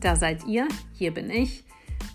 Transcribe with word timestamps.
Da 0.00 0.14
seid 0.14 0.46
ihr, 0.46 0.68
hier 0.92 1.12
bin 1.12 1.28
ich. 1.28 1.64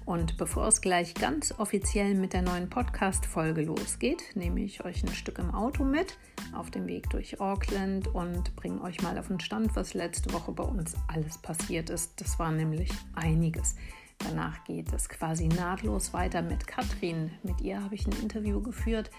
Und 0.06 0.38
bevor 0.38 0.68
es 0.68 0.80
gleich 0.80 1.14
ganz 1.16 1.54
offiziell 1.58 2.16
mit 2.16 2.32
der 2.32 2.42
neuen 2.42 2.70
Podcast-Folge 2.70 3.62
losgeht, 3.62 4.24
nehme 4.36 4.62
ich 4.62 4.86
euch 4.86 5.04
ein 5.04 5.14
Stück 5.14 5.38
im 5.38 5.54
Auto 5.54 5.84
mit 5.84 6.18
auf 6.54 6.72
dem 6.72 6.88
Weg 6.88 7.10
durch 7.10 7.42
Auckland 7.42 8.08
und 8.08 8.56
bringe 8.56 8.82
euch 8.82 9.02
mal 9.02 9.18
auf 9.18 9.28
den 9.28 9.42
Stand, 9.42 9.76
was 9.76 9.94
letzte 9.94 10.32
Woche 10.34 10.54
bei 10.54 10.64
uns 10.64 10.96
alles 11.08 11.38
passiert 11.38 11.90
ist. 11.90 12.22
Das 12.22 12.40
war 12.40 12.52
nämlich 12.52 12.90
einiges. 13.16 13.76
Danach 14.20 14.64
geht 14.64 14.94
es 14.94 15.10
quasi 15.10 15.48
nahtlos 15.48 16.14
weiter 16.14 16.42
mit 16.42 16.66
Katrin. 16.66 17.32
Mit 17.44 17.60
ihr 17.62 17.84
habe 17.84 17.96
ich 17.96 18.08
ein 18.08 18.22
Interview 18.22 18.62
geführt. 18.62 19.12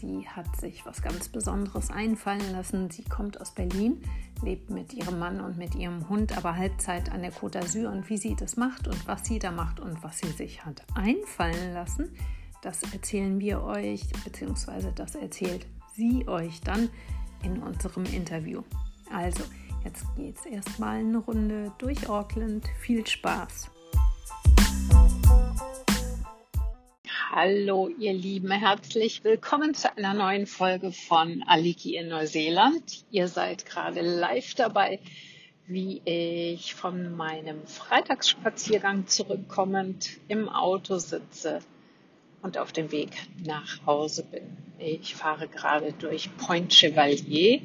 Sie 0.00 0.28
hat 0.28 0.60
sich 0.60 0.84
was 0.84 1.00
ganz 1.00 1.28
Besonderes 1.28 1.90
einfallen 1.90 2.52
lassen. 2.52 2.90
Sie 2.90 3.04
kommt 3.04 3.40
aus 3.40 3.54
Berlin, 3.54 4.02
lebt 4.42 4.70
mit 4.70 4.92
ihrem 4.94 5.18
Mann 5.18 5.40
und 5.40 5.56
mit 5.56 5.74
ihrem 5.74 6.08
Hund, 6.08 6.36
aber 6.36 6.56
Halbzeit 6.56 7.12
an 7.12 7.22
der 7.22 7.32
Côte 7.32 7.60
d'Azur. 7.60 7.88
Und 7.88 8.08
wie 8.08 8.16
sie 8.16 8.34
das 8.34 8.56
macht 8.56 8.88
und 8.88 9.06
was 9.06 9.24
sie 9.26 9.38
da 9.38 9.50
macht 9.50 9.80
und 9.80 10.02
was 10.02 10.18
sie 10.18 10.30
sich 10.32 10.64
hat 10.64 10.82
einfallen 10.94 11.74
lassen, 11.74 12.10
das 12.62 12.82
erzählen 12.92 13.40
wir 13.40 13.62
euch, 13.62 14.02
beziehungsweise 14.24 14.92
das 14.92 15.14
erzählt 15.14 15.66
sie 15.94 16.26
euch 16.28 16.60
dann 16.60 16.88
in 17.42 17.62
unserem 17.62 18.04
Interview. 18.04 18.62
Also, 19.12 19.42
jetzt 19.84 20.04
geht 20.16 20.36
es 20.38 20.46
erstmal 20.46 20.98
eine 20.98 21.18
Runde 21.18 21.72
durch 21.78 22.08
Auckland. 22.08 22.66
Viel 22.80 23.06
Spaß! 23.06 23.70
Hallo, 27.32 27.88
ihr 27.96 28.12
Lieben, 28.12 28.50
herzlich 28.50 29.22
willkommen 29.22 29.72
zu 29.72 29.96
einer 29.96 30.14
neuen 30.14 30.48
Folge 30.48 30.90
von 30.90 31.44
Aliki 31.46 31.94
in 31.94 32.08
Neuseeland. 32.08 33.04
Ihr 33.12 33.28
seid 33.28 33.66
gerade 33.66 34.00
live 34.00 34.54
dabei, 34.56 34.98
wie 35.68 36.02
ich 36.04 36.74
von 36.74 37.14
meinem 37.14 37.64
Freitagsspaziergang 37.68 39.06
zurückkommend 39.06 40.18
im 40.26 40.48
Auto 40.48 40.98
sitze 40.98 41.60
und 42.42 42.58
auf 42.58 42.72
dem 42.72 42.90
Weg 42.90 43.12
nach 43.44 43.86
Hause 43.86 44.24
bin. 44.24 44.56
Ich 44.80 45.14
fahre 45.14 45.46
gerade 45.46 45.92
durch 45.92 46.36
Point 46.36 46.72
Chevalier 46.72 47.60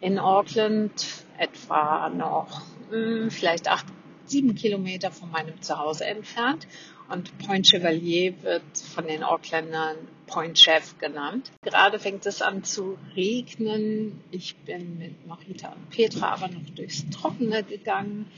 in 0.00 0.18
Auckland, 0.18 1.24
etwa 1.38 2.08
noch 2.08 2.62
hm, 2.90 3.30
vielleicht 3.30 3.68
acht, 3.68 3.86
sieben 4.30 4.54
Kilometer 4.54 5.10
von 5.10 5.30
meinem 5.30 5.60
Zuhause 5.62 6.04
entfernt 6.04 6.66
und 7.08 7.36
Point 7.38 7.66
Chevalier 7.66 8.34
wird 8.42 8.62
von 8.94 9.06
den 9.06 9.22
Auckländern 9.22 9.96
Point 10.26 10.58
Chef 10.58 10.98
genannt. 10.98 11.50
Gerade 11.62 11.98
fängt 11.98 12.26
es 12.26 12.42
an 12.42 12.62
zu 12.62 12.98
regnen. 13.16 14.20
Ich 14.30 14.56
bin 14.56 14.98
mit 14.98 15.26
Marita 15.26 15.70
und 15.70 15.90
Petra 15.90 16.34
aber 16.34 16.48
noch 16.48 16.68
durchs 16.74 17.08
Trockene 17.10 17.64
gegangen. 17.64 18.30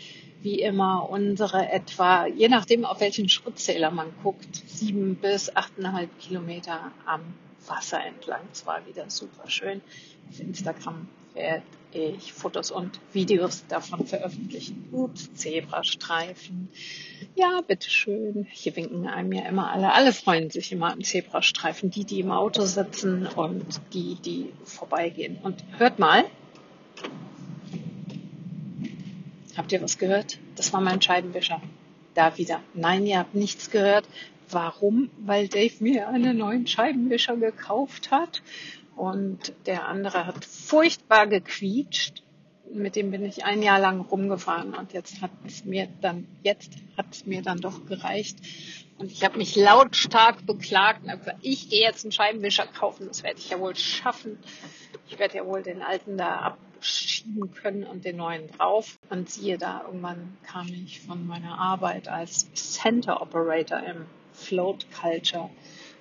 Wie 0.43 0.63
immer 0.63 1.11
unsere 1.11 1.71
etwa, 1.71 2.27
je 2.27 2.49
nachdem 2.49 2.87
auf 2.87 3.01
welchen 3.01 3.29
Schrittzähler 3.29 3.91
man 3.91 4.07
guckt, 4.23 4.57
sieben 4.67 5.17
bis 5.17 5.55
achteinhalb 5.55 6.19
Kilometer 6.19 6.93
am 7.05 7.21
Wasser 7.67 8.03
entlang. 8.03 8.41
Es 8.53 8.65
war 8.65 8.87
wieder 8.87 9.11
super 9.11 9.51
schön. 9.51 9.83
Auf 10.31 10.41
Instagram 10.41 11.09
werde 11.35 11.63
ich 11.93 12.33
Fotos 12.33 12.71
und 12.71 13.01
Videos 13.13 13.67
davon 13.67 14.07
veröffentlichen. 14.07 14.89
Ups, 14.93 15.33
Zebrastreifen. 15.35 16.69
Ja, 17.35 17.61
bitteschön. 17.67 18.47
Hier 18.51 18.77
winken 18.77 19.07
einem 19.07 19.33
ja 19.33 19.49
immer 19.49 19.71
alle. 19.71 19.93
Alle 19.93 20.13
freuen 20.13 20.51
sich 20.51 20.73
immer 20.73 20.93
am 20.93 21.03
Zebrastreifen. 21.03 21.91
Die, 21.91 22.05
die 22.05 22.21
im 22.21 22.31
Auto 22.31 22.65
sitzen 22.65 23.27
und 23.27 23.81
die, 23.93 24.17
die 24.17 24.53
vorbeigehen. 24.65 25.39
Und 25.43 25.65
hört 25.79 25.99
mal. 25.99 26.25
Habt 29.57 29.73
ihr 29.73 29.83
was 29.83 29.99
gehört? 29.99 30.39
Das 30.55 30.73
war 30.73 30.81
mein 30.81 31.03
Scheibenwischer. 31.03 31.61
Da 32.15 32.39
wieder. 32.39 32.61
Nein, 32.75 33.07
ihr 33.07 33.19
habt 33.19 33.35
nichts 33.35 33.71
gehört. 33.71 34.07
Warum? 34.49 35.11
Weil 35.19 35.49
Dave 35.49 35.75
mir 35.81 36.09
einen 36.09 36.39
neuen 36.39 36.67
Scheibenwischer 36.67 37.37
gekauft 37.37 38.11
hat 38.11 38.43
und 39.01 39.55
der 39.65 39.89
andere 39.89 40.27
hat 40.27 40.45
furchtbar 40.45 41.27
gequietscht. 41.27 42.23
Mit 42.71 42.97
dem 42.97 43.11
bin 43.11 43.25
ich 43.25 43.47
ein 43.47 43.63
Jahr 43.63 43.81
lang 43.81 44.03
rumgefahren 44.03 44.75
und 44.75 44.93
jetzt 44.93 45.23
hat 45.23 45.31
es 45.47 45.65
mir 45.65 45.89
dann, 46.03 46.29
jetzt 46.43 46.75
hat 46.99 47.27
mir 47.27 47.41
dann 47.41 47.63
doch 47.63 47.87
gereicht. 47.87 48.37
Und 48.99 49.11
ich 49.11 49.25
habe 49.25 49.39
mich 49.39 49.57
lautstark 49.57 50.45
beklagt 50.45 51.03
und 51.03 51.11
habe 51.11 51.21
gesagt, 51.21 51.39
ich 51.41 51.71
gehe 51.71 51.81
jetzt 51.81 52.05
einen 52.05 52.13
Scheibenwischer 52.13 52.67
kaufen, 52.67 53.09
das 53.09 53.23
werde 53.23 53.39
ich 53.39 53.49
ja 53.49 53.59
wohl 53.59 53.75
schaffen. 53.75 54.39
Ich 55.09 55.19
werde 55.19 55.39
ja 55.39 55.47
wohl 55.47 55.63
den 55.63 55.81
alten 55.81 56.19
da 56.19 56.57
abschieben 56.77 57.55
können 57.55 57.85
und 57.85 58.05
den 58.05 58.17
neuen 58.17 58.49
drauf. 58.49 58.99
Und 59.09 59.31
siehe 59.31 59.57
da, 59.57 59.85
irgendwann 59.87 60.37
kam 60.43 60.69
ich 60.69 61.01
von 61.01 61.27
meiner 61.27 61.59
Arbeit 61.59 62.09
als 62.09 62.53
Center 62.53 63.23
Operator 63.23 63.79
im 63.79 64.05
Float 64.35 64.87
Culture 64.93 65.49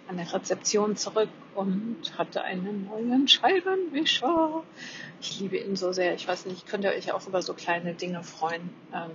an 0.10 0.18
der 0.18 0.34
Rezeption 0.34 0.98
zurück 0.98 1.30
und 1.60 2.18
hatte 2.18 2.42
einen 2.44 2.86
neuen 2.86 3.28
Scheibenwischer. 3.28 4.64
Ich 5.20 5.42
liebe 5.42 5.58
ihn 5.58 5.76
so 5.76 5.92
sehr. 5.92 6.16
Ich 6.16 6.26
weiß 6.26 6.46
nicht, 6.46 6.66
könnt 6.66 6.86
ihr 6.86 6.92
euch 6.92 7.12
auch 7.12 7.28
über 7.28 7.42
so 7.42 7.54
kleine 7.54 7.94
Dinge 7.94 8.24
freuen. 8.24 8.70
Ähm, 8.94 9.12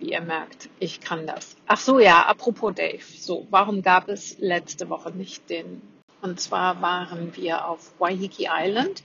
wie 0.00 0.10
ihr 0.10 0.20
merkt, 0.20 0.68
ich 0.80 1.00
kann 1.00 1.24
das. 1.24 1.56
Ach 1.68 1.78
so, 1.78 2.00
ja, 2.00 2.22
apropos 2.22 2.74
Dave. 2.74 3.04
So, 3.04 3.46
warum 3.50 3.82
gab 3.82 4.08
es 4.08 4.38
letzte 4.40 4.88
Woche 4.88 5.12
nicht 5.12 5.48
den? 5.50 5.80
Und 6.20 6.40
zwar 6.40 6.82
waren 6.82 7.36
wir 7.36 7.68
auf 7.68 7.92
Waiheke 8.00 8.48
Island, 8.50 9.04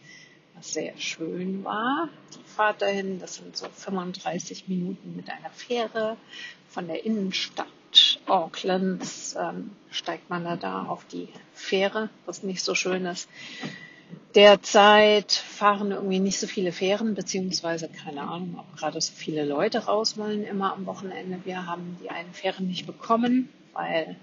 was 0.56 0.74
sehr 0.74 0.98
schön 0.98 1.64
war. 1.64 2.10
Die 2.34 2.50
Fahrt 2.50 2.82
dahin, 2.82 3.20
das 3.20 3.36
sind 3.36 3.56
so 3.56 3.68
35 3.70 4.68
Minuten 4.68 5.16
mit 5.16 5.30
einer 5.30 5.52
Fähre 5.52 6.18
von 6.68 6.88
der 6.88 7.06
Innenstadt 7.06 7.68
Aucklands 8.26 9.36
ähm, 9.40 9.72
steigt 9.92 10.30
man 10.30 10.60
da, 10.60 10.84
auf 10.84 11.06
die 11.06 11.30
Fähre, 11.54 12.10
was 12.26 12.44
nicht 12.44 12.64
so 12.64 12.76
schön 12.76 13.06
ist. 13.06 13.30
Derzeit 14.36 15.32
fahren 15.32 15.92
irgendwie 15.92 16.20
nicht 16.20 16.40
so 16.40 16.48
viele 16.48 16.72
Fähren, 16.72 17.16
beziehungsweise 17.16 17.90
keine 17.90 18.22
Ahnung, 18.22 18.60
ob 18.60 18.78
gerade 18.78 19.02
so 19.02 19.12
viele 19.14 19.46
Leute 19.46 19.86
raus 19.86 20.18
wollen 20.18 20.44
immer 20.44 20.74
am 20.74 20.86
Wochenende. 20.86 21.40
Wir 21.44 21.66
haben 21.66 21.98
die 22.02 22.10
einen 22.10 22.34
Fähren 22.34 22.68
nicht 22.68 22.86
bekommen, 22.86 23.50
weil 23.74 24.16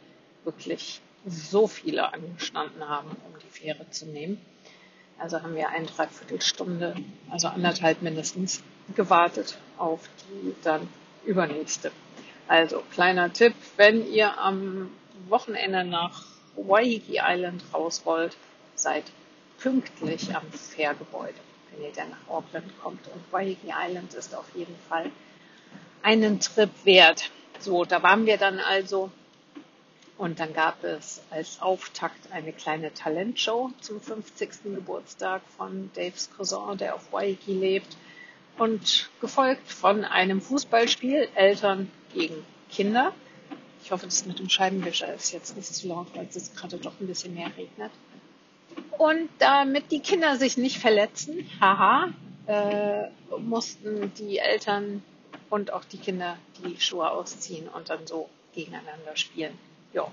wirklich 0.45 1.01
so 1.27 1.67
viele 1.67 2.13
angestanden 2.13 2.89
haben, 2.89 3.09
um 3.09 3.39
die 3.43 3.51
Fähre 3.51 3.89
zu 3.91 4.07
nehmen. 4.07 4.39
Also 5.19 5.43
haben 5.43 5.55
wir 5.55 5.69
eine 5.71 5.87
Dreiviertelstunde, 5.87 6.97
also 7.31 7.49
anderthalb 7.49 8.03
mindestens, 8.03 8.63
gewartet 8.95 9.57
auf 9.79 10.09
die 10.29 10.55
dann 10.63 10.87
übernächste. 11.25 11.91
Also, 12.47 12.83
kleiner 12.93 13.33
Tipp, 13.33 13.55
wenn 13.77 14.07
ihr 14.07 14.39
am 14.39 14.91
Wochenende 15.29 15.85
nach 15.85 16.25
Waiheke 16.57 17.19
Island 17.21 17.63
raus 17.73 18.03
wollt, 18.05 18.37
seid 18.75 19.05
pünktlich 19.59 20.35
am 20.35 20.51
Fährgebäude, 20.53 21.35
wenn 21.73 21.85
ihr 21.85 21.93
dann 21.93 22.11
nach 22.11 22.29
Auckland 22.29 22.71
kommt. 22.83 23.07
Und 23.09 23.33
Waiheke 23.33 23.69
Island 23.75 24.15
ist 24.15 24.35
auf 24.35 24.47
jeden 24.55 24.77
Fall 24.89 25.11
einen 26.03 26.39
Trip 26.41 26.71
wert. 26.85 27.31
So, 27.61 27.85
da 27.85 28.03
waren 28.03 28.27
wir 28.27 28.37
dann 28.37 28.59
also 28.59 29.11
und 30.17 30.39
dann 30.39 30.53
gab 30.53 30.85
es 30.85 31.23
als 31.31 31.61
Auftakt 31.61 32.31
eine 32.31 32.53
kleine 32.53 32.95
Talentshow 32.95 33.73
zum 33.81 34.01
50. 34.01 34.63
Geburtstag 34.63 35.43
von 35.57 35.91
Daves 35.95 36.31
Cousin, 36.37 36.79
der 36.79 36.95
auf 36.95 37.13
Waiheke 37.13 37.53
lebt. 37.53 37.97
Und 38.57 39.11
gefolgt 39.21 39.69
von 39.69 40.05
einem 40.05 40.41
Fußballspiel, 40.41 41.29
Eltern 41.35 41.91
gegen 42.15 42.45
Kinder. 42.71 43.13
Ich 43.83 43.91
hoffe, 43.91 44.07
das 44.07 44.25
mit 44.25 44.39
dem 44.39 44.49
Scheibenwischer 44.49 45.13
ist 45.13 45.33
jetzt 45.33 45.57
nicht 45.57 45.75
zu 45.75 45.89
laut, 45.89 46.07
weil 46.15 46.27
es 46.35 46.55
gerade 46.55 46.79
doch 46.79 46.99
ein 47.01 47.07
bisschen 47.07 47.35
mehr 47.35 47.51
regnet. 47.57 47.91
Und 48.97 49.29
damit 49.39 49.91
die 49.93 50.01
Kinder 50.01 50.37
sich 50.37 50.57
nicht 50.57 50.79
verletzen, 50.79 51.49
haha, 51.61 52.13
äh, 52.47 53.09
mussten 53.39 54.13
die 54.15 54.39
Eltern 54.39 55.03
und 55.51 55.73
auch 55.73 55.85
die 55.85 55.99
Kinder 55.99 56.39
die 56.63 56.81
Schuhe 56.81 57.11
ausziehen 57.11 57.69
und 57.69 57.91
dann 57.91 58.07
so 58.07 58.29
gegeneinander 58.55 59.17
spielen. 59.17 59.59
Ja. 59.93 60.11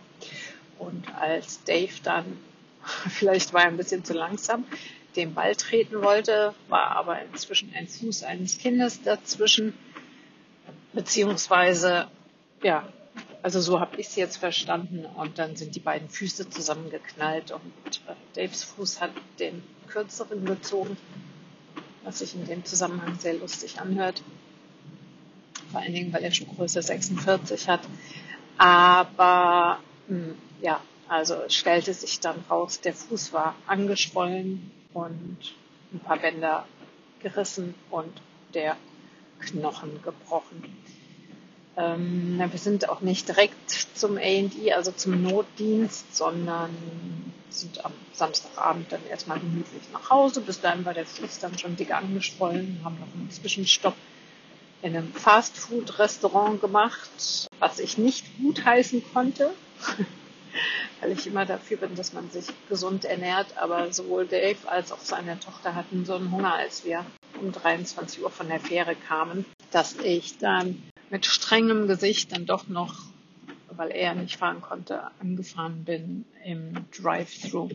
Und 0.79 1.05
als 1.15 1.63
Dave 1.63 1.93
dann, 2.03 2.25
vielleicht 3.09 3.53
war 3.53 3.61
er 3.61 3.67
ein 3.67 3.77
bisschen 3.77 4.03
zu 4.03 4.13
langsam, 4.13 4.65
den 5.15 5.33
Ball 5.33 5.55
treten 5.55 6.01
wollte, 6.01 6.53
war 6.69 6.91
aber 6.91 7.21
inzwischen 7.21 7.73
ein 7.75 7.87
Fuß 7.87 8.23
eines 8.23 8.57
Kindes 8.57 9.01
dazwischen 9.03 9.73
Beziehungsweise, 10.93 12.07
ja, 12.63 12.87
also 13.43 13.59
so 13.61 13.79
habe 13.79 13.97
ich 13.97 14.07
es 14.07 14.15
jetzt 14.15 14.37
verstanden. 14.37 15.05
Und 15.05 15.39
dann 15.39 15.55
sind 15.55 15.75
die 15.75 15.79
beiden 15.79 16.09
Füße 16.09 16.49
zusammengeknallt 16.49 17.51
und 17.51 18.01
äh, 18.07 18.13
Daves 18.35 18.63
Fuß 18.63 19.01
hat 19.01 19.11
den 19.39 19.63
kürzeren 19.87 20.45
gezogen, 20.45 20.97
was 22.03 22.19
sich 22.19 22.35
in 22.35 22.45
dem 22.45 22.65
Zusammenhang 22.65 23.19
sehr 23.19 23.33
lustig 23.35 23.79
anhört. 23.79 24.21
Vor 25.71 25.81
allen 25.81 25.93
Dingen, 25.93 26.13
weil 26.13 26.23
er 26.23 26.31
schon 26.31 26.47
Größe 26.47 26.81
46 26.81 27.67
hat. 27.69 27.81
Aber 28.57 29.79
mh, 30.07 30.17
hm, 30.17 30.35
ja, 30.61 30.81
also 31.07 31.35
stellte 31.49 31.93
sich 31.93 32.19
dann 32.19 32.43
raus, 32.49 32.79
der 32.79 32.93
Fuß 32.93 33.33
war 33.33 33.55
angeschwollen 33.67 34.71
und 34.93 35.37
ein 35.93 35.99
paar 35.99 36.17
Bänder 36.17 36.65
gerissen 37.19 37.75
und 37.89 38.21
der 38.53 38.77
Knochen 39.41 40.01
gebrochen. 40.03 40.63
Ähm, 41.77 42.41
wir 42.51 42.59
sind 42.59 42.89
auch 42.89 43.01
nicht 43.01 43.27
direkt 43.27 43.69
zum 43.95 44.17
A&E, 44.17 44.73
also 44.73 44.91
zum 44.91 45.21
Notdienst, 45.23 46.15
sondern 46.15 46.69
sind 47.49 47.83
am 47.85 47.91
Samstagabend 48.13 48.91
dann 48.91 49.05
erstmal 49.09 49.39
gemütlich 49.39 49.83
nach 49.91 50.09
Hause. 50.09 50.41
Bis 50.41 50.61
dahin 50.61 50.85
war 50.85 50.93
der 50.93 51.05
Fuß 51.05 51.39
dann 51.39 51.57
schon 51.57 51.75
dick 51.75 51.93
angeschwollen, 51.93 52.79
haben 52.83 52.99
noch 52.99 53.13
einen 53.13 53.29
Zwischenstopp 53.31 53.95
in 54.81 54.95
einem 54.95 55.13
Fastfood-Restaurant 55.13 56.59
gemacht, 56.59 57.47
was 57.59 57.79
ich 57.79 57.97
nicht 57.97 58.25
gutheißen 58.41 59.03
konnte, 59.13 59.51
weil 61.01 61.11
ich 61.11 61.27
immer 61.27 61.45
dafür 61.45 61.77
bin, 61.77 61.95
dass 61.95 62.13
man 62.13 62.29
sich 62.31 62.47
gesund 62.67 63.05
ernährt. 63.05 63.57
Aber 63.57 63.93
sowohl 63.93 64.25
Dave 64.25 64.57
als 64.67 64.91
auch 64.91 64.99
seine 64.99 65.39
Tochter 65.39 65.75
hatten 65.75 66.05
so 66.05 66.15
einen 66.15 66.31
Hunger, 66.31 66.53
als 66.55 66.83
wir 66.83 67.05
um 67.41 67.51
23 67.51 68.23
Uhr 68.23 68.29
von 68.29 68.47
der 68.47 68.59
Fähre 68.59 68.95
kamen, 68.95 69.45
dass 69.71 69.95
ich 69.97 70.37
dann 70.37 70.81
mit 71.09 71.25
strengem 71.25 71.87
Gesicht 71.87 72.31
dann 72.31 72.45
doch 72.45 72.67
noch, 72.67 72.95
weil 73.69 73.91
er 73.91 74.15
nicht 74.15 74.37
fahren 74.37 74.61
konnte, 74.61 75.01
angefahren 75.19 75.83
bin 75.83 76.25
im 76.45 76.73
Drive-Thru. 76.91 77.69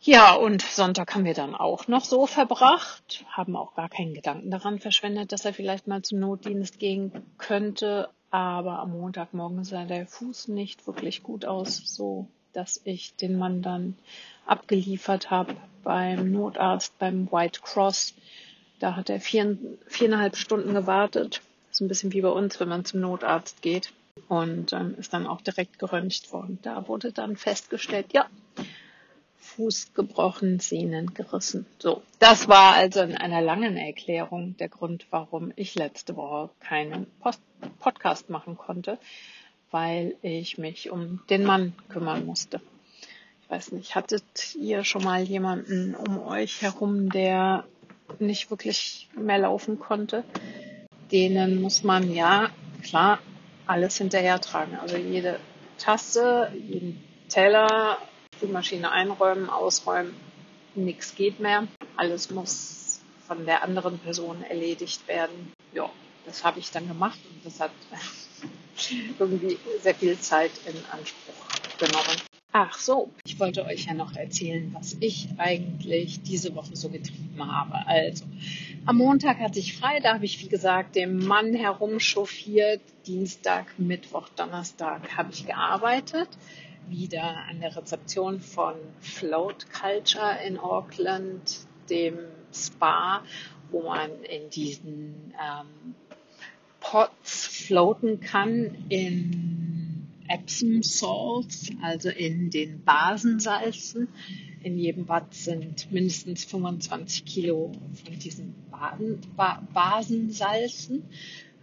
Ja, 0.00 0.34
und 0.34 0.62
Sonntag 0.62 1.14
haben 1.14 1.24
wir 1.24 1.34
dann 1.34 1.56
auch 1.56 1.88
noch 1.88 2.04
so 2.04 2.26
verbracht, 2.26 3.24
haben 3.30 3.56
auch 3.56 3.74
gar 3.74 3.88
keinen 3.88 4.14
Gedanken 4.14 4.50
daran 4.50 4.78
verschwendet, 4.78 5.32
dass 5.32 5.44
er 5.44 5.52
vielleicht 5.52 5.88
mal 5.88 6.02
zum 6.02 6.20
Notdienst 6.20 6.78
gehen 6.78 7.10
könnte. 7.36 8.08
Aber 8.30 8.78
am 8.78 8.92
Montagmorgen 8.92 9.64
sah 9.64 9.84
der 9.86 10.06
Fuß 10.06 10.48
nicht 10.48 10.86
wirklich 10.86 11.22
gut 11.22 11.46
aus, 11.46 11.76
so 11.84 12.28
dass 12.52 12.80
ich 12.84 13.14
den 13.16 13.38
Mann 13.38 13.62
dann 13.62 13.96
abgeliefert 14.46 15.30
habe 15.30 15.56
beim 15.82 16.32
Notarzt, 16.32 16.98
beim 16.98 17.30
White 17.30 17.60
Cross. 17.62 18.14
Da 18.78 18.96
hat 18.96 19.10
er 19.10 19.20
vier, 19.20 19.58
viereinhalb 19.86 20.36
Stunden 20.36 20.74
gewartet. 20.74 21.40
Ist 21.70 21.80
ein 21.80 21.88
bisschen 21.88 22.12
wie 22.12 22.20
bei 22.20 22.28
uns, 22.28 22.60
wenn 22.60 22.68
man 22.68 22.84
zum 22.84 23.00
Notarzt 23.00 23.62
geht. 23.62 23.92
Und 24.28 24.72
ähm, 24.72 24.94
ist 24.98 25.12
dann 25.12 25.26
auch 25.26 25.40
direkt 25.40 25.78
geröntgt 25.78 26.32
worden. 26.32 26.58
Da 26.62 26.88
wurde 26.88 27.12
dann 27.12 27.36
festgestellt, 27.36 28.12
ja, 28.12 28.26
Fuß 29.58 29.94
gebrochen, 29.94 30.60
Sehnen 30.60 31.14
gerissen. 31.14 31.66
So, 31.78 32.02
das 32.18 32.48
war 32.48 32.74
also 32.74 33.00
in 33.00 33.16
einer 33.16 33.40
langen 33.40 33.76
Erklärung 33.76 34.56
der 34.56 34.68
Grund, 34.68 35.06
warum 35.10 35.52
ich 35.56 35.74
letzte 35.74 36.16
Woche 36.16 36.50
keinen 36.60 37.06
Post 37.20 37.40
Podcast 37.80 38.30
machen 38.30 38.56
konnte, 38.56 38.98
weil 39.70 40.14
ich 40.22 40.58
mich 40.58 40.90
um 40.90 41.20
den 41.28 41.44
Mann 41.44 41.72
kümmern 41.88 42.24
musste. 42.24 42.60
Ich 43.42 43.50
weiß 43.50 43.72
nicht, 43.72 43.94
hattet 43.94 44.54
ihr 44.54 44.84
schon 44.84 45.02
mal 45.02 45.22
jemanden 45.22 45.94
um 45.94 46.20
euch 46.20 46.62
herum, 46.62 47.10
der 47.10 47.64
nicht 48.18 48.50
wirklich 48.50 49.08
mehr 49.16 49.38
laufen 49.38 49.78
konnte? 49.78 50.24
Denen 51.12 51.60
muss 51.60 51.82
man 51.84 52.12
ja 52.12 52.50
klar 52.82 53.18
alles 53.66 53.98
hinterher 53.98 54.40
tragen. 54.40 54.76
Also 54.76 54.96
jede 54.96 55.38
Tasse, 55.78 56.50
jeden 56.54 57.02
Teller, 57.28 57.98
Spülmaschine 58.36 58.90
einräumen, 58.90 59.50
ausräumen, 59.50 60.14
nichts 60.74 61.14
geht 61.14 61.40
mehr. 61.40 61.66
Alles 61.96 62.30
muss 62.30 63.00
von 63.26 63.44
der 63.44 63.62
anderen 63.62 63.98
Person 63.98 64.42
erledigt 64.42 65.06
werden. 65.06 65.52
Ja, 65.72 65.90
das 66.24 66.44
habe 66.44 66.58
ich 66.58 66.70
dann 66.70 66.88
gemacht 66.88 67.18
und 67.30 67.44
das 67.44 67.60
hat 67.60 67.70
irgendwie 69.18 69.58
sehr 69.82 69.94
viel 69.94 70.18
Zeit 70.18 70.52
in 70.66 70.76
Anspruch 70.90 71.78
genommen. 71.78 72.27
Ach 72.52 72.78
so, 72.78 73.10
ich 73.24 73.38
wollte 73.38 73.64
euch 73.66 73.86
ja 73.86 73.94
noch 73.94 74.16
erzählen, 74.16 74.74
was 74.74 74.96
ich 75.00 75.28
eigentlich 75.36 76.22
diese 76.22 76.54
Woche 76.54 76.74
so 76.74 76.88
getrieben 76.88 77.46
habe. 77.46 77.86
Also, 77.86 78.24
am 78.86 78.96
Montag 78.96 79.38
hatte 79.38 79.58
ich 79.58 79.76
frei, 79.76 80.00
da 80.00 80.14
habe 80.14 80.24
ich, 80.24 80.42
wie 80.42 80.48
gesagt, 80.48 80.96
dem 80.96 81.26
Mann 81.26 81.54
herumchauffiert. 81.54 82.80
Dienstag, 83.06 83.78
Mittwoch, 83.78 84.28
Donnerstag 84.30 85.16
habe 85.16 85.30
ich 85.32 85.46
gearbeitet 85.46 86.28
wieder 86.90 87.44
an 87.48 87.60
der 87.60 87.76
Rezeption 87.76 88.40
von 88.40 88.74
Float 89.00 89.66
Culture 89.72 90.38
in 90.46 90.58
Auckland, 90.58 91.58
dem 91.90 92.18
Spa, 92.52 93.22
wo 93.70 93.82
man 93.82 94.10
in 94.24 94.50
diesen 94.50 95.34
ähm, 95.34 95.94
Pots 96.80 97.46
floaten 97.46 98.20
kann 98.20 98.86
in 98.88 99.57
Epsom 100.28 100.82
Salts, 100.82 101.70
also 101.82 102.10
in 102.10 102.50
den 102.50 102.82
Basensalzen. 102.84 104.08
In 104.62 104.78
jedem 104.78 105.06
Bad 105.06 105.34
sind 105.34 105.90
mindestens 105.92 106.44
25 106.44 107.24
Kilo 107.24 107.72
von 108.04 108.18
diesen 108.18 108.54
Baden, 108.70 109.20
ba 109.36 109.62
Basensalzen. 109.72 111.04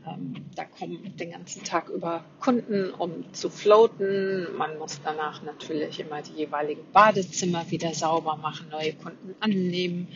Ähm, 0.08 0.36
da 0.56 0.66
kommen 0.66 1.16
den 1.18 1.32
ganzen 1.32 1.64
Tag 1.64 1.90
über 1.90 2.24
Kunden, 2.40 2.92
um 2.92 3.34
zu 3.34 3.50
floaten. 3.50 4.48
Man 4.58 4.78
muss 4.78 5.02
danach 5.04 5.42
natürlich 5.44 6.00
immer 6.00 6.22
die 6.22 6.34
jeweiligen 6.34 6.84
Badezimmer 6.92 7.70
wieder 7.72 7.94
sauber 7.94 8.36
machen, 8.36 8.68
neue 8.70 8.94
Kunden 8.94 9.36
annehmen, 9.40 10.08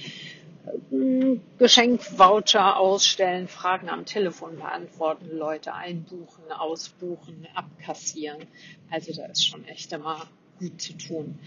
Geschenkwoucher 1.57 2.77
ausstellen, 2.77 3.47
Fragen 3.47 3.89
am 3.89 4.05
Telefon 4.05 4.57
beantworten, 4.57 5.37
Leute 5.37 5.73
einbuchen, 5.73 6.51
ausbuchen, 6.51 7.47
abkassieren. 7.55 8.47
Also 8.89 9.13
da 9.13 9.25
ist 9.25 9.45
schon 9.45 9.65
echt 9.65 9.91
immer 9.93 10.27
gut 10.59 10.81
zu 10.81 10.93
tun. 10.93 11.39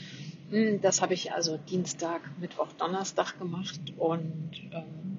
Hm, 0.51 0.81
das 0.81 1.03
habe 1.03 1.15
ich 1.15 1.33
also 1.33 1.57
Dienstag, 1.57 2.23
Mittwoch, 2.41 2.69
Donnerstag 2.79 3.39
gemacht 3.39 3.81
und 3.97 4.51
ähm, 4.73 5.19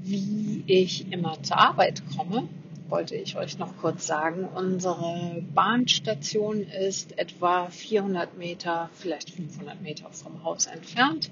wie 0.00 0.64
ich 0.66 1.12
immer 1.12 1.42
zur 1.42 1.58
Arbeit 1.58 2.02
komme, 2.16 2.48
wollte 2.88 3.14
ich 3.16 3.36
euch 3.36 3.58
noch 3.58 3.76
kurz 3.76 4.06
sagen. 4.06 4.44
Unsere 4.54 5.42
Bahnstation 5.54 6.62
ist 6.62 7.18
etwa 7.18 7.68
400 7.68 8.38
Meter, 8.38 8.88
vielleicht 8.94 9.30
500 9.30 9.82
Meter 9.82 10.10
vom 10.10 10.42
Haus 10.44 10.66
entfernt. 10.66 11.30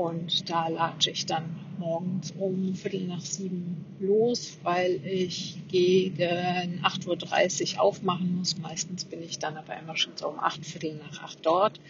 Und 0.00 0.48
da 0.48 0.68
latsche 0.68 1.10
ich 1.10 1.26
dann 1.26 1.44
morgens 1.78 2.32
um 2.38 2.74
Viertel 2.74 3.06
nach 3.06 3.20
sieben 3.20 3.84
los, 3.98 4.56
weil 4.62 4.98
ich 5.04 5.58
gegen 5.68 6.80
8.30 6.82 7.74
Uhr 7.74 7.82
aufmachen 7.82 8.38
muss. 8.38 8.56
Meistens 8.56 9.04
bin 9.04 9.22
ich 9.22 9.38
dann 9.38 9.58
aber 9.58 9.78
immer 9.78 9.98
schon 9.98 10.16
so 10.16 10.28
um 10.28 10.40
acht 10.40 10.64
Viertel 10.64 10.94
nach 10.94 11.22
acht 11.22 11.40
dort. 11.42 11.80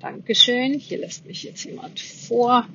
Dankeschön. 0.00 0.78
Hier 0.78 0.96
lässt 0.96 1.26
mich 1.26 1.42
jetzt 1.42 1.64
jemand 1.64 2.00
vor. 2.00 2.66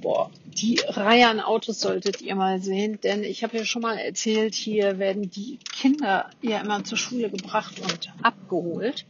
Boah, 0.00 0.32
die 0.44 0.80
Reihe 0.88 1.28
an 1.28 1.38
Autos 1.38 1.78
solltet 1.78 2.20
ihr 2.20 2.34
mal 2.34 2.60
sehen, 2.60 2.98
denn 3.04 3.22
ich 3.22 3.44
habe 3.44 3.58
ja 3.58 3.64
schon 3.64 3.82
mal 3.82 3.96
erzählt, 3.96 4.56
hier 4.56 4.98
werden 4.98 5.30
die 5.30 5.60
Kinder 5.72 6.30
ja 6.42 6.60
immer 6.60 6.82
zur 6.82 6.98
Schule 6.98 7.30
gebracht 7.30 7.78
und 7.78 8.12
abgeholt. 8.24 9.06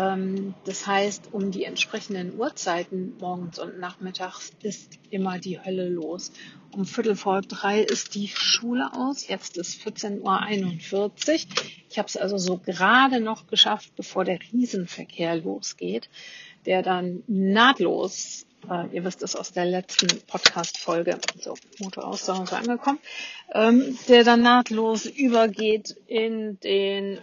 Ähm, 0.00 0.54
das 0.64 0.86
heißt, 0.86 1.28
um 1.32 1.50
die 1.50 1.64
entsprechenden 1.64 2.38
Uhrzeiten 2.38 3.16
morgens 3.20 3.58
und 3.58 3.78
nachmittags 3.78 4.52
ist 4.62 4.98
immer 5.10 5.38
die 5.38 5.60
Hölle 5.62 5.88
los. 5.88 6.32
Um 6.72 6.86
Viertel 6.86 7.16
vor 7.16 7.42
drei 7.42 7.80
ist 7.80 8.14
die 8.14 8.28
Schule 8.28 8.92
aus. 8.94 9.26
Jetzt 9.28 9.56
ist 9.56 9.80
14.41 9.82 10.92
Uhr. 10.94 11.12
Ich 11.90 11.98
habe 11.98 12.08
es 12.08 12.16
also 12.16 12.38
so 12.38 12.58
gerade 12.58 13.20
noch 13.20 13.46
geschafft, 13.46 13.94
bevor 13.96 14.24
der 14.24 14.38
Riesenverkehr 14.52 15.36
losgeht, 15.36 16.08
der 16.66 16.82
dann 16.82 17.22
nahtlos 17.26 18.46
äh, 18.68 18.94
ihr 18.94 19.04
wisst 19.04 19.22
es 19.22 19.36
aus 19.36 19.52
der 19.52 19.64
letzten 19.64 20.20
Podcast-Folge, 20.26 21.18
so 21.38 21.54
Motor 21.78 22.04
aus, 22.04 22.26
da 22.26 22.34
sind 22.34 22.50
wir 22.50 22.58
angekommen, 22.58 22.98
ähm, 23.54 23.98
der 24.06 24.22
dann 24.22 24.42
nahtlos 24.42 25.06
übergeht 25.06 25.96
in 26.06 26.60
den 26.60 27.18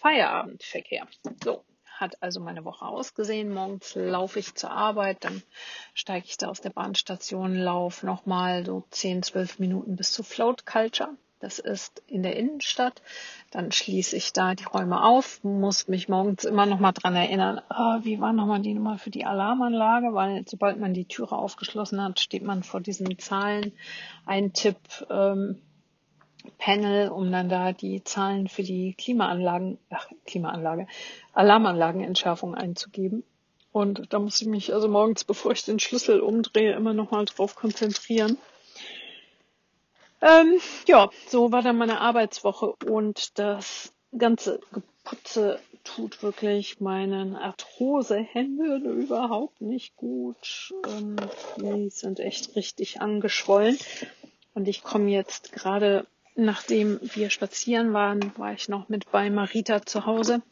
Feierabendverkehr. 0.00 1.08
So, 1.42 1.64
hat 2.00 2.22
also 2.22 2.40
meine 2.40 2.64
Woche 2.64 2.84
ausgesehen. 2.84 3.52
Morgens 3.52 3.94
laufe 3.94 4.38
ich 4.38 4.54
zur 4.54 4.70
Arbeit, 4.70 5.24
dann 5.24 5.42
steige 5.94 6.26
ich 6.26 6.36
da 6.36 6.48
aus 6.48 6.60
der 6.60 6.70
Bahnstation, 6.70 7.56
laufe 7.56 8.06
nochmal 8.06 8.64
so 8.64 8.84
10, 8.90 9.22
12 9.22 9.58
Minuten 9.58 9.96
bis 9.96 10.12
zu 10.12 10.22
Float 10.22 10.66
Culture. 10.66 11.10
Das 11.38 11.58
ist 11.58 12.02
in 12.06 12.22
der 12.22 12.36
Innenstadt. 12.36 13.02
Dann 13.50 13.70
schließe 13.70 14.16
ich 14.16 14.32
da 14.32 14.54
die 14.54 14.64
Räume 14.64 15.04
auf, 15.04 15.44
muss 15.44 15.86
mich 15.86 16.08
morgens 16.08 16.44
immer 16.44 16.64
noch 16.64 16.80
mal 16.80 16.92
dran 16.92 17.14
erinnern, 17.14 17.60
oh, 17.70 17.98
wie 18.02 18.20
war 18.20 18.32
noch 18.32 18.46
mal 18.46 18.60
die 18.60 18.72
Nummer 18.72 18.98
für 18.98 19.10
die 19.10 19.26
Alarmanlage, 19.26 20.14
weil 20.14 20.44
sobald 20.48 20.80
man 20.80 20.94
die 20.94 21.04
Türe 21.04 21.36
aufgeschlossen 21.36 22.02
hat, 22.02 22.20
steht 22.20 22.42
man 22.42 22.62
vor 22.62 22.80
diesem 22.80 23.18
Zahlen 23.18 23.72
Eintipp 24.24 24.78
ähm, 25.10 25.60
Panel, 26.58 27.08
um 27.08 27.30
dann 27.30 27.48
da 27.48 27.72
die 27.72 28.02
Zahlen 28.04 28.48
für 28.48 28.62
die 28.62 28.94
Klimaanlagen, 28.94 29.78
ach, 29.90 30.08
Klimaanlage, 30.26 30.86
Alarmanlagenentschärfung 31.32 32.54
einzugeben. 32.54 33.24
Und 33.72 34.12
da 34.12 34.18
muss 34.18 34.40
ich 34.40 34.48
mich 34.48 34.72
also 34.72 34.88
morgens, 34.88 35.24
bevor 35.24 35.52
ich 35.52 35.64
den 35.64 35.78
Schlüssel 35.78 36.20
umdrehe, 36.20 36.74
immer 36.74 36.94
noch 36.94 37.10
mal 37.10 37.24
drauf 37.24 37.54
konzentrieren. 37.54 38.38
Ähm, 40.22 40.60
ja, 40.86 41.10
so 41.28 41.52
war 41.52 41.62
dann 41.62 41.76
meine 41.76 42.00
Arbeitswoche 42.00 42.74
und 42.86 43.38
das 43.38 43.92
ganze 44.16 44.60
Geputze 44.72 45.60
tut 45.84 46.22
wirklich 46.22 46.80
meinen 46.80 47.36
Arthrosehänden 47.36 48.84
überhaupt 48.84 49.60
nicht 49.60 49.96
gut. 49.96 50.72
Ähm, 50.88 51.16
die 51.58 51.90
sind 51.90 52.18
echt 52.18 52.56
richtig 52.56 53.00
angeschwollen. 53.00 53.78
Und 54.54 54.68
ich 54.68 54.82
komme 54.82 55.10
jetzt 55.10 55.52
gerade 55.52 56.06
nachdem 56.36 57.00
wir 57.02 57.30
spazieren 57.30 57.92
waren, 57.92 58.36
war 58.36 58.52
ich 58.52 58.68
noch 58.68 58.88
mit 58.88 59.10
bei 59.10 59.30
Marita 59.30 59.84
zu 59.84 60.06
Hause. 60.06 60.42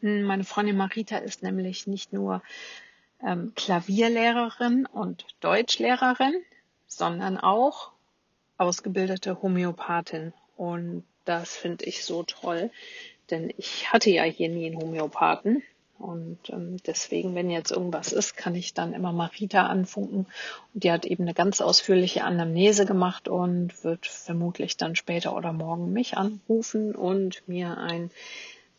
Hm, 0.00 0.22
meine 0.22 0.44
Freundin 0.44 0.76
Marita 0.76 1.18
ist 1.18 1.42
nämlich 1.42 1.86
nicht 1.86 2.12
nur 2.12 2.42
ähm, 3.22 3.52
Klavierlehrerin 3.54 4.86
und 4.86 5.24
Deutschlehrerin, 5.40 6.34
sondern 6.86 7.38
auch 7.38 7.92
ausgebildete 8.56 9.40
Homöopathin. 9.42 10.32
Und 10.56 11.04
das 11.24 11.56
finde 11.56 11.84
ich 11.84 12.04
so 12.04 12.22
toll, 12.24 12.70
denn 13.30 13.52
ich 13.56 13.92
hatte 13.92 14.10
ja 14.10 14.24
hier 14.24 14.48
nie 14.48 14.66
einen 14.66 14.80
Homöopathen. 14.80 15.62
Und 16.00 16.38
ähm, 16.48 16.78
deswegen, 16.86 17.34
wenn 17.34 17.50
jetzt 17.50 17.70
irgendwas 17.70 18.12
ist, 18.12 18.36
kann 18.36 18.54
ich 18.54 18.72
dann 18.72 18.94
immer 18.94 19.12
Marita 19.12 19.66
anfunken. 19.66 20.26
Und 20.74 20.84
die 20.84 20.90
hat 20.90 21.04
eben 21.04 21.24
eine 21.24 21.34
ganz 21.34 21.60
ausführliche 21.60 22.24
Anamnese 22.24 22.86
gemacht 22.86 23.28
und 23.28 23.84
wird 23.84 24.06
vermutlich 24.06 24.78
dann 24.78 24.96
später 24.96 25.36
oder 25.36 25.52
morgen 25.52 25.92
mich 25.92 26.16
anrufen 26.16 26.94
und 26.94 27.46
mir 27.46 27.76
ein 27.76 28.10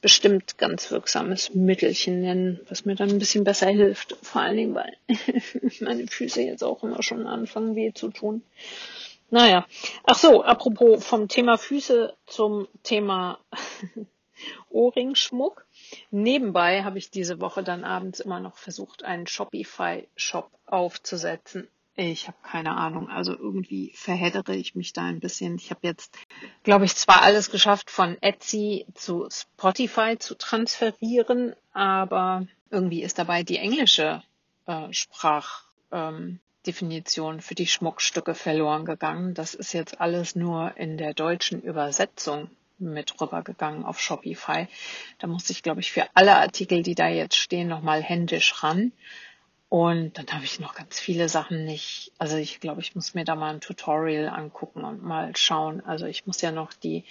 bestimmt 0.01 0.57
ganz 0.57 0.89
wirksames 0.89 1.53
Mittelchen 1.53 2.21
nennen, 2.21 2.59
was 2.67 2.85
mir 2.85 2.95
dann 2.95 3.09
ein 3.09 3.19
bisschen 3.19 3.43
besser 3.43 3.67
hilft. 3.67 4.17
Vor 4.23 4.41
allen 4.41 4.57
Dingen, 4.57 4.75
weil 4.75 4.97
meine 5.79 6.07
Füße 6.07 6.41
jetzt 6.41 6.63
auch 6.63 6.83
immer 6.83 7.03
schon 7.03 7.27
anfangen 7.27 7.75
weh 7.75 7.93
zu 7.93 8.09
tun. 8.09 8.41
Naja. 9.29 9.65
Ach 10.03 10.17
so, 10.17 10.43
apropos 10.43 11.05
vom 11.05 11.27
Thema 11.27 11.57
Füße 11.57 12.13
zum 12.25 12.67
Thema 12.83 13.37
Ohrringschmuck. 14.69 15.65
Nebenbei 16.10 16.83
habe 16.83 16.98
ich 16.98 17.12
diese 17.12 17.39
Woche 17.39 17.63
dann 17.63 17.83
abends 17.83 18.19
immer 18.19 18.39
noch 18.39 18.57
versucht, 18.57 19.03
einen 19.03 19.27
Shopify-Shop 19.27 20.50
aufzusetzen. 20.65 21.67
Ich 21.95 22.27
habe 22.27 22.38
keine 22.43 22.75
Ahnung. 22.77 23.10
Also 23.10 23.33
irgendwie 23.33 23.91
verheddere 23.95 24.55
ich 24.55 24.75
mich 24.75 24.93
da 24.93 25.03
ein 25.03 25.19
bisschen. 25.19 25.55
Ich 25.55 25.71
habe 25.71 25.81
jetzt, 25.83 26.15
glaube 26.63 26.86
ich, 26.86 26.95
zwar 26.95 27.21
alles 27.21 27.51
geschafft, 27.51 27.91
von 27.91 28.17
Etsy 28.21 28.86
zu 28.93 29.27
Spotify 29.29 30.17
zu 30.17 30.36
transferieren, 30.36 31.53
aber 31.74 32.48
irgendwie 32.69 33.03
ist 33.03 33.19
dabei 33.19 33.43
die 33.43 33.57
englische 33.57 34.24
äh, 34.65 34.93
Sprachdefinition 34.93 37.36
ähm, 37.36 37.41
für 37.41 37.55
die 37.55 37.67
Schmuckstücke 37.67 38.36
verloren 38.36 38.86
gegangen. 38.86 39.33
Das 39.33 39.53
ist 39.53 39.74
jetzt 39.74 40.00
alles 40.00 40.33
nur 40.36 40.77
in 40.77 40.98
der 40.98 41.13
deutschen 41.13 41.62
Übersetzung 41.62 42.50
mit 42.81 43.19
rübergegangen 43.21 43.85
auf 43.85 44.00
Shopify. 44.00 44.67
Da 45.19 45.27
musste 45.27 45.53
ich, 45.53 45.63
glaube 45.63 45.81
ich, 45.81 45.91
für 45.91 46.05
alle 46.13 46.35
Artikel, 46.35 46.83
die 46.83 46.95
da 46.95 47.07
jetzt 47.07 47.35
stehen, 47.35 47.67
nochmal 47.67 48.01
händisch 48.01 48.63
ran. 48.63 48.91
Und 49.69 50.17
dann 50.17 50.27
habe 50.33 50.43
ich 50.43 50.59
noch 50.59 50.75
ganz 50.75 51.00
viele 51.00 51.29
Sachen 51.29 51.63
nicht. 51.63 52.11
Also 52.17 52.35
ich 52.35 52.59
glaube, 52.59 52.81
ich 52.81 52.93
muss 52.93 53.13
mir 53.13 53.23
da 53.23 53.35
mal 53.35 53.53
ein 53.53 53.61
Tutorial 53.61 54.27
angucken 54.27 54.83
und 54.83 55.01
mal 55.01 55.33
schauen. 55.38 55.81
Also 55.85 56.05
ich 56.07 56.25
muss 56.27 56.41
ja 56.41 56.51
noch 56.51 56.73
die 56.73 57.05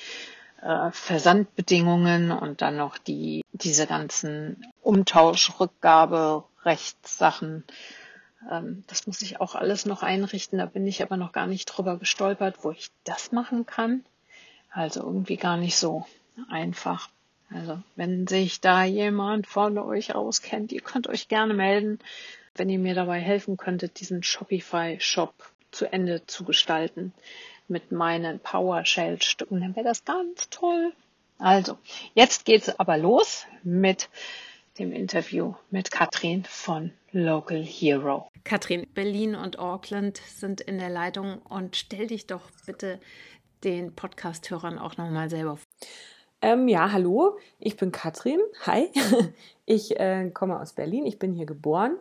äh, 0.60 0.90
Versandbedingungen 0.90 2.30
und 2.30 2.60
dann 2.60 2.76
noch 2.76 2.98
die 2.98 3.42
diese 3.52 3.86
ganzen 3.86 4.66
Umtausch, 4.82 5.58
Rückgabe, 5.58 6.44
Rechtssachen. 6.64 7.64
Ähm, 8.50 8.84
das 8.88 9.06
muss 9.06 9.22
ich 9.22 9.40
auch 9.40 9.54
alles 9.54 9.86
noch 9.86 10.02
einrichten. 10.02 10.58
Da 10.58 10.66
bin 10.66 10.86
ich 10.86 11.02
aber 11.02 11.16
noch 11.16 11.32
gar 11.32 11.46
nicht 11.46 11.66
drüber 11.66 11.96
gestolpert, 11.96 12.58
wo 12.62 12.72
ich 12.72 12.90
das 13.04 13.32
machen 13.32 13.66
kann. 13.66 14.04
Also 14.70 15.00
irgendwie 15.00 15.36
gar 15.36 15.56
nicht 15.56 15.76
so 15.76 16.06
einfach. 16.48 17.08
Also 17.50 17.82
wenn 17.96 18.26
sich 18.26 18.60
da 18.60 18.84
jemand 18.84 19.46
von 19.46 19.76
euch 19.78 20.14
auskennt, 20.14 20.72
ihr 20.72 20.80
könnt 20.80 21.08
euch 21.08 21.28
gerne 21.28 21.54
melden 21.54 21.98
wenn 22.54 22.68
ihr 22.68 22.78
mir 22.78 22.94
dabei 22.94 23.20
helfen 23.20 23.56
könntet, 23.56 24.00
diesen 24.00 24.22
Shopify-Shop 24.22 25.34
zu 25.70 25.90
Ende 25.92 26.26
zu 26.26 26.44
gestalten 26.44 27.12
mit 27.68 27.92
meinen 27.92 28.40
PowerShell-Stücken, 28.40 29.60
dann 29.60 29.76
wäre 29.76 29.86
das 29.86 30.04
ganz 30.04 30.50
toll. 30.50 30.92
Also, 31.38 31.78
jetzt 32.14 32.44
geht's 32.44 32.68
aber 32.78 32.98
los 32.98 33.46
mit 33.62 34.08
dem 34.78 34.92
Interview 34.92 35.54
mit 35.70 35.90
Katrin 35.90 36.44
von 36.44 36.92
Local 37.12 37.62
Hero. 37.62 38.28
Katrin, 38.44 38.86
Berlin 38.92 39.34
und 39.34 39.58
Auckland 39.58 40.18
sind 40.26 40.60
in 40.60 40.78
der 40.78 40.90
Leitung 40.90 41.38
und 41.42 41.76
stell 41.76 42.08
dich 42.08 42.26
doch 42.26 42.50
bitte 42.66 43.00
den 43.64 43.94
Podcast-Hörern 43.94 44.78
auch 44.78 44.96
nochmal 44.96 45.30
selber 45.30 45.56
vor. 45.56 45.66
Ähm, 46.42 46.68
ja, 46.68 46.90
hallo, 46.90 47.38
ich 47.58 47.76
bin 47.76 47.92
Katrin. 47.92 48.40
Hi, 48.64 48.90
ich 49.66 50.00
äh, 50.00 50.30
komme 50.30 50.58
aus 50.58 50.72
Berlin. 50.72 51.04
Ich 51.04 51.18
bin 51.18 51.34
hier 51.34 51.44
geboren 51.44 51.98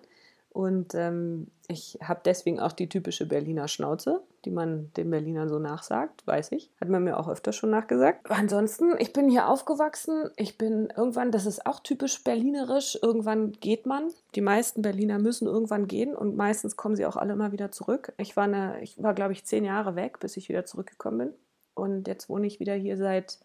und 0.52 0.96
ähm, 0.96 1.48
ich 1.68 2.00
habe 2.02 2.22
deswegen 2.26 2.60
auch 2.60 2.72
die 2.72 2.90
typische 2.90 3.28
Berliner 3.28 3.68
Schnauze, 3.68 4.22
die 4.46 4.50
man 4.50 4.92
den 4.98 5.12
Berlinern 5.12 5.48
so 5.50 5.60
nachsagt, 5.60 6.26
weiß 6.26 6.54
ich. 6.54 6.72
Hat 6.82 6.90
man 6.90 7.04
mir 7.04 7.20
auch 7.20 7.28
öfter 7.28 7.54
schon 7.54 7.70
nachgesagt. 7.70 8.32
Ansonsten, 8.32 8.96
ich 8.98 9.14
bin 9.14 9.30
hier 9.30 9.48
aufgewachsen. 9.48 10.32
Ich 10.36 10.58
bin 10.58 10.92
irgendwann, 10.96 11.32
das 11.32 11.46
ist 11.46 11.66
auch 11.66 11.82
typisch 11.82 12.24
berlinerisch, 12.24 12.98
irgendwann 13.02 13.52
geht 13.52 13.86
man. 13.86 14.10
Die 14.36 14.42
meisten 14.42 14.82
Berliner 14.82 15.20
müssen 15.20 15.48
irgendwann 15.48 15.88
gehen 15.88 16.16
und 16.16 16.36
meistens 16.36 16.76
kommen 16.76 16.96
sie 16.96 17.06
auch 17.06 17.18
alle 17.18 17.34
immer 17.34 17.52
wieder 17.52 17.72
zurück. 17.72 18.14
Ich 18.18 18.36
war, 18.36 18.82
ich 18.82 19.02
war 19.04 19.14
glaube 19.14 19.34
ich, 19.34 19.46
zehn 19.46 19.64
Jahre 19.64 19.96
weg, 19.96 20.20
bis 20.20 20.38
ich 20.38 20.50
wieder 20.50 20.66
zurückgekommen 20.66 21.18
bin. 21.18 21.34
Und 21.80 22.08
jetzt 22.08 22.30
wohne 22.30 22.48
ich 22.48 22.60
wieder 22.60 22.76
hier 22.76 22.98
seit 22.98 23.40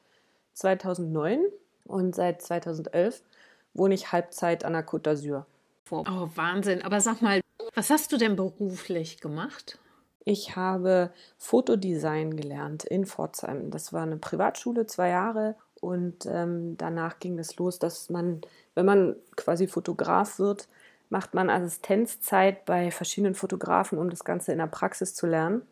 2009 0.55 1.41
und 1.85 2.15
seit 2.15 2.43
2011 2.43 3.23
wohne 3.75 3.95
ich 3.95 4.13
Halbzeit 4.13 4.65
an 4.65 4.73
der 4.73 4.87
Côte 4.87 5.11
d'Azur. 5.11 5.45
Oh, 5.91 6.29
Wahnsinn. 6.35 6.83
Aber 6.83 7.01
sag 7.01 7.23
mal, 7.23 7.41
was 7.75 7.91
hast 7.91 8.13
du 8.13 8.17
denn 8.17 8.37
beruflich 8.37 9.21
gemacht? 9.21 9.79
Ich 10.25 10.57
habe 10.57 11.11
Fotodesign 11.37 12.37
gelernt 12.37 12.85
in 12.85 13.05
Pforzheim. 13.05 13.71
Das 13.71 13.93
war 13.93 14.03
eine 14.03 14.17
Privatschule, 14.17 14.87
zwei 14.87 15.11
Jahre. 15.11 15.57
Und 15.81 16.25
ähm, 16.27 16.79
danach 16.79 17.19
ging 17.19 17.39
es 17.39 17.57
los, 17.57 17.79
dass 17.79 18.09
man, 18.09 18.41
wenn 18.75 18.87
man 18.87 19.17
quasi 19.37 19.67
Fotograf 19.67 20.39
wird, 20.39 20.67
macht 21.11 21.35
man 21.35 21.51
Assistenzzeit 21.51 22.65
bei 22.65 22.91
verschiedenen 22.91 23.35
Fotografen, 23.35 23.99
um 23.99 24.09
das 24.09 24.25
Ganze 24.25 24.53
in 24.53 24.59
der 24.59 24.67
Praxis 24.67 25.15
zu 25.15 25.27
lernen. 25.27 25.63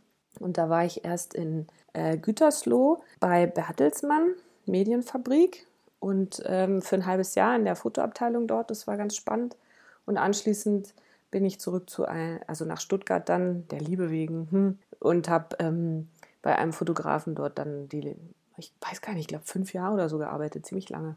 Und 0.40 0.58
da 0.58 0.68
war 0.68 0.84
ich 0.84 1.04
erst 1.04 1.34
in 1.34 1.66
äh, 1.92 2.16
Gütersloh 2.16 3.02
bei 3.20 3.46
Bertelsmann, 3.46 4.34
Medienfabrik, 4.66 5.66
und 6.02 6.42
ähm, 6.46 6.82
für 6.82 6.96
ein 6.96 7.06
halbes 7.06 7.36
Jahr 7.36 7.54
in 7.54 7.64
der 7.64 7.76
Fotoabteilung 7.76 8.48
dort. 8.48 8.72
Das 8.72 8.88
war 8.88 8.96
ganz 8.96 9.14
spannend. 9.14 9.56
Und 10.04 10.16
anschließend 10.18 10.94
bin 11.30 11.44
ich 11.44 11.60
zurück 11.60 11.88
zu 11.88 12.06
ein, 12.06 12.40
also 12.48 12.64
nach 12.64 12.80
Stuttgart 12.80 13.28
dann, 13.28 13.68
der 13.68 13.80
Liebe 13.80 14.10
wegen, 14.10 14.48
hm, 14.50 14.78
und 14.98 15.28
habe 15.28 15.56
ähm, 15.60 16.08
bei 16.42 16.58
einem 16.58 16.72
Fotografen 16.72 17.36
dort 17.36 17.56
dann 17.56 17.88
die, 17.88 18.16
ich 18.56 18.72
weiß 18.80 19.00
gar 19.00 19.12
nicht, 19.12 19.22
ich 19.22 19.28
glaube 19.28 19.44
fünf 19.44 19.72
Jahre 19.74 19.94
oder 19.94 20.08
so 20.08 20.18
gearbeitet, 20.18 20.66
ziemlich 20.66 20.88
lange. 20.88 21.14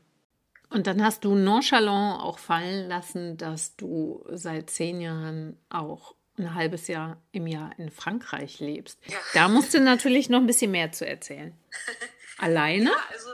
Und 0.69 0.85
dann 0.85 1.03
hast 1.03 1.25
du 1.25 1.33
nonchalant 1.33 2.21
auch 2.21 2.37
fallen 2.37 2.87
lassen, 2.87 3.37
dass 3.37 3.75
du 3.75 4.23
seit 4.29 4.69
zehn 4.69 5.01
Jahren 5.01 5.57
auch 5.69 6.13
ein 6.37 6.53
halbes 6.53 6.87
Jahr 6.87 7.17
im 7.31 7.47
Jahr 7.47 7.71
in 7.77 7.89
Frankreich 7.89 8.59
lebst. 8.59 8.99
Ja. 9.07 9.17
Da 9.33 9.47
musst 9.47 9.73
du 9.73 9.79
natürlich 9.79 10.29
noch 10.29 10.39
ein 10.39 10.47
bisschen 10.47 10.71
mehr 10.71 10.91
zu 10.91 11.07
erzählen. 11.07 11.53
Alleine? 12.37 12.89
Ja, 12.89 12.97
also 13.11 13.29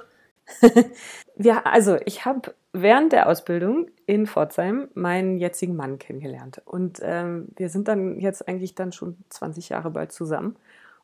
ja, 1.38 1.62
also 1.64 1.98
ich 2.06 2.26
habe 2.26 2.54
während 2.74 3.14
der 3.14 3.28
Ausbildung 3.28 3.90
in 4.06 4.28
Pforzheim 4.28 4.90
meinen 4.94 5.38
jetzigen 5.38 5.76
Mann 5.76 6.00
kennengelernt. 6.00 6.62
Und 6.66 7.00
ähm, 7.02 7.48
wir 7.56 7.70
sind 7.70 7.88
dann 7.88 8.20
jetzt 8.20 8.48
eigentlich 8.48 8.76
dann 8.76 8.92
schon 8.92 9.18
20 9.30 9.70
Jahre 9.70 9.92
bald 9.92 10.12
zusammen. 10.12 10.56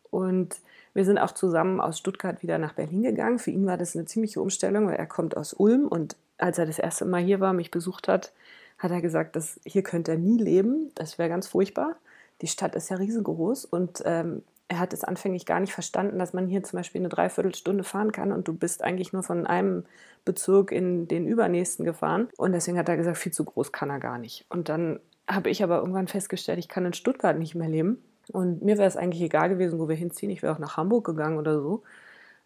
Und 0.09 0.57
wir 0.93 1.05
sind 1.05 1.17
auch 1.17 1.31
zusammen 1.31 1.79
aus 1.79 1.99
Stuttgart 1.99 2.41
wieder 2.41 2.57
nach 2.57 2.73
Berlin 2.73 3.03
gegangen. 3.03 3.39
Für 3.39 3.51
ihn 3.51 3.65
war 3.65 3.77
das 3.77 3.95
eine 3.95 4.05
ziemliche 4.05 4.41
Umstellung, 4.41 4.87
weil 4.87 4.95
er 4.95 5.05
kommt 5.05 5.35
aus 5.35 5.53
Ulm 5.53 5.87
und 5.87 6.15
als 6.37 6.57
er 6.57 6.65
das 6.65 6.79
erste 6.79 7.05
Mal 7.05 7.23
hier 7.23 7.39
war, 7.39 7.53
mich 7.53 7.71
besucht 7.71 8.07
hat, 8.07 8.31
hat 8.77 8.91
er 8.91 9.01
gesagt, 9.01 9.35
dass 9.35 9.59
hier 9.65 9.83
könnte 9.83 10.11
er 10.11 10.17
nie 10.17 10.37
leben. 10.37 10.91
Das 10.95 11.17
wäre 11.17 11.29
ganz 11.29 11.47
furchtbar. 11.47 11.95
Die 12.41 12.47
Stadt 12.47 12.75
ist 12.75 12.89
ja 12.89 12.97
riesengroß 12.97 13.65
und 13.65 14.03
ähm, 14.05 14.43
er 14.67 14.79
hat 14.79 14.93
es 14.93 15.03
anfänglich 15.03 15.45
gar 15.45 15.59
nicht 15.59 15.73
verstanden, 15.73 16.19
dass 16.19 16.33
man 16.33 16.47
hier 16.47 16.61
zum 16.63 16.77
Beispiel 16.77 17.01
eine 17.01 17.09
Dreiviertelstunde 17.09 17.83
fahren 17.83 18.11
kann 18.11 18.31
und 18.31 18.47
du 18.47 18.53
bist 18.53 18.83
eigentlich 18.83 19.13
nur 19.13 19.23
von 19.23 19.47
einem 19.47 19.85
Bezirk 20.25 20.71
in 20.71 21.07
den 21.07 21.25
übernächsten 21.25 21.85
gefahren. 21.85 22.27
Und 22.37 22.51
deswegen 22.51 22.77
hat 22.77 22.89
er 22.89 22.97
gesagt, 22.97 23.17
viel 23.17 23.31
zu 23.31 23.45
groß 23.45 23.71
kann 23.71 23.89
er 23.89 23.99
gar 23.99 24.17
nicht. 24.17 24.45
Und 24.49 24.67
dann 24.67 24.99
habe 25.27 25.49
ich 25.49 25.63
aber 25.63 25.77
irgendwann 25.77 26.07
festgestellt, 26.07 26.59
ich 26.59 26.67
kann 26.67 26.85
in 26.85 26.93
Stuttgart 26.93 27.37
nicht 27.37 27.55
mehr 27.55 27.69
leben. 27.69 28.01
Und 28.31 28.61
mir 28.61 28.77
wäre 28.77 28.87
es 28.87 28.97
eigentlich 28.97 29.21
egal 29.21 29.49
gewesen, 29.49 29.79
wo 29.79 29.87
wir 29.87 29.95
hinziehen. 29.95 30.31
Ich 30.31 30.41
wäre 30.41 30.53
auch 30.53 30.59
nach 30.59 30.75
Hamburg 30.75 31.05
gegangen 31.05 31.37
oder 31.37 31.61
so. 31.61 31.83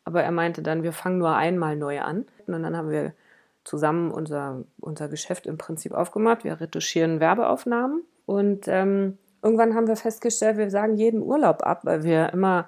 Aber 0.03 0.21
er 0.23 0.31
meinte 0.31 0.61
dann, 0.61 0.83
wir 0.83 0.93
fangen 0.93 1.17
nur 1.17 1.35
einmal 1.35 1.75
neu 1.75 2.01
an. 2.01 2.25
Und 2.45 2.63
dann 2.63 2.77
haben 2.77 2.91
wir 2.91 3.13
zusammen 3.63 4.11
unser, 4.11 4.63
unser 4.79 5.07
Geschäft 5.07 5.45
im 5.45 5.57
Prinzip 5.57 5.93
aufgemacht. 5.93 6.43
Wir 6.43 6.59
retuschieren 6.59 7.19
Werbeaufnahmen. 7.19 8.03
Und 8.25 8.67
ähm, 8.67 9.17
irgendwann 9.41 9.75
haben 9.75 9.87
wir 9.87 9.95
festgestellt, 9.95 10.57
wir 10.57 10.69
sagen 10.69 10.97
jeden 10.97 11.21
Urlaub 11.21 11.63
ab, 11.63 11.81
weil 11.83 12.03
wir 12.03 12.31
immer 12.33 12.67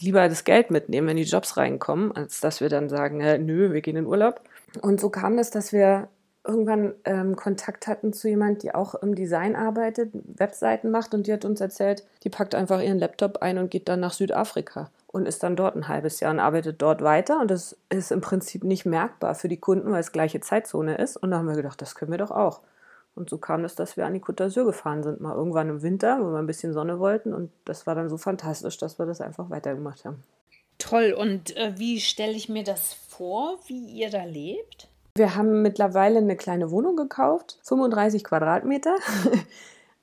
lieber 0.00 0.28
das 0.28 0.44
Geld 0.44 0.70
mitnehmen, 0.70 1.08
wenn 1.08 1.16
die 1.16 1.22
Jobs 1.22 1.56
reinkommen, 1.56 2.12
als 2.12 2.40
dass 2.40 2.60
wir 2.60 2.68
dann 2.68 2.88
sagen, 2.88 3.20
äh, 3.20 3.38
nö, 3.38 3.72
wir 3.72 3.80
gehen 3.80 3.96
in 3.96 4.06
Urlaub. 4.06 4.40
Und 4.82 5.00
so 5.00 5.10
kam 5.10 5.38
es, 5.38 5.50
dass 5.50 5.72
wir 5.72 6.08
irgendwann 6.46 6.94
ähm, 7.04 7.36
Kontakt 7.36 7.86
hatten 7.86 8.12
zu 8.12 8.28
jemand, 8.28 8.62
die 8.62 8.74
auch 8.74 8.94
im 8.94 9.14
Design 9.14 9.56
arbeitet, 9.56 10.10
Webseiten 10.12 10.90
macht 10.90 11.12
und 11.14 11.26
die 11.26 11.32
hat 11.32 11.44
uns 11.44 11.60
erzählt, 11.60 12.04
die 12.22 12.30
packt 12.30 12.54
einfach 12.54 12.80
ihren 12.80 12.98
Laptop 12.98 13.38
ein 13.38 13.58
und 13.58 13.70
geht 13.70 13.88
dann 13.88 14.00
nach 14.00 14.12
Südafrika. 14.12 14.90
Und 15.16 15.26
ist 15.26 15.42
dann 15.42 15.56
dort 15.56 15.74
ein 15.74 15.88
halbes 15.88 16.20
Jahr 16.20 16.30
und 16.30 16.40
arbeitet 16.40 16.82
dort 16.82 17.00
weiter. 17.02 17.40
Und 17.40 17.50
das 17.50 17.74
ist 17.88 18.12
im 18.12 18.20
Prinzip 18.20 18.64
nicht 18.64 18.84
merkbar 18.84 19.34
für 19.34 19.48
die 19.48 19.56
Kunden, 19.56 19.90
weil 19.90 20.00
es 20.00 20.12
gleiche 20.12 20.40
Zeitzone 20.40 20.96
ist. 20.98 21.16
Und 21.16 21.30
da 21.30 21.38
haben 21.38 21.48
wir 21.48 21.56
gedacht, 21.56 21.80
das 21.80 21.94
können 21.94 22.10
wir 22.10 22.18
doch 22.18 22.30
auch. 22.30 22.60
Und 23.14 23.30
so 23.30 23.38
kam 23.38 23.64
es, 23.64 23.74
dass 23.74 23.96
wir 23.96 24.04
an 24.04 24.12
die 24.12 24.20
Côte 24.20 24.44
d'Azur 24.44 24.66
gefahren 24.66 25.02
sind, 25.02 25.22
mal 25.22 25.34
irgendwann 25.34 25.70
im 25.70 25.80
Winter, 25.80 26.18
wo 26.20 26.32
wir 26.32 26.38
ein 26.38 26.46
bisschen 26.46 26.74
Sonne 26.74 26.98
wollten. 26.98 27.32
Und 27.32 27.50
das 27.64 27.86
war 27.86 27.94
dann 27.94 28.10
so 28.10 28.18
fantastisch, 28.18 28.76
dass 28.76 28.98
wir 28.98 29.06
das 29.06 29.22
einfach 29.22 29.48
weitergemacht 29.48 30.04
haben. 30.04 30.22
Toll. 30.76 31.16
Und 31.18 31.56
äh, 31.56 31.72
wie 31.76 31.98
stelle 32.00 32.34
ich 32.34 32.50
mir 32.50 32.62
das 32.62 32.92
vor, 32.92 33.58
wie 33.68 33.86
ihr 33.86 34.10
da 34.10 34.24
lebt? 34.24 34.88
Wir 35.14 35.34
haben 35.34 35.62
mittlerweile 35.62 36.18
eine 36.18 36.36
kleine 36.36 36.70
Wohnung 36.70 36.94
gekauft, 36.94 37.58
35 37.62 38.22
Quadratmeter. 38.22 38.94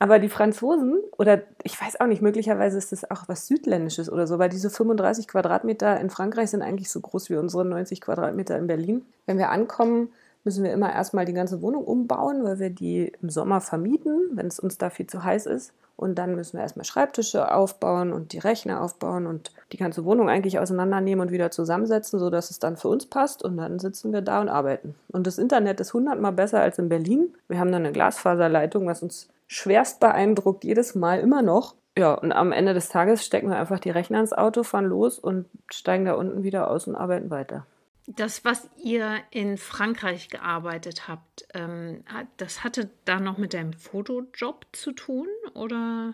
Aber 0.04 0.20
die 0.20 0.28
Franzosen, 0.28 1.00
oder 1.18 1.44
ich 1.64 1.82
weiß 1.82 2.02
auch 2.02 2.08
nicht, 2.08 2.22
möglicherweise 2.22 2.78
ist 2.78 2.92
das 2.92 3.10
auch 3.10 3.24
was 3.28 3.48
Südländisches 3.48 4.12
oder 4.12 4.28
so, 4.28 4.38
weil 4.38 4.50
diese 4.50 4.70
35 4.70 5.30
Quadratmeter 5.30 5.98
in 6.02 6.10
Frankreich 6.10 6.50
sind 6.50 6.62
eigentlich 6.62 6.90
so 6.90 7.00
groß 7.00 7.30
wie 7.30 7.38
unsere 7.38 7.64
90 7.64 8.02
Quadratmeter 8.02 8.58
in 8.58 8.68
Berlin. 8.68 9.06
Wenn 9.28 9.38
wir 9.38 9.50
ankommen, 9.50 10.10
müssen 10.44 10.66
wir 10.66 10.74
immer 10.74 10.92
erstmal 10.92 11.24
die 11.24 11.32
ganze 11.32 11.62
Wohnung 11.62 11.86
umbauen, 11.86 12.44
weil 12.44 12.60
wir 12.60 12.70
die 12.70 13.14
im 13.22 13.30
Sommer 13.30 13.62
vermieten, 13.62 14.32
wenn 14.34 14.48
es 14.48 14.60
uns 14.60 14.78
da 14.78 14.90
viel 14.90 15.08
zu 15.08 15.24
heiß 15.24 15.46
ist. 15.46 15.72
Und 15.96 16.16
dann 16.16 16.36
müssen 16.36 16.58
wir 16.58 16.64
erstmal 16.64 16.84
Schreibtische 16.84 17.54
aufbauen 17.54 18.12
und 18.12 18.34
die 18.34 18.40
Rechner 18.40 18.82
aufbauen 18.82 19.26
und 19.26 19.54
die 19.72 19.78
ganze 19.78 20.04
Wohnung 20.04 20.30
eigentlich 20.30 20.60
auseinandernehmen 20.60 21.26
und 21.26 21.32
wieder 21.32 21.50
zusammensetzen, 21.50 22.20
sodass 22.20 22.52
es 22.52 22.60
dann 22.60 22.76
für 22.76 22.90
uns 22.90 23.06
passt. 23.06 23.42
Und 23.42 23.56
dann 23.56 23.80
sitzen 23.80 24.12
wir 24.12 24.22
da 24.22 24.42
und 24.42 24.50
arbeiten. 24.50 24.96
Und 25.14 25.28
das 25.28 25.38
Internet 25.38 25.80
ist 25.80 25.94
hundertmal 25.94 26.34
besser 26.34 26.60
als 26.60 26.78
in 26.78 26.90
Berlin. 26.90 27.34
Wir 27.48 27.58
haben 27.58 27.72
dann 27.72 27.86
eine 27.86 27.94
Glasfaserleitung, 27.94 28.86
was 28.86 29.02
uns 29.02 29.30
schwerst 29.54 30.00
beeindruckt, 30.00 30.64
jedes 30.64 30.96
Mal 30.96 31.20
immer 31.20 31.42
noch. 31.42 31.76
Ja, 31.98 32.16
und 32.16 32.32
am 32.32 32.52
Ende 32.52 32.74
des 32.74 32.90
Tages 32.90 33.24
stecken 33.24 33.50
wir 33.50 33.58
einfach 33.58 33.80
die 33.80 33.92
Rechner 33.92 34.20
ins 34.20 34.34
Auto, 34.34 34.64
fahren 34.64 34.86
los 34.86 35.20
und 35.20 35.46
steigen 35.72 36.06
da 36.06 36.14
unten 36.14 36.44
wieder 36.44 36.70
aus 36.70 36.88
und 36.88 36.96
arbeiten 36.96 37.30
weiter. 37.30 37.68
Das, 38.08 38.44
was 38.44 38.68
ihr 38.84 39.20
in 39.30 39.58
Frankreich 39.58 40.28
gearbeitet 40.30 41.08
habt, 41.08 41.48
ähm, 41.54 42.04
das 42.38 42.64
hatte 42.64 42.90
da 43.06 43.20
noch 43.20 43.38
mit 43.38 43.54
deinem 43.54 43.74
Fotojob 43.74 44.66
zu 44.74 44.92
tun 44.92 45.28
oder 45.54 46.14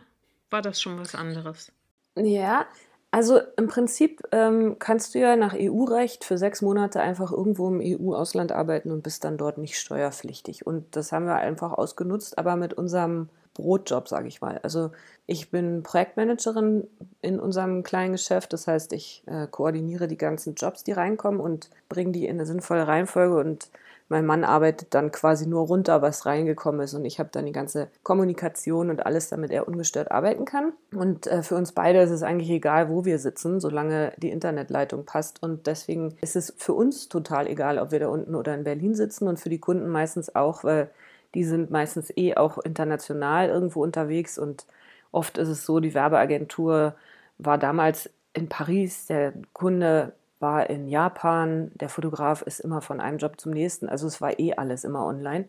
war 0.49 0.61
das 0.61 0.81
schon 0.81 0.99
was 0.99 1.15
anderes? 1.15 1.71
Ja, 2.15 2.67
also 3.11 3.39
im 3.57 3.67
Prinzip 3.67 4.21
ähm, 4.31 4.77
kannst 4.77 5.15
du 5.15 5.19
ja 5.19 5.35
nach 5.35 5.55
EU-Recht 5.57 6.23
für 6.23 6.37
sechs 6.37 6.61
Monate 6.61 7.01
einfach 7.01 7.31
irgendwo 7.31 7.67
im 7.67 7.81
EU-Ausland 7.83 8.51
arbeiten 8.51 8.91
und 8.91 9.01
bist 9.01 9.23
dann 9.23 9.37
dort 9.37 9.57
nicht 9.57 9.79
steuerpflichtig. 9.79 10.67
Und 10.67 10.95
das 10.95 11.11
haben 11.11 11.25
wir 11.25 11.35
einfach 11.35 11.73
ausgenutzt, 11.73 12.37
aber 12.37 12.55
mit 12.55 12.75
unserem 12.75 13.29
Brotjob, 13.55 14.07
sage 14.07 14.27
ich 14.27 14.41
mal. 14.41 14.59
Also 14.63 14.91
ich 15.25 15.49
bin 15.49 15.81
Projektmanagerin 15.81 16.87
in 17.21 17.39
unserem 17.39 17.83
kleinen 17.83 18.11
Geschäft. 18.11 18.53
Das 18.53 18.67
heißt, 18.67 18.93
ich 18.93 19.23
äh, 19.25 19.47
koordiniere 19.47 20.07
die 20.07 20.17
ganzen 20.17 20.53
Jobs, 20.53 20.83
die 20.83 20.91
reinkommen 20.91 21.39
und 21.39 21.69
bringe 21.89 22.11
die 22.11 22.25
in 22.25 22.37
eine 22.37 22.45
sinnvolle 22.45 22.87
Reihenfolge. 22.87 23.37
Und 23.37 23.69
mein 24.09 24.25
Mann 24.25 24.43
arbeitet 24.43 24.93
dann 24.93 25.11
quasi 25.11 25.47
nur 25.47 25.67
runter, 25.67 26.01
was 26.01 26.25
reingekommen 26.25 26.81
ist. 26.81 26.95
Und 26.95 27.05
ich 27.05 27.19
habe 27.19 27.29
dann 27.31 27.45
die 27.45 27.51
ganze 27.51 27.89
Kommunikation 28.03 28.89
und 28.89 29.05
alles, 29.05 29.29
damit 29.29 29.51
er 29.51 29.67
ungestört 29.67 30.11
arbeiten 30.11 30.45
kann. 30.45 30.73
Und 30.93 31.27
äh, 31.27 31.43
für 31.43 31.55
uns 31.55 31.71
beide 31.71 32.01
ist 32.01 32.09
es 32.09 32.23
eigentlich 32.23 32.49
egal, 32.49 32.89
wo 32.89 33.05
wir 33.05 33.19
sitzen, 33.19 33.59
solange 33.59 34.13
die 34.17 34.31
Internetleitung 34.31 35.05
passt. 35.05 35.41
Und 35.43 35.67
deswegen 35.67 36.15
ist 36.21 36.35
es 36.35 36.53
für 36.57 36.73
uns 36.73 37.07
total 37.07 37.47
egal, 37.47 37.77
ob 37.77 37.91
wir 37.91 37.99
da 37.99 38.07
unten 38.09 38.35
oder 38.35 38.55
in 38.55 38.63
Berlin 38.63 38.95
sitzen 38.95 39.27
und 39.27 39.39
für 39.39 39.49
die 39.49 39.59
Kunden 39.59 39.87
meistens 39.87 40.35
auch, 40.35 40.63
weil 40.63 40.89
die 41.35 41.43
sind 41.43 41.69
meistens 41.69 42.11
eh 42.17 42.35
auch 42.35 42.57
international 42.57 43.49
irgendwo 43.49 43.83
unterwegs 43.83 44.39
und 44.39 44.65
oft 45.11 45.37
ist 45.37 45.47
es 45.47 45.65
so, 45.65 45.79
die 45.79 45.93
Werbeagentur 45.93 46.95
war 47.37 47.57
damals 47.57 48.09
in 48.33 48.49
Paris, 48.49 49.07
der 49.07 49.33
Kunde 49.53 50.13
war 50.39 50.69
in 50.69 50.87
Japan, 50.87 51.71
der 51.75 51.89
Fotograf 51.89 52.41
ist 52.41 52.59
immer 52.59 52.81
von 52.81 53.01
einem 53.01 53.17
Job 53.17 53.39
zum 53.39 53.51
nächsten, 53.51 53.89
also 53.89 54.07
es 54.07 54.21
war 54.21 54.39
eh 54.39 54.53
alles 54.53 54.83
immer 54.83 55.05
online. 55.05 55.45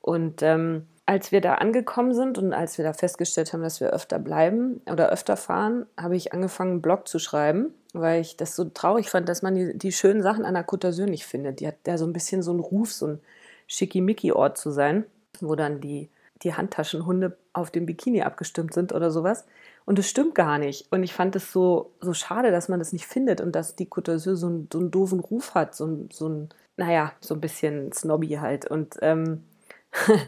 Und 0.00 0.42
ähm, 0.42 0.86
als 1.06 1.32
wir 1.32 1.40
da 1.40 1.54
angekommen 1.54 2.12
sind 2.14 2.36
und 2.36 2.52
als 2.52 2.76
wir 2.76 2.84
da 2.84 2.92
festgestellt 2.92 3.52
haben, 3.52 3.62
dass 3.62 3.80
wir 3.80 3.90
öfter 3.90 4.18
bleiben 4.18 4.82
oder 4.90 5.10
öfter 5.10 5.38
fahren, 5.38 5.86
habe 5.98 6.16
ich 6.16 6.34
angefangen, 6.34 6.72
einen 6.72 6.82
Blog 6.82 7.08
zu 7.08 7.18
schreiben, 7.18 7.72
weil 7.94 8.20
ich 8.20 8.36
das 8.36 8.54
so 8.54 8.64
traurig 8.64 9.08
fand, 9.08 9.26
dass 9.28 9.40
man 9.40 9.54
die, 9.54 9.76
die 9.76 9.92
schönen 9.92 10.22
Sachen 10.22 10.44
an 10.44 10.52
der 10.52 10.66
Côte 10.66 10.88
d'Azur 10.88 11.06
nicht 11.06 11.24
findet. 11.24 11.60
Die 11.60 11.66
hat 11.66 11.76
ja 11.86 11.96
so 11.96 12.04
ein 12.04 12.12
bisschen 12.12 12.42
so 12.42 12.50
einen 12.50 12.60
Ruf, 12.60 12.92
so 12.92 13.06
ein 13.06 13.20
Schickimicki-Ort 13.68 14.58
zu 14.58 14.70
sein, 14.70 15.04
wo 15.40 15.54
dann 15.54 15.80
die, 15.80 16.10
die 16.42 16.52
Handtaschenhunde 16.52 17.38
auf 17.54 17.70
dem 17.70 17.86
Bikini 17.86 18.22
abgestimmt 18.22 18.74
sind 18.74 18.92
oder 18.92 19.10
sowas. 19.10 19.46
Und 19.88 19.98
das 19.98 20.06
stimmt 20.06 20.34
gar 20.34 20.58
nicht. 20.58 20.92
Und 20.92 21.02
ich 21.02 21.14
fand 21.14 21.34
es 21.34 21.50
so, 21.50 21.92
so 22.02 22.12
schade, 22.12 22.50
dass 22.50 22.68
man 22.68 22.78
das 22.78 22.92
nicht 22.92 23.06
findet 23.06 23.40
und 23.40 23.52
dass 23.52 23.74
die 23.74 23.86
Côte 23.86 24.12
d'Azur 24.12 24.34
so, 24.34 24.46
einen, 24.46 24.68
so 24.70 24.80
einen 24.80 24.90
doofen 24.90 25.18
Ruf 25.18 25.54
hat, 25.54 25.74
so, 25.74 25.86
ein, 25.86 26.10
so 26.12 26.28
ein, 26.28 26.50
naja, 26.76 27.12
so 27.20 27.32
ein 27.32 27.40
bisschen 27.40 27.90
snobby 27.92 28.32
halt. 28.32 28.70
Und 28.70 28.98
ähm, 29.00 29.44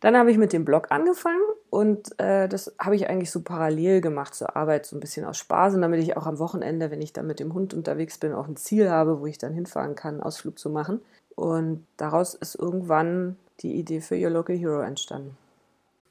dann 0.00 0.14
habe 0.14 0.30
ich 0.30 0.36
mit 0.36 0.52
dem 0.52 0.66
Blog 0.66 0.88
angefangen 0.90 1.40
und 1.70 2.20
äh, 2.20 2.50
das 2.50 2.74
habe 2.78 2.96
ich 2.96 3.08
eigentlich 3.08 3.30
so 3.30 3.40
parallel 3.40 4.02
gemacht 4.02 4.34
zur 4.34 4.56
Arbeit, 4.56 4.84
so 4.84 4.94
ein 4.94 5.00
bisschen 5.00 5.24
aus 5.24 5.38
Spaß 5.38 5.76
und 5.76 5.80
damit 5.80 6.02
ich 6.02 6.18
auch 6.18 6.26
am 6.26 6.38
Wochenende, 6.38 6.90
wenn 6.90 7.00
ich 7.00 7.14
dann 7.14 7.26
mit 7.26 7.40
dem 7.40 7.54
Hund 7.54 7.72
unterwegs 7.72 8.18
bin, 8.18 8.34
auch 8.34 8.46
ein 8.46 8.56
Ziel 8.56 8.90
habe, 8.90 9.20
wo 9.22 9.26
ich 9.26 9.38
dann 9.38 9.54
hinfahren 9.54 9.94
kann, 9.94 10.16
einen 10.16 10.22
Ausflug 10.22 10.58
zu 10.58 10.68
machen. 10.68 11.00
Und 11.34 11.86
daraus 11.96 12.34
ist 12.34 12.56
irgendwann 12.56 13.36
die 13.60 13.76
Idee 13.76 14.02
für 14.02 14.22
Your 14.22 14.28
Local 14.28 14.54
Hero 14.54 14.82
entstanden. 14.82 15.34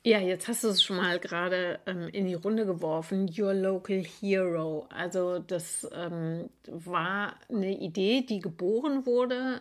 Ja, 0.07 0.19
jetzt 0.19 0.47
hast 0.47 0.63
du 0.63 0.69
es 0.69 0.81
schon 0.81 0.95
mal 0.95 1.19
gerade 1.19 1.79
ähm, 1.85 2.07
in 2.07 2.27
die 2.27 2.33
Runde 2.33 2.65
geworfen, 2.65 3.29
Your 3.37 3.53
Local 3.53 4.01
Hero. 4.01 4.85
Also 4.87 5.39
das 5.39 5.85
ähm, 5.93 6.49
war 6.65 7.33
eine 7.49 7.77
Idee, 7.77 8.21
die 8.21 8.39
geboren 8.39 9.05
wurde 9.05 9.59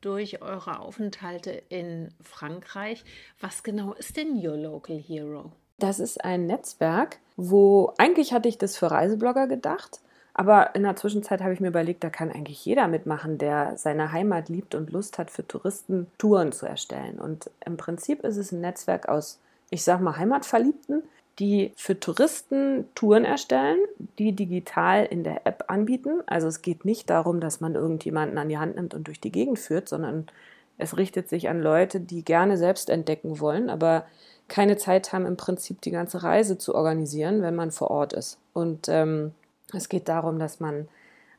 durch 0.00 0.42
eure 0.42 0.80
Aufenthalte 0.80 1.62
in 1.68 2.08
Frankreich. 2.20 3.04
Was 3.38 3.62
genau 3.62 3.92
ist 3.92 4.16
denn 4.16 4.44
Your 4.44 4.56
Local 4.56 4.98
Hero? 4.98 5.52
Das 5.78 6.00
ist 6.00 6.24
ein 6.24 6.48
Netzwerk, 6.48 7.18
wo 7.36 7.94
eigentlich 7.96 8.32
hatte 8.32 8.48
ich 8.48 8.58
das 8.58 8.76
für 8.76 8.90
Reiseblogger 8.90 9.46
gedacht, 9.46 10.00
aber 10.32 10.74
in 10.74 10.82
der 10.82 10.96
Zwischenzeit 10.96 11.40
habe 11.40 11.52
ich 11.52 11.60
mir 11.60 11.68
überlegt, 11.68 12.02
da 12.02 12.10
kann 12.10 12.32
eigentlich 12.32 12.64
jeder 12.64 12.88
mitmachen, 12.88 13.38
der 13.38 13.78
seine 13.78 14.10
Heimat 14.10 14.48
liebt 14.48 14.74
und 14.74 14.90
Lust 14.90 15.18
hat, 15.18 15.30
für 15.30 15.46
Touristen 15.46 16.08
Touren 16.18 16.50
zu 16.50 16.66
erstellen. 16.66 17.20
Und 17.20 17.48
im 17.64 17.76
Prinzip 17.76 18.24
ist 18.24 18.38
es 18.38 18.50
ein 18.50 18.60
Netzwerk 18.60 19.08
aus, 19.08 19.38
ich 19.74 19.82
sag 19.82 20.00
mal, 20.00 20.16
Heimatverliebten, 20.16 21.02
die 21.40 21.72
für 21.74 21.98
Touristen 21.98 22.86
Touren 22.94 23.24
erstellen, 23.24 23.78
die 24.20 24.30
digital 24.30 25.04
in 25.04 25.24
der 25.24 25.48
App 25.48 25.64
anbieten. 25.66 26.22
Also 26.26 26.46
es 26.46 26.62
geht 26.62 26.84
nicht 26.84 27.10
darum, 27.10 27.40
dass 27.40 27.60
man 27.60 27.74
irgendjemanden 27.74 28.38
an 28.38 28.48
die 28.48 28.58
Hand 28.58 28.76
nimmt 28.76 28.94
und 28.94 29.08
durch 29.08 29.20
die 29.20 29.32
Gegend 29.32 29.58
führt, 29.58 29.88
sondern 29.88 30.26
es 30.78 30.96
richtet 30.96 31.28
sich 31.28 31.48
an 31.48 31.60
Leute, 31.60 31.98
die 31.98 32.24
gerne 32.24 32.56
selbst 32.56 32.88
entdecken 32.88 33.40
wollen, 33.40 33.68
aber 33.68 34.06
keine 34.46 34.76
Zeit 34.76 35.12
haben, 35.12 35.26
im 35.26 35.36
Prinzip 35.36 35.80
die 35.80 35.90
ganze 35.90 36.22
Reise 36.22 36.56
zu 36.56 36.72
organisieren, 36.72 37.42
wenn 37.42 37.56
man 37.56 37.72
vor 37.72 37.90
Ort 37.90 38.12
ist. 38.12 38.38
Und 38.52 38.88
ähm, 38.88 39.32
es 39.72 39.88
geht 39.88 40.08
darum, 40.08 40.38
dass 40.38 40.60
man 40.60 40.86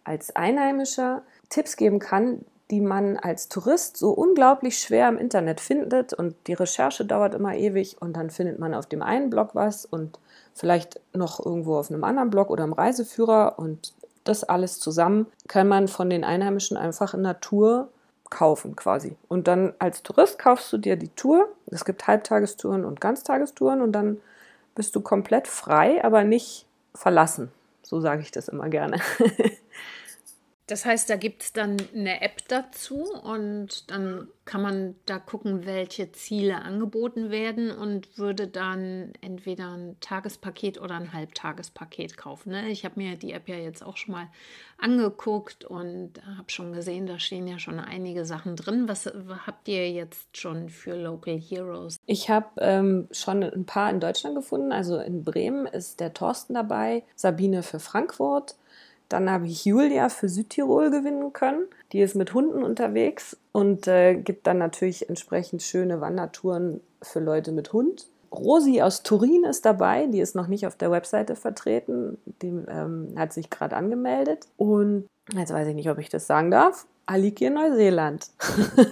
als 0.04 0.36
Einheimischer 0.36 1.22
Tipps 1.48 1.78
geben 1.78 2.00
kann, 2.00 2.44
die 2.72 2.82
man 2.82 3.18
als 3.18 3.48
Tourist 3.48 3.98
so 3.98 4.12
unglaublich 4.12 4.80
schwer 4.80 5.08
im 5.10 5.18
Internet 5.18 5.62
findet 5.62 6.14
und 6.14 6.36
die 6.48 6.54
Recherche 6.54 7.06
dauert 7.06 7.36
immer 7.36 7.56
ewig 7.56 7.98
und 8.02 8.16
dann 8.18 8.30
findet 8.30 8.60
man 8.60 8.74
auf 8.74 8.88
dem 8.88 9.02
einen 9.02 9.30
Blog 9.30 9.52
was 9.54 9.86
und 9.86 10.20
vielleicht 10.54 11.00
noch 11.14 11.44
irgendwo 11.46 11.78
auf 11.78 11.92
einem 11.92 12.04
anderen 12.04 12.30
Blog 12.30 12.50
oder 12.50 12.64
im 12.64 12.74
Reiseführer 12.74 13.60
und 13.60 13.94
das 14.24 14.44
alles 14.44 14.80
zusammen 14.80 15.28
kann 15.48 15.68
man 15.68 15.88
von 15.88 16.10
den 16.10 16.24
Einheimischen 16.24 16.78
einfach 16.78 17.14
in 17.14 17.22
Natur 17.22 17.90
kaufen 18.30 18.76
quasi. 18.76 19.16
Und 19.28 19.48
dann 19.48 19.74
als 19.78 20.02
Tourist 20.02 20.40
kaufst 20.40 20.74
du 20.74 20.78
dir 20.78 20.96
die 20.96 21.10
Tour. 21.10 21.48
Es 21.68 21.86
gibt 21.86 22.08
Halbtagestouren 22.08 22.84
und 22.84 23.00
Ganztagestouren 23.00 23.82
und 23.82 23.92
dann 23.92 24.20
bist 24.74 24.96
du 24.96 25.02
komplett 25.02 25.48
frei, 25.48 26.04
aber 26.04 26.24
nicht 26.24 26.66
verlassen. 26.96 27.52
So 27.84 28.02
sage 28.02 28.22
ich 28.22 28.32
das 28.32 28.48
immer 28.48 28.68
gerne. 28.70 29.00
Das 30.68 30.84
heißt, 30.84 31.10
da 31.12 31.16
gibt 31.16 31.44
es 31.44 31.54
dann 31.54 31.78
eine 31.94 32.22
App 32.22 32.48
dazu 32.48 33.04
und 33.04 33.92
dann 33.92 34.28
kann 34.46 34.64
man 34.64 34.96
da 35.06 35.20
gucken, 35.20 35.66
welche 35.66 36.12
Ziele 36.12 36.62
angeboten 36.62 37.30
werden 37.30 37.70
und 37.70 38.18
würde 38.18 38.48
dann 38.48 39.14
entweder 39.22 39.76
ein 39.76 39.98
Tagespaket 40.00 40.82
oder 40.82 40.96
ein 40.96 41.14
Halbtagespaket 41.14 42.18
kaufen. 42.18 42.52
Ne? 42.52 42.70
Ich 42.70 42.84
habe 42.84 43.00
mir 43.00 43.16
die 43.16 43.32
App 43.34 43.48
ja 43.48 43.58
jetzt 43.58 43.84
auch 43.84 43.98
schon 43.98 44.14
mal 44.14 44.28
angeguckt 44.80 45.66
und 45.66 46.14
habe 46.38 46.50
schon 46.50 46.74
gesehen, 46.74 47.06
da 47.06 47.20
stehen 47.20 47.48
ja 47.48 47.60
schon 47.60 47.80
einige 47.80 48.26
Sachen 48.26 48.56
drin. 48.56 48.88
Was 48.88 49.06
habt 49.06 49.68
ihr 49.68 49.92
jetzt 49.92 50.36
schon 50.36 50.70
für 50.70 50.96
Local 50.96 51.40
Heroes? 51.40 51.98
Ich 52.08 52.30
habe 52.32 52.48
ähm, 52.58 53.08
schon 53.12 53.44
ein 53.44 53.66
paar 53.66 53.92
in 53.92 54.00
Deutschland 54.00 54.36
gefunden. 54.36 54.72
Also 54.72 54.98
in 54.98 55.24
Bremen 55.24 55.68
ist 55.68 56.00
der 56.00 56.14
Thorsten 56.14 56.56
dabei, 56.56 57.04
Sabine 57.16 57.62
für 57.62 57.80
Frankfurt. 57.80 58.56
Dann 59.10 59.30
habe 59.30 59.48
ich 59.48 59.66
Julia 59.66 60.10
für 60.10 60.30
Südtirol 60.30 60.90
gewinnen 60.90 61.32
können. 61.34 61.66
Die 61.92 62.02
ist 62.02 62.16
mit 62.16 62.34
Hunden 62.34 62.64
unterwegs 62.64 63.38
und 63.52 63.88
äh, 63.88 64.16
gibt 64.16 64.48
dann 64.48 64.58
natürlich 64.58 65.10
entsprechend 65.10 65.62
schöne 65.62 66.02
Wandertouren 66.02 66.82
für 67.02 67.20
Leute 67.20 67.52
mit 67.52 67.72
Hund. 67.74 68.08
Rosi 68.32 68.82
aus 68.82 69.04
Turin 69.04 69.44
ist 69.44 69.66
dabei, 69.66 70.08
die 70.08 70.20
ist 70.20 70.36
noch 70.36 70.48
nicht 70.48 70.68
auf 70.68 70.76
der 70.76 70.92
Webseite 70.92 71.36
vertreten, 71.36 72.18
die 72.42 72.48
ähm, 72.68 73.14
hat 73.16 73.34
sich 73.34 73.50
gerade 73.50 73.76
angemeldet. 73.76 74.48
Und 74.58 75.08
jetzt 75.34 75.54
weiß 75.54 75.68
ich 75.68 75.76
nicht, 75.76 75.90
ob 75.90 75.98
ich 75.98 76.10
das 76.10 76.28
sagen 76.28 76.52
darf. 76.52 76.86
Aliki 77.06 77.46
in 77.46 77.54
Neuseeland. 77.54 78.28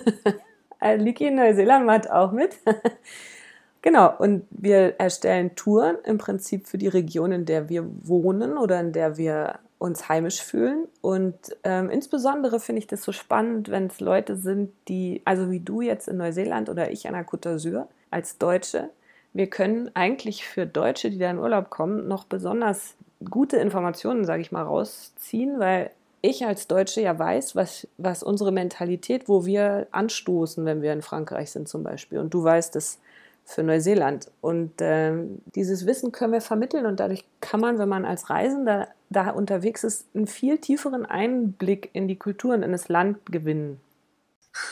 Aliki 0.80 1.28
in 1.28 1.36
Neuseeland 1.36 1.86
macht 1.86 2.10
auch 2.10 2.32
mit. 2.32 2.58
genau, 3.82 4.13
und 4.17 4.45
wir 4.52 4.99
erstellen 4.99 5.56
Touren 5.56 5.97
im 6.06 6.17
Prinzip 6.17 6.67
für 6.67 6.78
die 6.78 6.88
Region, 6.88 7.32
in 7.32 7.45
der 7.45 7.69
wir 7.69 7.86
wohnen 8.08 8.58
oder 8.58 8.80
in 8.80 8.93
der 8.93 9.17
wir 9.17 9.60
uns 9.84 10.08
heimisch 10.08 10.41
fühlen. 10.41 10.88
Und 11.02 11.36
ähm, 11.65 11.89
insbesondere 11.89 12.62
finde 12.62 12.80
ich 12.80 12.88
das 12.88 13.04
so 13.04 13.12
spannend, 13.12 13.69
wenn 13.69 13.88
es 13.88 14.00
Leute 14.00 14.38
sind, 14.38 14.72
die, 14.88 15.22
also 15.26 15.52
wie 15.52 15.60
du 15.60 15.82
jetzt 15.82 16.08
in 16.08 16.15
Neuseeland 16.15 16.69
oder 16.69 16.91
ich 16.91 17.06
an 17.06 17.13
der 17.13 17.28
Côte 17.28 17.50
d'Azur 17.50 17.88
als 18.10 18.38
Deutsche, 18.38 18.89
wir 19.34 19.48
können 19.48 19.91
eigentlich 19.93 20.46
für 20.46 20.65
Deutsche, 20.65 21.10
die 21.10 21.17
da 21.17 21.30
in 21.30 21.38
Urlaub 21.38 21.69
kommen, 21.69 22.08
noch 22.08 22.24
besonders 22.24 22.96
gute 23.30 23.58
Informationen, 23.58 24.24
sage 24.24 24.41
ich 24.41 24.54
mal, 24.54 24.62
rausziehen, 24.62 25.60
weil 25.60 25.91
ich 26.22 26.46
als 26.46 26.67
Deutsche 26.67 27.02
ja 27.02 27.19
weiß, 27.19 27.58
was, 27.58 27.86
was 27.98 28.24
unsere 28.24 28.54
Mentalität, 28.54 29.28
wo 29.28 29.46
wir 29.46 29.88
anstoßen, 29.91 30.63
wenn 30.63 30.82
wir 30.82 30.93
in 30.93 31.02
Frankreich 31.02 31.52
sind 31.52 31.67
zum 31.67 31.84
Beispiel. 31.84 32.19
Und 32.19 32.34
du 32.34 32.41
weißt 32.41 32.78
es 32.78 33.00
für 33.45 33.63
Neuseeland. 33.63 34.32
Und 34.41 34.82
äh, 34.82 35.13
dieses 35.56 35.86
Wissen 35.86 36.12
können 36.12 36.34
wir 36.34 36.41
vermitteln 36.41 36.86
und 36.86 36.99
dadurch 36.99 37.25
kann 37.41 37.60
man, 37.60 37.77
wenn 37.77 37.89
man 37.89 38.06
als 38.06 38.29
Reisender 38.29 38.88
da 39.10 39.29
unterwegs 39.29 39.84
ist, 39.84 40.08
einen 40.15 40.27
viel 40.27 40.58
tieferen 40.58 41.06
Einblick 41.06 41.89
in 41.93 42.08
die 42.08 42.17
Kulturen, 42.17 42.63
in 42.63 42.71
das 42.71 42.89
Land 42.89 43.25
gewinnen. 43.32 43.79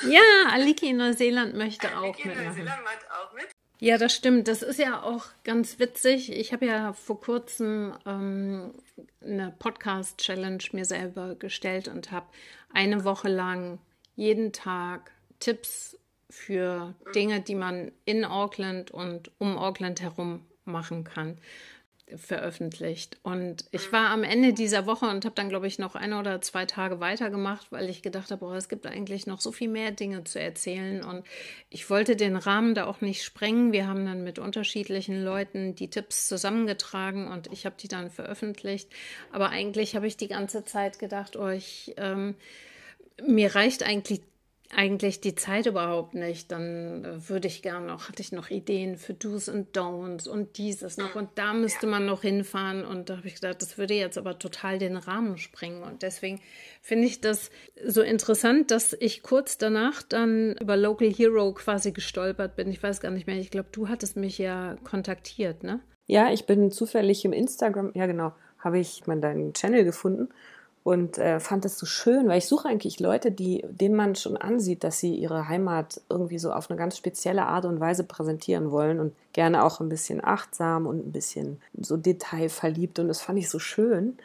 Ja, 0.07 0.21
Aliki 0.51 0.89
in 0.89 0.97
Neuseeland 0.97 1.55
möchte 1.55 1.87
auch 1.97 2.17
mitmachen. 2.17 2.45
Neuseeland 2.45 2.79
auch 3.09 3.33
mit. 3.33 3.45
Ja, 3.79 3.97
das 3.97 4.13
stimmt. 4.13 4.47
Das 4.47 4.61
ist 4.61 4.77
ja 4.77 5.01
auch 5.01 5.25
ganz 5.43 5.79
witzig. 5.79 6.31
Ich 6.31 6.53
habe 6.53 6.67
ja 6.67 6.93
vor 6.93 7.19
kurzem 7.19 7.93
ähm, 8.05 8.75
eine 9.23 9.55
Podcast-Challenge 9.57 10.63
mir 10.73 10.85
selber 10.85 11.33
gestellt 11.33 11.87
und 11.87 12.11
habe 12.11 12.27
eine 12.71 13.03
Woche 13.03 13.27
lang 13.27 13.79
jeden 14.15 14.53
Tag 14.53 15.11
Tipps 15.39 15.97
für 16.31 16.95
Dinge, 17.13 17.41
die 17.41 17.55
man 17.55 17.91
in 18.05 18.25
Auckland 18.25 18.89
und 18.89 19.31
um 19.37 19.57
Auckland 19.57 20.01
herum 20.01 20.45
machen 20.65 21.03
kann 21.03 21.37
veröffentlicht. 22.17 23.17
Und 23.23 23.65
ich 23.71 23.91
war 23.91 24.09
am 24.09 24.23
Ende 24.23 24.53
dieser 24.53 24.85
Woche 24.85 25.05
und 25.05 25.25
habe 25.25 25.35
dann, 25.35 25.49
glaube 25.49 25.67
ich, 25.67 25.79
noch 25.79 25.95
ein 25.95 26.13
oder 26.13 26.41
zwei 26.41 26.65
Tage 26.65 26.99
weitergemacht, 26.99 27.71
weil 27.71 27.89
ich 27.89 28.01
gedacht 28.01 28.31
habe, 28.31 28.45
boah, 28.45 28.55
es 28.55 28.69
gibt 28.69 28.85
eigentlich 28.85 29.27
noch 29.27 29.41
so 29.41 29.51
viel 29.51 29.69
mehr 29.69 29.91
Dinge 29.91 30.23
zu 30.23 30.39
erzählen. 30.39 31.03
Und 31.03 31.25
ich 31.69 31.89
wollte 31.89 32.15
den 32.15 32.35
Rahmen 32.35 32.75
da 32.75 32.85
auch 32.85 33.01
nicht 33.01 33.23
sprengen. 33.23 33.71
Wir 33.71 33.87
haben 33.87 34.05
dann 34.05 34.23
mit 34.23 34.39
unterschiedlichen 34.39 35.23
Leuten 35.23 35.75
die 35.75 35.89
Tipps 35.89 36.27
zusammengetragen 36.27 37.27
und 37.27 37.51
ich 37.51 37.65
habe 37.65 37.75
die 37.79 37.87
dann 37.87 38.09
veröffentlicht. 38.09 38.89
Aber 39.31 39.49
eigentlich 39.49 39.95
habe 39.95 40.07
ich 40.07 40.17
die 40.17 40.27
ganze 40.27 40.63
Zeit 40.63 40.99
gedacht, 40.99 41.35
oh, 41.35 41.51
ähm, 41.97 42.35
mir 43.25 43.55
reicht 43.55 43.83
eigentlich 43.83 44.21
eigentlich 44.75 45.21
die 45.21 45.35
Zeit 45.35 45.65
überhaupt 45.65 46.13
nicht. 46.13 46.51
Dann 46.51 47.03
äh, 47.03 47.29
würde 47.29 47.47
ich 47.47 47.61
gerne 47.61 47.87
noch, 47.87 48.09
hatte 48.09 48.21
ich 48.21 48.31
noch 48.31 48.49
Ideen 48.49 48.97
für 48.97 49.13
Do's 49.13 49.49
und 49.49 49.75
Don'ts 49.77 50.27
und 50.27 50.57
dieses 50.57 50.97
noch 50.97 51.15
und 51.15 51.29
da 51.35 51.53
müsste 51.53 51.87
man 51.87 52.05
noch 52.05 52.21
hinfahren. 52.21 52.85
Und 52.85 53.09
da 53.09 53.17
habe 53.17 53.27
ich 53.27 53.35
gedacht, 53.35 53.61
das 53.61 53.77
würde 53.77 53.93
jetzt 53.93 54.17
aber 54.17 54.39
total 54.39 54.79
den 54.79 54.97
Rahmen 54.97 55.37
sprengen. 55.37 55.83
Und 55.83 56.03
deswegen 56.03 56.39
finde 56.81 57.07
ich 57.07 57.21
das 57.21 57.49
so 57.85 58.01
interessant, 58.01 58.71
dass 58.71 58.93
ich 58.99 59.23
kurz 59.23 59.57
danach 59.57 60.01
dann 60.03 60.55
über 60.59 60.77
Local 60.77 61.11
Hero 61.11 61.53
quasi 61.53 61.91
gestolpert 61.91 62.55
bin. 62.55 62.69
Ich 62.69 62.81
weiß 62.81 63.01
gar 63.01 63.11
nicht 63.11 63.27
mehr. 63.27 63.37
Ich 63.37 63.51
glaube, 63.51 63.69
du 63.71 63.89
hattest 63.89 64.17
mich 64.17 64.37
ja 64.37 64.75
kontaktiert, 64.83 65.63
ne? 65.63 65.81
Ja, 66.07 66.31
ich 66.31 66.45
bin 66.45 66.71
zufällig 66.71 67.23
im 67.23 67.31
Instagram, 67.31 67.91
ja 67.93 68.05
genau, 68.05 68.33
habe 68.59 68.79
ich 68.79 69.07
mal 69.07 69.21
deinen 69.21 69.53
Channel 69.53 69.85
gefunden 69.85 70.29
und 70.83 71.19
äh, 71.19 71.39
fand 71.39 71.63
es 71.65 71.77
so 71.77 71.85
schön, 71.85 72.27
weil 72.27 72.39
ich 72.39 72.47
suche 72.47 72.67
eigentlich 72.67 72.99
Leute, 72.99 73.31
die, 73.31 73.63
denen 73.69 73.95
man 73.95 74.15
schon 74.15 74.35
ansieht, 74.35 74.83
dass 74.83 74.99
sie 74.99 75.13
ihre 75.13 75.47
Heimat 75.47 76.01
irgendwie 76.09 76.39
so 76.39 76.51
auf 76.51 76.69
eine 76.69 76.77
ganz 76.77 76.97
spezielle 76.97 77.45
Art 77.45 77.65
und 77.65 77.79
Weise 77.79 78.03
präsentieren 78.03 78.71
wollen 78.71 78.99
und 78.99 79.13
gerne 79.33 79.63
auch 79.63 79.79
ein 79.79 79.89
bisschen 79.89 80.23
achtsam 80.23 80.87
und 80.87 81.07
ein 81.07 81.11
bisschen 81.11 81.61
so 81.79 81.97
detailverliebt. 81.97 82.97
Und 82.97 83.09
das 83.09 83.21
fand 83.21 83.37
ich 83.37 83.49
so 83.49 83.59
schön, 83.59 84.17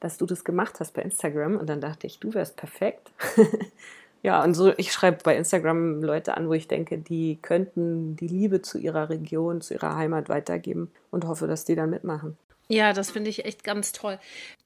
dass 0.00 0.18
du 0.18 0.26
das 0.26 0.44
gemacht 0.44 0.78
hast 0.78 0.92
bei 0.92 1.00
Instagram. 1.00 1.56
Und 1.56 1.70
dann 1.70 1.80
dachte 1.80 2.06
ich, 2.06 2.18
du 2.18 2.34
wärst 2.34 2.56
perfekt. 2.56 3.10
ja, 4.22 4.44
und 4.44 4.52
so, 4.52 4.74
ich 4.76 4.92
schreibe 4.92 5.18
bei 5.24 5.34
Instagram 5.34 6.02
Leute 6.02 6.36
an, 6.36 6.48
wo 6.48 6.52
ich 6.52 6.68
denke, 6.68 6.98
die 6.98 7.38
könnten 7.40 8.14
die 8.16 8.28
Liebe 8.28 8.60
zu 8.60 8.76
ihrer 8.76 9.08
Region, 9.08 9.62
zu 9.62 9.72
ihrer 9.72 9.96
Heimat 9.96 10.28
weitergeben 10.28 10.90
und 11.10 11.26
hoffe, 11.26 11.46
dass 11.46 11.64
die 11.64 11.76
dann 11.76 11.88
mitmachen. 11.88 12.36
Ja, 12.68 12.92
das 12.92 13.10
finde 13.10 13.30
ich 13.30 13.46
echt 13.46 13.64
ganz 13.64 13.92
toll. 13.92 14.18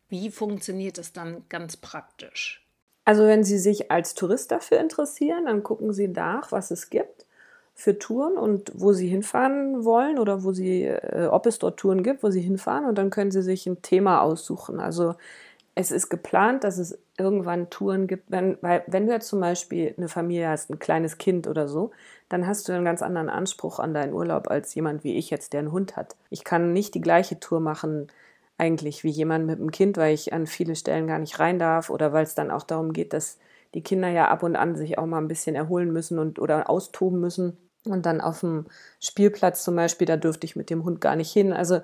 Wie 0.08 0.30
funktioniert 0.30 0.98
das 0.98 1.12
dann 1.12 1.44
ganz 1.48 1.76
praktisch? 1.76 2.64
Also 3.04 3.26
wenn 3.26 3.44
Sie 3.44 3.58
sich 3.58 3.90
als 3.90 4.14
Tourist 4.14 4.50
dafür 4.50 4.80
interessieren, 4.80 5.46
dann 5.46 5.62
gucken 5.62 5.92
Sie 5.92 6.08
nach, 6.08 6.52
was 6.52 6.70
es 6.70 6.90
gibt 6.90 7.26
für 7.74 7.98
Touren 7.98 8.36
und 8.36 8.72
wo 8.74 8.92
Sie 8.92 9.08
hinfahren 9.08 9.84
wollen 9.84 10.18
oder 10.18 10.42
wo 10.44 10.52
Sie, 10.52 10.84
äh, 10.84 11.28
ob 11.30 11.46
es 11.46 11.58
dort 11.58 11.78
Touren 11.78 12.02
gibt, 12.02 12.22
wo 12.22 12.30
Sie 12.30 12.40
hinfahren 12.40 12.84
und 12.84 12.98
dann 12.98 13.10
können 13.10 13.30
Sie 13.30 13.42
sich 13.42 13.66
ein 13.66 13.82
Thema 13.82 14.20
aussuchen. 14.20 14.80
Also 14.80 15.14
es 15.74 15.92
ist 15.92 16.08
geplant, 16.08 16.64
dass 16.64 16.76
es 16.76 16.98
irgendwann 17.16 17.70
Touren 17.70 18.08
gibt, 18.08 18.32
wenn, 18.32 18.58
weil 18.62 18.82
wenn 18.88 19.06
du 19.06 19.12
jetzt 19.12 19.28
zum 19.28 19.38
Beispiel 19.38 19.94
eine 19.96 20.08
Familie 20.08 20.48
hast, 20.48 20.70
ein 20.70 20.80
kleines 20.80 21.18
Kind 21.18 21.46
oder 21.46 21.68
so, 21.68 21.92
dann 22.28 22.48
hast 22.48 22.68
du 22.68 22.72
einen 22.72 22.84
ganz 22.84 23.00
anderen 23.00 23.30
Anspruch 23.30 23.78
an 23.78 23.94
deinen 23.94 24.12
Urlaub 24.12 24.50
als 24.50 24.74
jemand 24.74 25.04
wie 25.04 25.16
ich 25.16 25.30
jetzt, 25.30 25.52
der 25.52 25.60
einen 25.60 25.72
Hund 25.72 25.96
hat. 25.96 26.16
Ich 26.30 26.42
kann 26.42 26.72
nicht 26.72 26.94
die 26.94 27.00
gleiche 27.00 27.38
Tour 27.38 27.60
machen, 27.60 28.08
eigentlich 28.58 29.04
wie 29.04 29.10
jemand 29.10 29.46
mit 29.46 29.60
einem 29.60 29.70
Kind, 29.70 29.96
weil 29.96 30.14
ich 30.14 30.32
an 30.32 30.46
viele 30.46 30.76
Stellen 30.76 31.06
gar 31.06 31.18
nicht 31.18 31.38
rein 31.38 31.58
darf 31.58 31.90
oder 31.90 32.12
weil 32.12 32.24
es 32.24 32.34
dann 32.34 32.50
auch 32.50 32.64
darum 32.64 32.92
geht, 32.92 33.12
dass 33.12 33.38
die 33.74 33.82
Kinder 33.82 34.08
ja 34.08 34.28
ab 34.28 34.42
und 34.42 34.56
an 34.56 34.76
sich 34.76 34.98
auch 34.98 35.06
mal 35.06 35.18
ein 35.18 35.28
bisschen 35.28 35.54
erholen 35.54 35.92
müssen 35.92 36.18
und 36.18 36.38
oder 36.38 36.68
austoben 36.68 37.20
müssen. 37.20 37.56
Und 37.84 38.06
dann 38.06 38.20
auf 38.20 38.40
dem 38.40 38.66
Spielplatz 39.00 39.62
zum 39.64 39.76
Beispiel, 39.76 40.06
da 40.06 40.16
dürfte 40.16 40.44
ich 40.44 40.56
mit 40.56 40.70
dem 40.70 40.84
Hund 40.84 41.00
gar 41.00 41.16
nicht 41.16 41.32
hin. 41.32 41.52
Also 41.52 41.80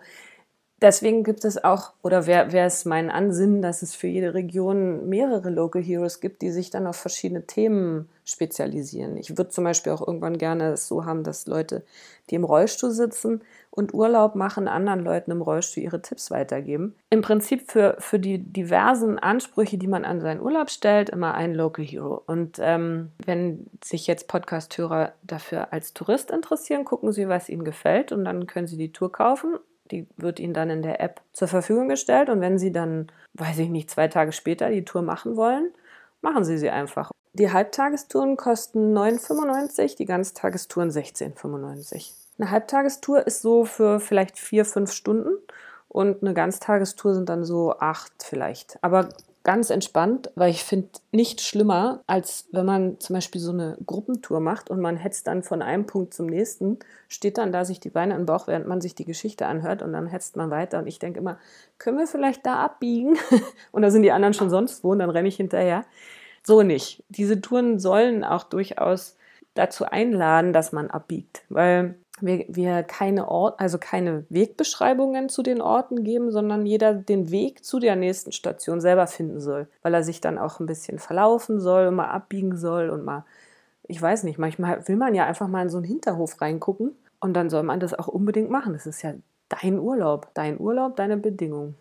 deswegen 0.85 1.25
gibt 1.25 1.45
es 1.45 1.65
auch, 1.65 1.93
oder 2.03 2.27
wäre 2.27 2.53
wär 2.53 2.67
es 2.67 2.85
mein 2.85 3.11
Ansinnen, 3.11 3.63
dass 3.63 3.83
es 3.83 3.95
für 3.95 4.07
jede 4.07 4.35
Region 4.35 5.09
mehrere 5.09 5.49
Local 5.49 5.83
Heroes 5.83 6.21
gibt, 6.21 6.43
die 6.43 6.51
sich 6.51 6.71
dann 6.71 6.87
auf 6.87 6.97
verschiedene 6.97 7.47
Themen 7.47 8.09
spezialisieren. 8.25 9.17
Ich 9.17 9.31
würde 9.31 9.49
zum 9.49 9.65
Beispiel 9.65 9.93
auch 9.93 10.07
irgendwann 10.07 10.39
gerne 10.39 10.73
es 10.73 10.87
so 10.87 11.05
haben, 11.05 11.25
dass 11.25 11.47
Leute, 11.47 11.85
die 12.31 12.35
im 12.35 12.45
Rollstuhl 12.45 12.91
sitzen 12.91 13.43
und 13.71 13.95
Urlaub 13.95 14.35
machen, 14.35 14.69
anderen 14.69 15.01
Leuten 15.01 15.31
im 15.31 15.43
Rollstuhl 15.43 15.83
ihre 15.83 16.03
Tipps 16.03 16.31
weitergeben. 16.31 16.95
Im 17.11 17.23
Prinzip 17.23 17.71
für, 17.71 17.97
für 17.99 18.19
die 18.19 18.39
diversen 18.39 19.19
Ansprüche, 19.19 19.79
die 19.79 19.89
man 19.89 20.05
an 20.05 20.21
seinen 20.21 20.41
Urlaub 20.41 20.71
stellt, 20.71 21.11
immer 21.11 21.35
ein 21.35 21.55
Local 21.55 21.85
Hero. 21.85 22.23
Und 22.27 22.59
ähm, 22.61 23.11
wenn 23.25 23.67
sich 23.83 24.07
jetzt 24.07 24.29
Podcast-Hörer 24.29 25.13
dafür 25.23 25.73
als 25.73 25.95
Tourist 25.95 26.31
interessieren, 26.31 26.85
gucken 26.85 27.13
Sie, 27.13 27.29
was 27.29 27.49
Ihnen 27.49 27.65
gefällt 27.65 28.13
und 28.13 28.25
dann 28.25 28.47
können 28.47 28.67
Sie 28.67 28.77
die 28.77 28.93
Tour 28.93 29.11
kaufen 29.11 29.59
die 29.91 30.07
wird 30.17 30.41
Ihnen 30.41 30.55
dann 30.55 30.71
in 30.71 30.83
der 30.83 31.01
App 31.01 31.21
zur 31.33 31.49
Verfügung 31.49 31.89
gestellt. 31.89 32.29
Und 32.29 32.41
wenn 32.41 32.59
Sie 32.59 32.73
dann, 32.73 33.09
weiß 33.35 33.59
ich 33.59 33.69
nicht, 33.69 33.91
zwei 33.91 34.09
Tage 34.09 34.33
später 34.33 34.71
die 34.71 34.85
Tour 34.85 35.03
machen 35.03 35.37
wollen, 35.37 35.73
machen 36.21 36.45
Sie 36.45 36.59
sie 36.59 36.71
einfach. 36.71 37.11
Die 37.35 37.53
Halbtagestouren 37.53 38.37
kosten 38.37 38.97
9,95, 38.97 39.97
die 39.97 40.07
Ganztagestouren 40.07 40.91
16,95. 40.91 42.13
Eine 42.39 42.51
Halbtagestour 42.51 43.27
ist 43.27 43.43
so 43.43 43.65
für 43.65 44.01
vielleicht 44.01 44.39
vier, 44.39 44.65
fünf 44.65 44.93
Stunden 44.93 45.37
und 45.89 46.23
eine 46.23 46.35
Ganztagestour 46.35 47.15
sind 47.15 47.29
dann 47.29 47.45
so 47.45 47.79
acht 47.79 48.13
vielleicht. 48.23 48.79
Aber 48.83 49.09
ganz 49.45 49.69
entspannt, 49.69 50.31
weil 50.35 50.51
ich 50.51 50.65
finde 50.65 50.89
nichts 51.13 51.47
schlimmer, 51.47 52.03
als 52.07 52.49
wenn 52.51 52.65
man 52.65 52.99
zum 52.99 53.15
Beispiel 53.15 53.41
so 53.41 53.53
eine 53.53 53.77
Gruppentour 53.87 54.41
macht 54.41 54.71
und 54.71 54.81
man 54.81 54.97
hetzt 54.97 55.27
dann 55.27 55.43
von 55.43 55.61
einem 55.61 55.87
Punkt 55.87 56.15
zum 56.15 56.27
nächsten, 56.27 56.79
steht 57.09 57.37
dann 57.37 57.53
da 57.53 57.67
sich 57.67 57.79
die 57.79 57.91
Beine 57.91 58.15
im 58.17 58.25
Bauch, 58.25 58.47
während 58.47 58.67
man 58.67 58.81
sich 58.81 58.95
die 58.95 59.05
Geschichte 59.05 59.47
anhört 59.47 59.83
und 59.83 59.93
dann 59.93 60.07
hetzt 60.07 60.37
man 60.37 60.51
weiter 60.51 60.79
und 60.79 60.87
ich 60.87 60.99
denke 60.99 61.21
immer, 61.21 61.39
können 61.79 61.99
wir 61.99 62.07
vielleicht 62.07 62.45
da 62.47 62.65
abbiegen? 62.65 63.17
und 63.71 63.83
da 63.83 63.91
sind 63.91 64.03
die 64.03 64.13
anderen 64.13 64.35
schon 64.35 64.51
sonst 64.51 64.83
wo 64.83 64.93
und 64.93 64.99
dann 64.99 65.11
renne 65.11 65.29
ich 65.29 65.37
hinterher. 65.37 65.85
So 66.43 66.63
nicht. 66.63 67.05
Diese 67.09 67.41
Touren 67.41 67.79
sollen 67.79 68.25
auch 68.25 68.45
durchaus 68.45 69.17
dazu 69.53 69.85
einladen, 69.85 70.53
dass 70.55 70.73
man 70.73 70.91
abbiegt, 70.91 71.45
weil 71.51 71.97
wir, 72.21 72.45
wir 72.49 72.83
keine 72.83 73.29
Ort, 73.29 73.61
also 73.61 73.79
keine 73.79 74.25
Wegbeschreibungen 74.29 75.29
zu 75.29 75.43
den 75.43 75.61
Orten 75.61 76.05
geben, 76.05 76.31
sondern 76.31 76.65
jeder 76.67 76.95
den 76.95 77.31
Weg 77.31 77.65
zu 77.65 77.81
der 77.81 77.97
nächsten 77.97 78.33
Station 78.33 78.81
selber 78.81 79.07
finden 79.07 79.41
soll, 79.41 79.69
weil 79.83 79.95
er 79.95 80.03
sich 80.03 80.21
dann 80.21 80.39
auch 80.39 80.61
ein 80.61 80.67
bisschen 80.67 80.99
verlaufen 80.99 81.61
soll, 81.61 81.91
mal 81.91 82.09
abbiegen 82.09 82.57
soll 82.57 82.91
und 82.91 83.05
mal, 83.05 83.25
ich 83.89 84.01
weiß 84.01 84.25
nicht, 84.25 84.39
manchmal 84.39 84.87
will 84.89 84.97
man 84.97 85.15
ja 85.15 85.27
einfach 85.27 85.49
mal 85.49 85.63
in 85.63 85.71
so 85.71 85.79
einen 85.79 85.87
Hinterhof 85.87 86.41
reingucken 86.41 86.93
und 87.21 87.35
dann 87.35 87.51
soll 87.51 87.65
man 87.65 87.81
das 87.81 87.95
auch 87.95 88.09
unbedingt 88.09 88.51
machen. 88.51 88.75
Das 88.75 88.87
ist 88.87 89.03
ja 89.03 89.15
dein 89.49 89.79
Urlaub, 89.79 90.29
dein 90.35 90.61
Urlaub, 90.61 90.97
deine 90.97 91.17
Bedingungen. 91.17 91.75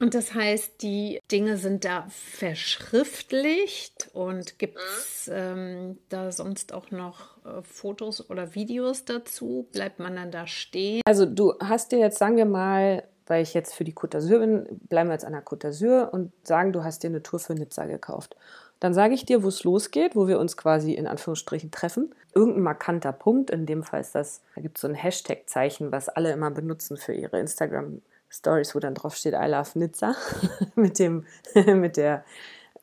Und 0.00 0.14
das 0.14 0.34
heißt, 0.34 0.82
die 0.82 1.20
Dinge 1.30 1.58
sind 1.58 1.84
da 1.84 2.06
verschriftlicht 2.08 4.08
und 4.14 4.58
gibt 4.58 4.78
es 4.78 5.30
ähm, 5.32 5.98
da 6.08 6.32
sonst 6.32 6.72
auch 6.72 6.90
noch 6.90 7.36
äh, 7.44 7.62
Fotos 7.62 8.30
oder 8.30 8.54
Videos 8.54 9.04
dazu? 9.04 9.68
Bleibt 9.72 9.98
man 9.98 10.16
dann 10.16 10.30
da 10.30 10.46
stehen? 10.46 11.02
Also 11.04 11.26
du 11.26 11.52
hast 11.60 11.92
dir 11.92 11.98
jetzt, 11.98 12.18
sagen 12.18 12.38
wir 12.38 12.46
mal, 12.46 13.04
weil 13.26 13.42
ich 13.42 13.52
jetzt 13.52 13.74
für 13.74 13.84
die 13.84 13.92
Côte 13.92 14.16
d'Azur 14.16 14.38
bin, 14.38 14.80
bleiben 14.88 15.10
wir 15.10 15.14
jetzt 15.14 15.26
an 15.26 15.34
der 15.34 15.44
Côte 15.44 15.68
d'Azur 15.68 16.08
und 16.08 16.32
sagen, 16.44 16.72
du 16.72 16.82
hast 16.82 17.02
dir 17.02 17.08
eine 17.08 17.22
Tour 17.22 17.38
für 17.38 17.54
Nizza 17.54 17.84
gekauft. 17.84 18.36
Dann 18.80 18.94
sage 18.94 19.12
ich 19.12 19.26
dir, 19.26 19.42
wo 19.42 19.48
es 19.48 19.64
losgeht, 19.64 20.16
wo 20.16 20.26
wir 20.26 20.40
uns 20.40 20.56
quasi 20.56 20.94
in 20.94 21.06
Anführungsstrichen 21.06 21.70
treffen. 21.70 22.14
Irgendein 22.34 22.62
markanter 22.62 23.12
Punkt, 23.12 23.50
in 23.50 23.66
dem 23.66 23.82
Fall 23.82 24.00
ist 24.00 24.14
das, 24.14 24.40
da 24.54 24.62
gibt 24.62 24.78
es 24.78 24.80
so 24.80 24.88
ein 24.88 24.94
Hashtag-Zeichen, 24.94 25.92
was 25.92 26.08
alle 26.08 26.32
immer 26.32 26.50
benutzen 26.50 26.96
für 26.96 27.12
ihre 27.12 27.38
Instagram- 27.38 28.00
Stories, 28.30 28.74
wo 28.74 28.78
dann 28.78 28.94
drauf 28.94 29.16
steht 29.16 29.34
I 29.34 29.46
love 29.46 29.78
Nizza 29.78 30.14
mit 30.74 30.98
dem 30.98 31.26
mit 31.66 31.96
der 31.96 32.24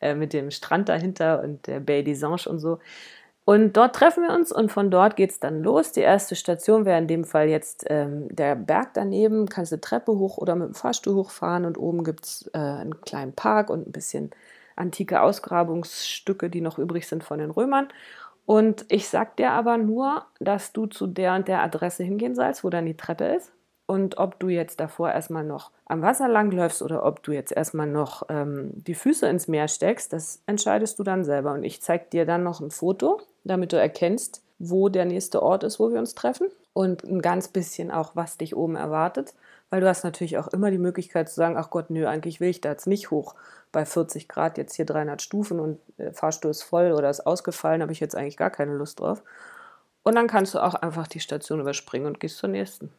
äh, 0.01 0.13
mit 0.13 0.33
dem 0.33 0.51
Strand 0.51 0.89
dahinter 0.89 1.41
und 1.41 1.65
der 1.67 1.79
Bay 1.79 2.03
des 2.03 2.23
Anges 2.23 2.47
und 2.47 2.59
so. 2.59 2.79
Und 3.45 3.77
dort 3.77 3.95
treffen 3.95 4.23
wir 4.23 4.35
uns 4.35 4.51
und 4.51 4.73
von 4.73 4.91
dort 4.91 5.15
geht 5.15 5.31
es 5.31 5.39
dann 5.39 5.63
los. 5.63 5.93
Die 5.93 6.01
erste 6.01 6.35
Station 6.35 6.83
wäre 6.83 6.97
in 6.97 7.07
dem 7.07 7.23
Fall 7.23 7.47
jetzt 7.47 7.85
ähm, 7.87 8.27
der 8.29 8.55
Berg 8.55 8.89
daneben. 8.93 9.47
Kannst 9.47 9.71
du 9.71 9.79
Treppe 9.79 10.11
hoch 10.11 10.37
oder 10.37 10.55
mit 10.55 10.67
dem 10.67 10.73
Fahrstuhl 10.73 11.15
hochfahren 11.15 11.63
und 11.63 11.77
oben 11.77 12.03
gibt 12.03 12.25
es 12.25 12.49
äh, 12.53 12.57
einen 12.57 12.99
kleinen 12.99 13.31
Park 13.31 13.69
und 13.69 13.87
ein 13.87 13.93
bisschen 13.93 14.31
antike 14.75 15.21
Ausgrabungsstücke, 15.21 16.49
die 16.49 16.59
noch 16.59 16.77
übrig 16.77 17.07
sind 17.07 17.23
von 17.23 17.39
den 17.39 17.51
Römern. 17.51 17.87
Und 18.45 18.85
ich 18.89 19.07
sag 19.07 19.37
dir 19.37 19.51
aber 19.51 19.77
nur, 19.77 20.25
dass 20.41 20.73
du 20.73 20.85
zu 20.85 21.07
der 21.07 21.35
und 21.35 21.47
der 21.47 21.61
Adresse 21.61 22.03
hingehen 22.03 22.35
sollst, 22.35 22.65
wo 22.65 22.69
dann 22.69 22.85
die 22.85 22.97
Treppe 22.97 23.25
ist. 23.25 23.53
Und 23.87 24.17
ob 24.17 24.37
du 24.39 24.49
jetzt 24.49 24.81
davor 24.81 25.11
erstmal 25.11 25.45
noch 25.45 25.71
am 25.85 26.01
Wasser 26.01 26.27
langläufst 26.27 26.81
oder 26.81 27.05
ob 27.05 27.23
du 27.23 27.31
jetzt 27.31 27.53
erstmal 27.53 27.87
noch 27.87 28.23
ähm, 28.27 28.71
die 28.75 28.95
Füße 28.95 29.25
ins 29.27 29.47
Meer 29.47 29.69
steckst, 29.69 30.11
das 30.11 30.41
entscheidest 30.45 30.99
du 30.99 31.03
dann 31.03 31.23
selber. 31.23 31.53
Und 31.53 31.63
ich 31.63 31.81
zeige 31.81 32.05
dir 32.11 32.25
dann 32.25 32.43
noch 32.43 32.59
ein 32.59 32.69
Foto, 32.69 33.21
damit 33.45 33.71
du 33.71 33.79
erkennst, 33.79 34.43
wo 34.59 34.89
der 34.89 35.05
nächste 35.05 35.41
Ort 35.41 35.63
ist, 35.63 35.79
wo 35.79 35.89
wir 35.89 35.99
uns 35.99 36.15
treffen. 36.15 36.47
Und 36.73 37.05
ein 37.05 37.21
ganz 37.21 37.47
bisschen 37.47 37.89
auch, 37.89 38.11
was 38.13 38.37
dich 38.37 38.57
oben 38.57 38.75
erwartet. 38.75 39.33
Weil 39.69 39.79
du 39.79 39.87
hast 39.87 40.03
natürlich 40.03 40.37
auch 40.37 40.49
immer 40.49 40.69
die 40.69 40.77
Möglichkeit 40.77 41.29
zu 41.29 41.35
sagen, 41.35 41.55
ach 41.57 41.69
Gott, 41.69 41.89
nö, 41.89 42.07
eigentlich 42.07 42.41
will 42.41 42.49
ich 42.49 42.59
da 42.59 42.69
jetzt 42.69 42.87
nicht 42.87 43.09
hoch. 43.09 43.35
Bei 43.71 43.85
40 43.85 44.27
Grad 44.27 44.57
jetzt 44.57 44.75
hier 44.75 44.85
300 44.85 45.21
Stufen 45.21 45.61
und 45.61 45.79
der 45.97 46.13
Fahrstuhl 46.13 46.51
ist 46.51 46.63
voll 46.63 46.91
oder 46.91 47.09
ist 47.09 47.25
ausgefallen, 47.25 47.81
habe 47.81 47.93
ich 47.93 48.01
jetzt 48.01 48.15
eigentlich 48.15 48.37
gar 48.37 48.49
keine 48.49 48.73
Lust 48.73 48.99
drauf. 48.99 49.23
Und 50.03 50.15
dann 50.15 50.27
kannst 50.27 50.53
du 50.55 50.59
auch 50.59 50.75
einfach 50.75 51.07
die 51.07 51.19
Station 51.19 51.61
überspringen 51.61 52.07
und 52.07 52.19
gehst 52.19 52.37
zur 52.37 52.49
nächsten. 52.49 52.91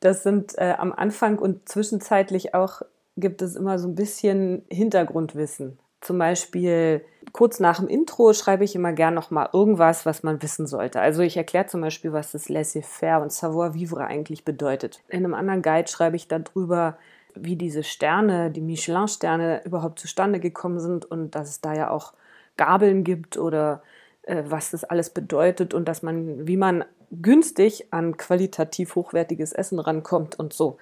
Das 0.00 0.22
sind 0.22 0.56
äh, 0.58 0.74
am 0.78 0.92
Anfang 0.92 1.38
und 1.38 1.68
zwischenzeitlich 1.68 2.54
auch 2.54 2.82
gibt 3.16 3.42
es 3.42 3.56
immer 3.56 3.78
so 3.78 3.88
ein 3.88 3.94
bisschen 3.94 4.62
Hintergrundwissen. 4.68 5.78
Zum 6.02 6.18
Beispiel 6.18 7.04
kurz 7.32 7.58
nach 7.58 7.78
dem 7.78 7.88
Intro 7.88 8.32
schreibe 8.32 8.64
ich 8.64 8.74
immer 8.74 8.92
gern 8.92 9.14
noch 9.14 9.30
mal 9.30 9.48
irgendwas, 9.52 10.06
was 10.06 10.22
man 10.22 10.40
wissen 10.42 10.66
sollte. 10.66 11.00
Also 11.00 11.22
ich 11.22 11.36
erkläre 11.36 11.66
zum 11.66 11.80
Beispiel, 11.80 12.12
was 12.12 12.32
das 12.32 12.48
Laissez-faire 12.48 13.22
und 13.22 13.32
Savoir-vivre 13.32 14.06
eigentlich 14.06 14.44
bedeutet. 14.44 15.02
In 15.08 15.24
einem 15.24 15.34
anderen 15.34 15.62
Guide 15.62 15.88
schreibe 15.88 16.16
ich 16.16 16.28
darüber, 16.28 16.98
wie 17.34 17.56
diese 17.56 17.82
Sterne, 17.82 18.50
die 18.50 18.60
Michelin-Sterne 18.60 19.62
überhaupt 19.64 19.98
zustande 19.98 20.40
gekommen 20.40 20.80
sind 20.80 21.04
und 21.04 21.34
dass 21.34 21.48
es 21.48 21.60
da 21.60 21.74
ja 21.74 21.90
auch 21.90 22.12
Gabeln 22.56 23.04
gibt 23.04 23.36
oder 23.36 23.82
äh, 24.22 24.44
was 24.46 24.70
das 24.70 24.84
alles 24.84 25.10
bedeutet 25.10 25.74
und 25.74 25.86
dass 25.86 26.02
man, 26.02 26.46
wie 26.46 26.56
man 26.56 26.84
günstig 27.10 27.92
an 27.92 28.16
qualitativ 28.16 28.94
hochwertiges 28.94 29.52
Essen 29.52 29.78
rankommt 29.78 30.38
und 30.38 30.52
so. 30.52 30.78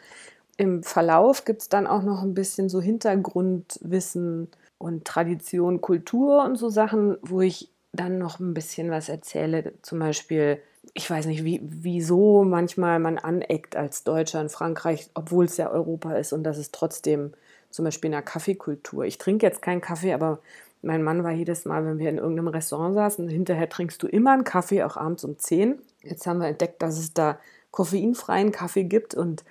Im 0.57 0.83
Verlauf 0.83 1.45
gibt 1.45 1.63
es 1.63 1.69
dann 1.69 1.87
auch 1.87 2.03
noch 2.03 2.23
ein 2.23 2.35
bisschen 2.35 2.69
so 2.69 2.81
Hintergrundwissen 2.81 4.49
und 4.79 5.05
Tradition, 5.05 5.81
Kultur 5.81 6.45
und 6.45 6.57
so 6.57 6.69
Sachen, 6.69 7.17
wo 7.23 7.41
ich 7.41 7.71
dann 7.93 8.19
noch 8.19 8.41
ein 8.41 8.55
bisschen 8.55 8.91
was 8.91 9.09
erzähle. 9.09 9.73
Zum 9.83 9.99
Beispiel, 9.99 10.61
ich 10.93 11.09
weiß 11.09 11.27
nicht, 11.27 11.45
wie, 11.45 11.61
wieso 11.63 12.45
manchmal 12.45 12.99
man 12.99 13.19
aneckt 13.19 13.77
als 13.77 14.05
Deutscher 14.05 14.41
in 14.41 14.49
Frankreich, 14.49 15.11
obwohl 15.15 15.47
es 15.47 15.57
ja 15.57 15.71
Europa 15.71 16.15
ist 16.15 16.33
und 16.33 16.45
das 16.45 16.59
ist 16.59 16.75
trotzdem 16.75 17.33
zum 17.71 17.85
Beispiel 17.85 18.09
in 18.09 18.13
der 18.13 18.23
Kaffeekultur. 18.23 19.05
Ich 19.05 19.19
trinke 19.19 19.47
jetzt 19.47 19.63
keinen 19.63 19.81
Kaffee, 19.81 20.13
aber 20.13 20.39
mein 20.85 21.03
Mann 21.03 21.25
war 21.25 21.33
jedes 21.33 21.65
Mal, 21.65 21.85
wenn 21.85 21.99
wir 21.99 22.09
in 22.09 22.19
irgendeinem 22.19 22.49
Restaurant 22.49 22.95
saßen, 22.95 23.29
hinterher 23.29 23.69
trinkst 23.69 24.03
du 24.03 24.07
immer 24.07 24.33
einen 24.33 24.45
Kaffee, 24.45 24.83
auch 24.83 24.97
abends 24.97 25.25
um 25.25 25.39
10. 25.39 25.79
Jetzt 26.03 26.27
haben 26.27 26.41
wir 26.41 26.49
entdeckt, 26.49 26.83
dass 26.83 26.99
es 26.99 27.15
da 27.15 27.39
koffeinfreien 27.71 28.53
Kaffee 28.53 28.85
gibt 28.85 29.15
und 29.15 29.45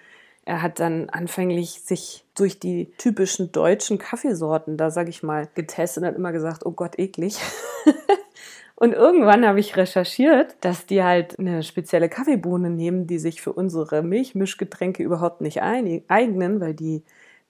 er 0.45 0.61
hat 0.61 0.79
dann 0.79 1.09
anfänglich 1.09 1.81
sich 1.81 2.25
durch 2.35 2.59
die 2.59 2.91
typischen 2.97 3.51
deutschen 3.51 3.97
Kaffeesorten, 3.97 4.75
da 4.77 4.91
sage 4.91 5.09
ich 5.09 5.23
mal, 5.23 5.47
getestet 5.55 6.03
und 6.03 6.07
hat 6.07 6.15
immer 6.15 6.33
gesagt, 6.33 6.65
oh 6.65 6.71
Gott, 6.71 6.99
eklig. 6.99 7.37
und 8.75 8.93
irgendwann 8.93 9.45
habe 9.47 9.61
ich 9.61 9.77
recherchiert, 9.77 10.57
dass 10.59 10.85
die 10.85 11.01
halt 11.01 11.39
eine 11.39 11.63
spezielle 11.63 12.09
Kaffeebohne 12.09 12.69
nehmen, 12.69 13.07
die 13.07 13.19
sich 13.19 13.41
für 13.41 13.53
unsere 13.53 14.03
Milchmischgetränke 14.03 15.01
überhaupt 15.01 15.39
nicht 15.39 15.61
eignen, 15.61 16.59
weil 16.59 16.73
die 16.73 17.03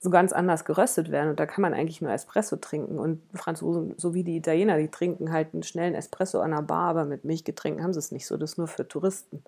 so 0.04 0.10
ganz 0.10 0.34
anders 0.34 0.66
geröstet 0.66 1.12
werden. 1.12 1.30
Und 1.30 1.39
da 1.39 1.46
kann 1.46 1.62
man 1.62 1.74
eigentlich 1.74 2.02
nur 2.02 2.12
Espresso 2.12 2.58
trinken. 2.58 3.00
Und 3.00 3.22
Franzosen, 3.34 3.96
so 3.98 4.13
wie 4.13 4.26
die 4.26 4.36
Italiener, 4.36 4.78
die 4.78 4.89
trinken 4.89 5.32
halt 5.32 5.54
einen 5.54 5.63
schnellen 5.63 5.96
Espresso 5.96 6.42
an 6.42 6.52
der 6.52 6.62
Bar, 6.62 6.89
aber 6.89 7.06
mit 7.06 7.24
Milchgetränken 7.24 7.82
haben 7.82 7.94
sie 7.94 8.00
es 8.00 8.12
nicht 8.12 8.28
so. 8.28 8.36
Das 8.36 8.52
ist 8.52 8.58
nur 8.58 8.68
für 8.68 8.86
Touristen. 8.86 9.42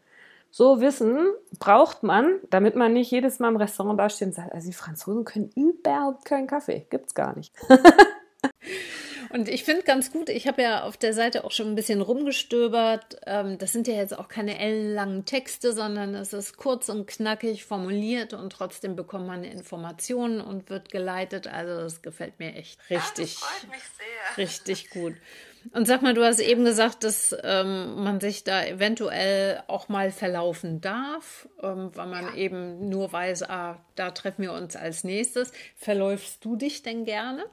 So 0.51 0.79
Wissen 0.79 1.17
braucht 1.59 2.03
man, 2.03 2.39
damit 2.49 2.77
man 2.77 2.93
nicht 2.93 3.11
jedes 3.11 3.39
Mal 3.39 3.49
im 3.49 3.57
Restaurant 3.57 3.99
dasteht 3.99 4.29
und 4.29 4.33
sagt, 4.35 4.53
also 4.53 4.67
die 4.67 4.73
Franzosen 4.73 5.25
können 5.25 5.49
überhaupt 5.55 6.23
keinen 6.23 6.47
Kaffee. 6.47 6.87
Gibt's 6.89 7.13
gar 7.13 7.35
nicht. 7.35 7.53
Und 9.29 9.49
ich 9.49 9.63
finde 9.63 9.83
ganz 9.83 10.11
gut, 10.11 10.29
ich 10.29 10.47
habe 10.47 10.61
ja 10.61 10.83
auf 10.83 10.97
der 10.97 11.13
Seite 11.13 11.43
auch 11.43 11.51
schon 11.51 11.67
ein 11.67 11.75
bisschen 11.75 12.01
rumgestöbert. 12.01 13.17
Ähm, 13.25 13.57
das 13.57 13.71
sind 13.73 13.87
ja 13.87 13.95
jetzt 13.95 14.17
auch 14.17 14.27
keine 14.27 14.59
ellenlangen 14.59 15.25
Texte, 15.25 15.73
sondern 15.73 16.15
es 16.15 16.33
ist 16.33 16.57
kurz 16.57 16.89
und 16.89 17.07
knackig 17.07 17.65
formuliert 17.65 18.33
und 18.33 18.51
trotzdem 18.51 18.95
bekommt 18.95 19.27
man 19.27 19.43
Informationen 19.43 20.41
und 20.41 20.69
wird 20.69 20.91
geleitet. 20.91 21.47
Also 21.47 21.81
das 21.81 22.01
gefällt 22.01 22.39
mir 22.39 22.55
echt 22.55 22.79
richtig, 22.89 23.37
ja, 23.39 24.35
richtig 24.37 24.89
gut. 24.89 25.15
Und 25.73 25.87
sag 25.87 26.01
mal, 26.01 26.13
du 26.13 26.23
hast 26.23 26.39
eben 26.39 26.63
gesagt, 26.63 27.03
dass 27.03 27.35
ähm, 27.43 28.03
man 28.03 28.19
sich 28.19 28.43
da 28.43 28.63
eventuell 28.63 29.63
auch 29.67 29.89
mal 29.89 30.11
verlaufen 30.11 30.79
darf, 30.81 31.47
ähm, 31.61 31.91
weil 31.93 32.07
man 32.07 32.25
ja. 32.27 32.35
eben 32.35 32.89
nur 32.89 33.11
weiß, 33.11 33.43
ah, 33.49 33.83
da 33.95 34.11
treffen 34.11 34.43
wir 34.43 34.53
uns 34.53 34.75
als 34.75 35.03
nächstes. 35.03 35.51
Verläufst 35.75 36.45
du 36.45 36.55
dich 36.55 36.83
denn 36.83 37.05
gerne? 37.05 37.45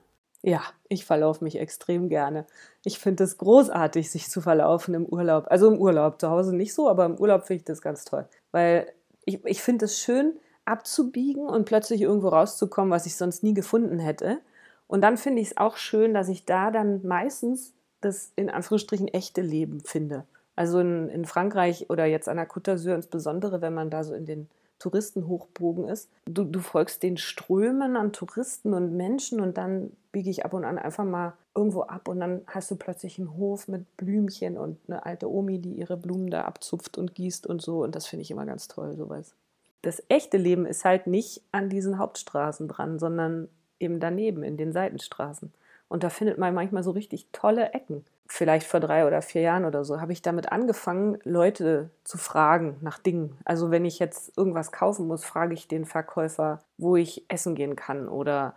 Ja, 0.43 0.63
ich 0.89 1.05
verlaufe 1.05 1.45
mich 1.45 1.59
extrem 1.59 2.09
gerne. 2.09 2.47
Ich 2.85 2.99
finde 2.99 3.25
es 3.25 3.39
großartig, 3.39 4.11
sich 4.11 4.29
zu 4.29 4.41
verlaufen 4.41 4.95
im 4.95 5.07
Urlaub. 5.07 5.47
Also 5.49 5.73
im 5.73 5.79
Urlaub, 5.79 6.21
zu 6.21 6.31
Hause 6.31 6.55
nicht 6.55 6.75
so, 6.75 6.89
aber 6.89 7.07
im 7.07 7.17
Urlaub 7.17 7.45
finde 7.45 7.61
ich 7.61 7.65
das 7.65 7.81
ganz 7.81 8.05
toll. 8.05 8.27
Weil 8.51 8.93
ich, 9.25 9.45
ich 9.45 9.63
finde 9.63 9.85
es 9.85 10.01
schön, 10.01 10.35
abzubiegen 10.65 11.47
und 11.47 11.65
plötzlich 11.65 12.03
irgendwo 12.03 12.29
rauszukommen, 12.29 12.91
was 12.91 13.07
ich 13.07 13.17
sonst 13.17 13.43
nie 13.43 13.55
gefunden 13.55 13.99
hätte. 13.99 14.41
Und 14.87 15.01
dann 15.01 15.17
finde 15.17 15.41
ich 15.41 15.49
es 15.49 15.57
auch 15.57 15.77
schön, 15.77 16.13
dass 16.13 16.29
ich 16.29 16.45
da 16.45 16.71
dann 16.71 17.07
meistens 17.07 17.73
das 18.01 18.33
in 18.37 18.51
Anführungsstrichen 18.51 19.09
echte 19.09 19.43
Leben 19.43 19.81
finde. 19.81 20.25
Also 20.55 20.81
in, 20.81 21.09
in 21.09 21.25
Frankreich 21.25 21.89
oder 21.89 22.05
jetzt 22.05 22.29
an 22.29 22.37
der 22.37 22.49
Côte 22.49 22.73
d'Azur 22.73 22.95
insbesondere, 22.95 23.61
wenn 23.61 23.75
man 23.75 23.91
da 23.91 24.05
so 24.05 24.13
in 24.13 24.27
den 24.27 24.49
Touristenhochbogen 24.83 25.89
ist. 25.89 26.11
Du, 26.27 26.45
du 26.45 26.59
folgst 26.59 27.03
den 27.05 27.17
Strömen 27.17 27.97
an 27.97 28.13
Touristen 28.13 28.75
und 28.75 28.97
Menschen 28.97 29.41
und 29.41 29.57
dann 29.57 29.93
biege 30.11 30.29
ich 30.29 30.45
ab 30.45 30.55
und 30.55 30.65
an 30.65 30.77
einfach 30.77 31.05
mal 31.05 31.35
irgendwo 31.55 31.83
ab 31.83 32.09
und 32.09 32.19
dann 32.19 32.41
hast 32.49 32.71
du 32.71 32.77
plötzlich 32.77 33.19
einen 33.19 33.37
Hof 33.37 33.69
mit 33.69 33.97
Blümchen 33.97 34.59
und 34.59 34.79
eine 34.89 35.07
alte 35.07 35.31
Omi, 35.31 35.61
die 35.61 35.75
ihre 35.75 35.97
Blumen 35.97 36.31
da 36.31 36.43
abzupft 36.43 36.99
und 36.99 37.15
gießt 37.15 37.47
und 37.47 37.63
so. 37.63 37.85
Und 37.85 37.95
das 37.95 38.07
finde 38.07 38.23
ich 38.23 38.31
immer 38.31 38.45
ganz 38.45 38.67
toll, 38.67 38.97
sowas. 38.97 39.35
Das 39.83 40.03
echte 40.09 40.37
Leben 40.37 40.67
ist 40.67 40.85
halt 40.85 41.07
nicht 41.07 41.43
an 41.53 41.69
diesen 41.69 41.99
Hauptstraßen 41.99 42.67
dran, 42.67 42.99
sondern 42.99 43.49
eben 43.79 44.01
daneben 44.01 44.43
in 44.43 44.57
den 44.57 44.73
Seitenstraßen. 44.73 45.53
Und 45.93 46.03
da 46.03 46.11
findet 46.11 46.39
man 46.39 46.55
manchmal 46.55 46.83
so 46.83 46.91
richtig 46.91 47.29
tolle 47.33 47.73
Ecken 47.73 48.05
vielleicht 48.33 48.67
vor 48.67 48.81
drei 48.81 49.07
oder 49.07 49.21
vier 49.21 49.43
Jahren 49.43 49.67
oder 49.67 49.85
so, 49.85 50.01
habe 50.01 50.13
ich 50.13 50.23
damit 50.23 50.53
angefangen, 50.53 51.19
Leute 51.23 51.91
zu 52.03 52.17
fragen 52.17 52.79
nach 52.81 52.99
Dingen. 52.99 53.37
Also 53.45 53.71
wenn 53.71 53.85
ich 53.85 53.99
jetzt 53.99 54.37
irgendwas 54.39 54.73
kaufen 54.73 55.07
muss, 55.07 55.23
frage 55.23 55.53
ich 55.53 55.69
den 55.69 55.85
Verkäufer, 55.85 56.63
wo 56.79 56.97
ich 56.97 57.27
essen 57.29 57.55
gehen 57.55 57.77
kann. 57.77 58.09
Oder 58.09 58.55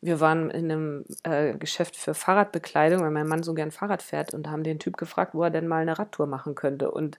wir 0.00 0.20
waren 0.20 0.48
in 0.48 0.70
einem 0.70 1.04
äh, 1.24 1.54
Geschäft 1.58 1.94
für 1.96 2.14
Fahrradbekleidung, 2.14 3.02
weil 3.02 3.10
mein 3.10 3.28
Mann 3.28 3.42
so 3.42 3.52
gern 3.52 3.70
Fahrrad 3.70 4.00
fährt 4.00 4.32
und 4.32 4.48
haben 4.48 4.62
den 4.62 4.78
Typ 4.78 4.96
gefragt, 4.96 5.34
wo 5.34 5.42
er 5.42 5.50
denn 5.50 5.68
mal 5.68 5.82
eine 5.82 5.98
Radtour 5.98 6.26
machen 6.26 6.54
könnte. 6.54 6.90
Und 6.90 7.18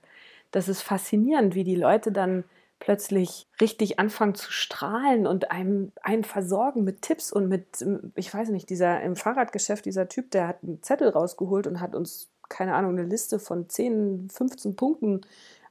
das 0.49 0.67
ist 0.67 0.81
faszinierend, 0.81 1.53
wie 1.53 1.63
die 1.63 1.75
Leute 1.75 2.11
dann 2.11 2.43
plötzlich 2.79 3.47
richtig 3.59 3.99
anfangen 3.99 4.35
zu 4.35 4.51
strahlen 4.51 5.27
und 5.27 5.51
einem 5.51 5.91
einen 6.01 6.23
versorgen 6.23 6.83
mit 6.83 7.01
Tipps 7.01 7.31
und 7.31 7.49
mit, 7.49 7.85
ich 8.15 8.33
weiß 8.33 8.49
nicht, 8.49 8.69
dieser 8.69 9.01
im 9.01 9.15
Fahrradgeschäft, 9.15 9.85
dieser 9.85 10.07
Typ, 10.07 10.31
der 10.31 10.47
hat 10.47 10.63
einen 10.63 10.81
Zettel 10.81 11.09
rausgeholt 11.09 11.67
und 11.67 11.81
hat 11.81 11.95
uns, 11.95 12.29
keine 12.47 12.73
Ahnung, 12.75 12.97
eine 12.97 13.03
Liste 13.03 13.37
von 13.37 13.69
10, 13.69 14.29
15 14.31 14.75
Punkten 14.75 15.21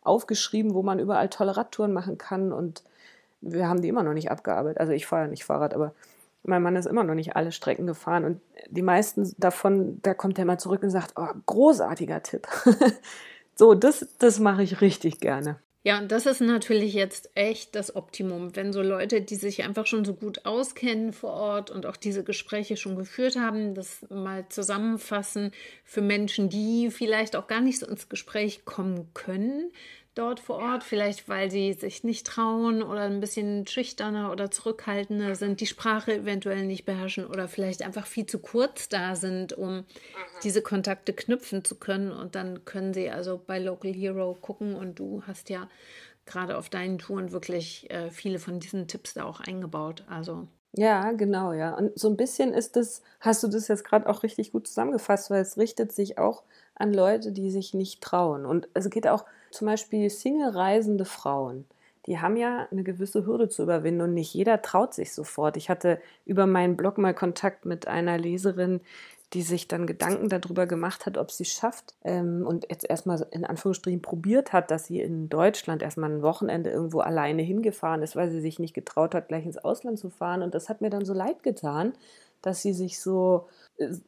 aufgeschrieben, 0.03 0.75
wo 0.75 0.83
man 0.83 0.99
überall 0.99 1.29
tolle 1.29 1.57
Radtouren 1.57 1.93
machen 1.93 2.19
kann 2.19 2.53
und 2.53 2.83
wir 3.41 3.69
haben 3.69 3.83
die 3.83 3.89
immer 3.89 4.03
noch 4.03 4.15
nicht 4.15 4.31
abgearbeitet. 4.31 4.81
Also 4.81 4.93
ich 4.93 5.07
fahre 5.07 5.23
ja 5.23 5.29
nicht 5.29 5.45
Fahrrad, 5.45 5.75
aber 5.75 5.95
Mein 6.43 6.63
Mann 6.63 6.77
ist 6.77 6.87
immer 6.87 7.05
noch 7.05 7.15
nicht 7.15 7.37
alle 7.37 7.53
Strecken 7.53 7.87
gefahren 7.87 8.25
und 8.25 8.41
die 8.69 8.83
meisten 8.83 9.35
davon, 9.39 10.01
da 10.03 10.15
kommt 10.15 10.39
er 10.39 10.45
mal 10.45 10.59
zurück 10.59 10.83
und 10.83 10.91
sagt, 10.91 11.15
oh, 11.17 11.27
großartiger 11.47 12.23
Tipp. 12.23 12.47
so, 13.55 13.75
das, 13.75 14.07
das 14.19 14.39
mache 14.39 14.63
ich 14.63 14.81
richtig 14.81 15.21
gerne. 15.21 15.59
Ja, 15.85 15.99
und 15.99 16.11
das 16.11 16.27
ist 16.27 16.41
natürlich 16.41 16.93
jetzt 16.93 17.31
echt 17.35 17.75
das 17.77 17.95
Optimum, 17.95 18.55
wenn 18.57 18.73
so 18.73 18.83
Leute, 18.83 19.23
die 19.23 19.37
sich 19.37 19.63
einfach 19.63 19.87
schon 19.87 20.05
so 20.05 20.13
gut 20.13 20.45
auskennen 20.45 21.13
vor 21.13 21.31
Ort 21.33 21.71
und 21.71 21.87
auch 21.87 21.97
diese 21.97 22.25
Gespräche 22.25 22.77
schon 22.77 22.97
geführt 22.97 23.37
haben, 23.37 23.75
das 23.75 24.05
mal 24.11 24.47
zusammenfassen 24.49 25.53
für 25.85 26.03
Menschen, 26.03 26.49
die 26.51 26.91
vielleicht 26.91 27.37
auch 27.37 27.47
gar 27.47 27.61
nicht 27.61 27.79
so 27.79 27.87
ins 27.87 28.09
Gespräch 28.09 28.65
kommen 28.65 29.09
können, 29.15 29.71
dort 30.19 30.41
vor 30.41 30.57
Ort, 30.57 30.83
vielleicht 30.83 31.29
weil 31.29 31.51
sie 31.51 31.73
sich 31.73 32.05
nicht 32.05 32.27
trauen 32.27 32.83
oder 32.83 33.03
ein 33.03 33.21
bisschen 33.21 33.67
schüchterner 33.67 34.33
oder 34.33 34.51
zurückhaltender 34.51 35.35
sind, 35.37 35.61
die 35.61 35.67
Sprache 35.67 36.15
eventuell 36.15 36.67
nicht 36.67 36.85
beherrschen 36.85 37.27
oder 37.27 37.49
vielleicht 37.49 37.83
einfach 37.83 38.07
viel 38.07 38.27
zu 38.27 38.41
kurz 38.41 38.89
da 38.89 39.15
sind, 39.15 39.53
um 39.53 39.77
mhm. 39.77 39.85
diese 40.43 40.63
Kontakte 40.63 41.13
knüpfen 41.13 41.65
zu 41.65 41.77
können. 41.77 42.11
Und 42.11 42.35
dann 42.35 42.65
können 42.65 42.93
sie 42.93 43.11
also 43.11 43.41
bei 43.45 43.59
Local 43.59 43.93
Hero 43.93 44.37
gucken 44.41 44.75
und 44.75 44.99
du 44.99 45.23
hast 45.27 45.51
ja 45.51 45.69
gerade 46.27 46.59
auf 46.59 46.69
deinen 46.69 46.99
Touren 46.99 47.33
wirklich 47.33 47.91
äh, 47.91 48.11
viele 48.11 48.39
von 48.39 48.61
diesen 48.61 48.89
Tipps 48.89 49.15
da 49.15 49.25
auch 49.25 49.41
eingebaut. 49.41 50.05
Also 50.09 50.49
ja, 50.73 51.13
genau, 51.13 51.53
ja. 51.53 51.75
Und 51.75 51.99
so 51.99 52.09
ein 52.09 52.17
bisschen 52.17 52.53
ist 52.53 52.77
das, 52.77 53.03
hast 53.21 53.43
du 53.43 53.49
das 53.49 53.69
jetzt 53.69 53.85
gerade 53.85 54.09
auch 54.09 54.23
richtig 54.23 54.53
gut 54.53 54.69
zusammengefasst, 54.69 55.31
weil 55.31 55.41
es 55.41 55.57
richtet 55.57 55.93
sich 55.93 56.19
auch 56.19 56.45
an 56.79 56.93
Leute, 56.93 57.33
die 57.33 57.51
sich 57.51 57.75
nicht 57.75 58.01
trauen. 58.03 58.47
Und 58.47 58.69
es 58.75 58.89
geht 58.91 59.09
auch 59.09 59.25
zum 59.51 59.67
Beispiel 59.67 60.09
Single-reisende 60.11 61.05
Frauen. 61.05 61.65
Die 62.07 62.21
haben 62.21 62.37
ja 62.37 62.67
eine 62.71 62.85
gewisse 62.85 63.27
Hürde 63.27 63.49
zu 63.49 63.63
überwinden 63.63 64.01
und 64.01 64.15
nicht 64.15 64.33
jeder 64.33 64.63
traut 64.63 64.95
sich 64.95 65.13
sofort. 65.13 65.57
Ich 65.59 65.69
hatte 65.69 66.01
über 66.25 66.47
meinen 66.47 66.77
Blog 66.77 66.97
mal 66.97 67.13
Kontakt 67.13 67.67
mit 67.67 67.87
einer 67.87 68.17
Leserin, 68.17 68.81
die 69.35 69.43
sich 69.43 69.69
dann 69.69 69.87
Gedanken 69.87 70.31
darüber 70.31 70.67
gemacht 70.67 71.05
hat, 71.05 71.19
ob 71.19 71.31
sie 71.31 71.43
es 71.43 71.53
schafft 71.53 71.95
ähm, 72.03 72.47
und 72.47 72.67
jetzt 72.71 72.89
erstmal 72.89 73.27
in 73.31 73.45
Anführungsstrichen 73.45 74.01
probiert 74.01 74.55
hat, 74.55 74.71
dass 74.71 74.87
sie 74.87 75.01
in 75.01 75.29
Deutschland 75.29 75.83
erstmal 75.83 76.11
ein 76.11 76.23
Wochenende 76.23 76.71
irgendwo 76.71 77.01
alleine 77.01 77.43
hingefahren 77.43 78.03
ist, 78.03 78.17
weil 78.17 78.31
sie 78.31 78.41
sich 78.41 78.59
nicht 78.59 78.73
getraut 78.73 79.15
hat, 79.15 79.29
gleich 79.29 79.45
ins 79.45 79.59
Ausland 79.59 79.99
zu 79.99 80.09
fahren. 80.09 80.43
Und 80.43 80.55
das 80.55 80.71
hat 80.71 80.81
mir 80.81 80.89
dann 80.89 81.05
so 81.05 81.13
leid 81.13 81.43
getan, 81.43 81.93
dass 82.43 82.63
sie 82.63 82.73
sich 82.73 83.01
so 83.01 83.49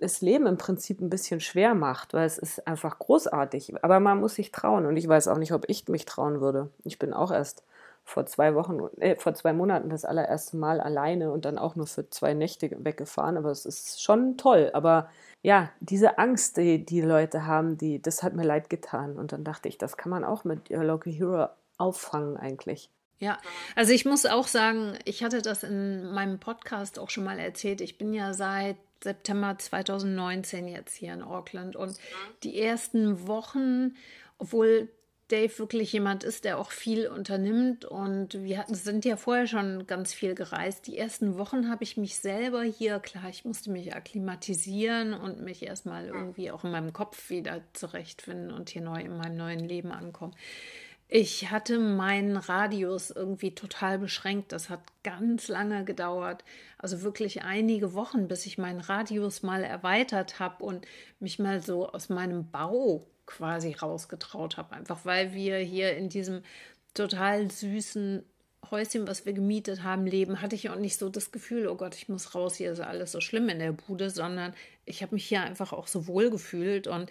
das 0.00 0.20
Leben 0.20 0.46
im 0.46 0.56
Prinzip 0.56 1.00
ein 1.00 1.10
bisschen 1.10 1.40
schwer 1.40 1.74
macht, 1.74 2.12
weil 2.12 2.26
es 2.26 2.38
ist 2.38 2.66
einfach 2.66 2.98
großartig. 2.98 3.82
Aber 3.84 4.00
man 4.00 4.20
muss 4.20 4.34
sich 4.34 4.50
trauen 4.50 4.86
und 4.86 4.96
ich 4.96 5.06
weiß 5.06 5.28
auch 5.28 5.38
nicht, 5.38 5.52
ob 5.52 5.64
ich 5.68 5.86
mich 5.88 6.04
trauen 6.06 6.40
würde. 6.40 6.70
Ich 6.84 6.98
bin 6.98 7.12
auch 7.12 7.30
erst 7.30 7.62
vor 8.04 8.26
zwei 8.26 8.54
Wochen, 8.54 8.80
äh, 9.00 9.16
vor 9.16 9.34
zwei 9.34 9.52
Monaten 9.52 9.90
das 9.90 10.04
allererste 10.04 10.56
Mal 10.56 10.80
alleine 10.80 11.30
und 11.30 11.44
dann 11.44 11.58
auch 11.58 11.76
nur 11.76 11.86
für 11.86 12.08
zwei 12.10 12.34
Nächte 12.34 12.70
weggefahren. 12.84 13.36
Aber 13.36 13.50
es 13.50 13.64
ist 13.66 14.02
schon 14.02 14.36
toll. 14.36 14.70
Aber 14.72 15.08
ja, 15.42 15.70
diese 15.80 16.18
Angst, 16.18 16.56
die 16.56 16.84
die 16.84 17.02
Leute 17.02 17.46
haben, 17.46 17.78
die, 17.78 18.02
das 18.02 18.22
hat 18.22 18.34
mir 18.34 18.44
leid 18.44 18.70
getan. 18.70 19.16
Und 19.16 19.32
dann 19.32 19.44
dachte 19.44 19.68
ich, 19.68 19.78
das 19.78 19.96
kann 19.96 20.10
man 20.10 20.24
auch 20.24 20.44
mit 20.44 20.70
Your 20.70 20.84
Local 20.84 21.12
Hero 21.12 21.48
auffangen 21.78 22.36
eigentlich. 22.36 22.90
Ja, 23.20 23.38
also 23.76 23.92
ich 23.92 24.06
muss 24.06 24.24
auch 24.24 24.48
sagen, 24.48 24.98
ich 25.04 25.22
hatte 25.22 25.42
das 25.42 25.62
in 25.62 26.10
meinem 26.10 26.40
Podcast 26.40 26.98
auch 26.98 27.10
schon 27.10 27.24
mal 27.24 27.38
erzählt. 27.38 27.82
Ich 27.82 27.98
bin 27.98 28.14
ja 28.14 28.32
seit 28.32 28.76
September 29.04 29.56
2019 29.58 30.66
jetzt 30.66 30.96
hier 30.96 31.12
in 31.12 31.22
Auckland 31.22 31.76
und 31.76 31.98
die 32.42 32.58
ersten 32.58 33.26
Wochen, 33.28 33.94
obwohl 34.38 34.88
Dave 35.28 35.58
wirklich 35.58 35.92
jemand 35.92 36.24
ist, 36.24 36.44
der 36.44 36.58
auch 36.58 36.70
viel 36.70 37.06
unternimmt 37.06 37.84
und 37.84 38.42
wir 38.42 38.58
hatten, 38.58 38.74
sind 38.74 39.04
ja 39.04 39.16
vorher 39.16 39.46
schon 39.46 39.86
ganz 39.86 40.12
viel 40.12 40.34
gereist. 40.34 40.86
Die 40.86 40.98
ersten 40.98 41.38
Wochen 41.38 41.70
habe 41.70 41.84
ich 41.84 41.96
mich 41.96 42.16
selber 42.16 42.62
hier, 42.62 42.98
klar, 43.00 43.28
ich 43.28 43.44
musste 43.44 43.70
mich 43.70 43.94
akklimatisieren 43.94 45.12
und 45.12 45.40
mich 45.40 45.62
erstmal 45.62 46.06
irgendwie 46.06 46.50
auch 46.50 46.64
in 46.64 46.72
meinem 46.72 46.92
Kopf 46.92 47.30
wieder 47.30 47.60
zurechtfinden 47.74 48.50
und 48.50 48.70
hier 48.70 48.82
neu 48.82 49.00
in 49.00 49.16
meinem 49.16 49.36
neuen 49.36 49.60
Leben 49.60 49.92
ankommen. 49.92 50.34
Ich 51.12 51.50
hatte 51.50 51.80
meinen 51.80 52.36
Radius 52.36 53.10
irgendwie 53.10 53.52
total 53.52 53.98
beschränkt. 53.98 54.52
Das 54.52 54.70
hat 54.70 54.80
ganz 55.02 55.48
lange 55.48 55.84
gedauert. 55.84 56.44
Also 56.78 57.02
wirklich 57.02 57.42
einige 57.42 57.94
Wochen, 57.94 58.28
bis 58.28 58.46
ich 58.46 58.58
meinen 58.58 58.78
Radius 58.78 59.42
mal 59.42 59.64
erweitert 59.64 60.38
habe 60.38 60.64
und 60.64 60.86
mich 61.18 61.40
mal 61.40 61.60
so 61.62 61.88
aus 61.88 62.10
meinem 62.10 62.48
Bau 62.52 63.08
quasi 63.26 63.72
rausgetraut 63.72 64.56
habe. 64.56 64.76
Einfach 64.76 65.04
weil 65.04 65.34
wir 65.34 65.58
hier 65.58 65.96
in 65.96 66.10
diesem 66.10 66.42
total 66.94 67.50
süßen 67.50 68.22
Häuschen, 68.70 69.08
was 69.08 69.26
wir 69.26 69.32
gemietet 69.32 69.82
haben, 69.82 70.06
leben, 70.06 70.40
hatte 70.40 70.54
ich 70.54 70.70
auch 70.70 70.76
nicht 70.76 70.96
so 70.96 71.08
das 71.08 71.32
Gefühl, 71.32 71.66
oh 71.66 71.74
Gott, 71.74 71.96
ich 71.96 72.08
muss 72.08 72.36
raus, 72.36 72.54
hier 72.54 72.70
ist 72.70 72.78
alles 72.78 73.10
so 73.10 73.20
schlimm 73.20 73.48
in 73.48 73.58
der 73.58 73.72
Bude, 73.72 74.10
sondern 74.10 74.54
ich 74.84 75.02
habe 75.02 75.16
mich 75.16 75.26
hier 75.26 75.42
einfach 75.42 75.72
auch 75.72 75.88
so 75.88 76.06
wohl 76.06 76.30
gefühlt 76.30 76.86
und 76.86 77.10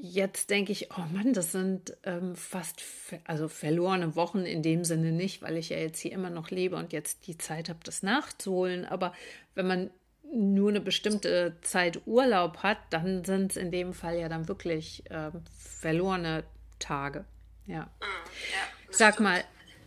jetzt 0.00 0.50
denke 0.50 0.72
ich, 0.72 0.90
oh 0.96 1.04
Mann, 1.12 1.32
das 1.32 1.52
sind 1.52 1.96
ähm, 2.04 2.34
fast 2.34 2.82
also 3.24 3.48
verlorene 3.48 4.16
Wochen 4.16 4.40
in 4.40 4.62
dem 4.62 4.84
Sinne 4.84 5.12
nicht, 5.12 5.42
weil 5.42 5.56
ich 5.56 5.70
ja 5.70 5.78
jetzt 5.78 6.00
hier 6.00 6.12
immer 6.12 6.30
noch 6.30 6.50
lebe 6.50 6.76
und 6.76 6.92
jetzt 6.92 7.26
die 7.26 7.38
Zeit 7.38 7.68
habe, 7.68 7.80
das 7.84 8.02
nachzuholen. 8.02 8.84
Aber 8.84 9.12
wenn 9.54 9.66
man 9.66 9.90
nur 10.32 10.70
eine 10.70 10.80
bestimmte 10.80 11.56
Zeit 11.62 12.00
Urlaub 12.06 12.58
hat, 12.58 12.78
dann 12.90 13.24
sind 13.24 13.52
es 13.52 13.56
in 13.56 13.70
dem 13.70 13.92
Fall 13.92 14.18
ja 14.18 14.28
dann 14.28 14.48
wirklich 14.48 15.08
äh, 15.10 15.30
verlorene 15.58 16.44
Tage. 16.78 17.24
Ja. 17.66 17.90
Ja 18.00 18.10
Sag 18.90 19.20
mal, 19.20 19.44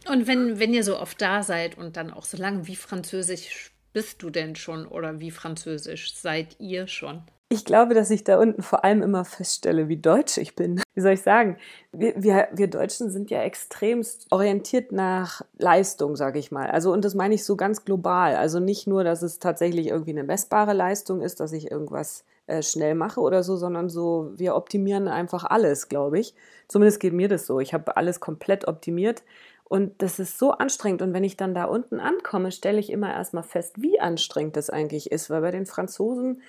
und 0.08 0.28
wenn, 0.28 0.60
wenn 0.60 0.74
ihr 0.74 0.84
so 0.84 1.00
oft 1.00 1.22
da 1.22 1.44
seid 1.44 1.78
und 1.78 1.98
dann 1.98 2.12
auch 2.12 2.26
so 2.26 2.38
lange, 2.38 2.68
wie 2.68 2.76
französisch 2.76 3.72
bist 3.94 4.22
du 4.22 4.30
denn 4.30 4.56
schon 4.56 4.86
oder 4.86 5.20
wie 5.20 5.32
französisch 5.32 6.14
seid 6.14 6.60
ihr 6.60 6.88
schon? 6.88 7.24
Ich 7.50 7.66
glaube, 7.66 7.94
dass 7.94 8.10
ich 8.10 8.24
da 8.24 8.40
unten 8.40 8.64
vor 8.64 8.84
allem 8.84 9.04
immer 9.04 9.26
feststelle, 9.26 9.88
wie 9.88 9.98
deutsch 9.98 10.38
ich 10.38 10.56
bin. 10.56 10.82
Wie 10.96 11.02
soll 11.02 11.14
ich 11.14 11.22
sagen? 11.22 11.58
Wir, 11.92 12.14
wir, 12.16 12.48
wir 12.52 12.68
Deutschen 12.68 13.12
sind 13.12 13.30
ja 13.30 13.44
extremst 13.44 14.26
orientiert 14.32 14.92
nach 14.92 15.44
Leistung, 15.58 16.16
sage 16.16 16.40
ich 16.40 16.52
mal. 16.52 16.72
Also, 16.72 16.92
und 16.92 17.06
das 17.06 17.14
meine 17.14 17.36
ich 17.36 17.46
so 17.46 17.56
ganz 17.56 17.86
global. 17.86 18.36
Also 18.36 18.60
nicht 18.60 18.88
nur, 18.88 19.04
dass 19.04 19.22
es 19.22 19.38
tatsächlich 19.38 19.88
irgendwie 19.88 20.12
eine 20.12 20.24
messbare 20.24 20.74
Leistung 20.74 21.22
ist, 21.22 21.40
dass 21.40 21.54
ich 21.54 21.70
irgendwas 21.70 22.24
äh, 22.48 22.62
schnell 22.64 22.96
mache 22.96 23.22
oder 23.22 23.44
so, 23.44 23.56
sondern 23.56 23.88
so, 23.88 24.32
wir 24.36 24.56
optimieren 24.56 25.08
einfach 25.08 25.44
alles, 25.44 25.90
glaube 25.90 26.20
ich. 26.20 26.34
Zumindest 26.68 27.00
geht 27.00 27.14
mir 27.14 27.28
das 27.28 27.46
so. 27.46 27.60
Ich 27.60 27.74
habe 27.74 27.98
alles 27.98 28.20
komplett 28.20 28.68
optimiert. 28.68 29.24
Und 29.64 30.02
das 30.02 30.20
ist 30.20 30.38
so 30.38 30.52
anstrengend. 30.52 31.02
Und 31.02 31.14
wenn 31.14 31.24
ich 31.24 31.38
dann 31.38 31.56
da 31.56 31.66
unten 31.66 32.00
ankomme, 32.00 32.52
stelle 32.52 32.80
ich 32.80 32.92
immer 32.92 33.14
erstmal 33.14 33.44
fest, 33.44 33.82
wie 33.82 34.00
anstrengend 34.00 34.58
das 34.58 34.70
eigentlich 34.70 35.12
ist. 35.12 35.30
Weil 35.30 35.42
bei 35.42 35.52
den 35.52 35.66
Franzosen 35.66 36.42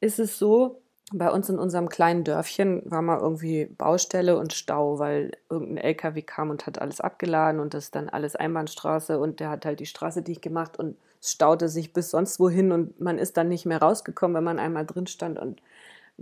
ist 0.00 0.18
es 0.18 0.38
so, 0.38 0.82
bei 1.12 1.30
uns 1.30 1.48
in 1.48 1.58
unserem 1.58 1.88
kleinen 1.88 2.22
Dörfchen 2.22 2.82
war 2.84 3.02
mal 3.02 3.18
irgendwie 3.18 3.66
Baustelle 3.66 4.38
und 4.38 4.52
Stau, 4.52 4.98
weil 4.98 5.32
irgendein 5.48 5.78
LKW 5.78 6.22
kam 6.22 6.50
und 6.50 6.66
hat 6.66 6.80
alles 6.80 7.00
abgeladen 7.00 7.60
und 7.60 7.74
das 7.74 7.84
ist 7.84 7.94
dann 7.96 8.08
alles 8.08 8.36
Einbahnstraße 8.36 9.18
und 9.18 9.40
der 9.40 9.50
hat 9.50 9.64
halt 9.66 9.80
die 9.80 9.86
Straße 9.86 10.22
dicht 10.22 10.42
gemacht 10.42 10.78
und 10.78 10.96
staute 11.20 11.68
sich 11.68 11.92
bis 11.92 12.10
sonst 12.10 12.38
wohin 12.38 12.70
und 12.72 13.00
man 13.00 13.18
ist 13.18 13.36
dann 13.36 13.48
nicht 13.48 13.66
mehr 13.66 13.82
rausgekommen, 13.82 14.36
wenn 14.36 14.44
man 14.44 14.58
einmal 14.58 14.86
drin 14.86 15.08
stand 15.08 15.38
und 15.38 15.60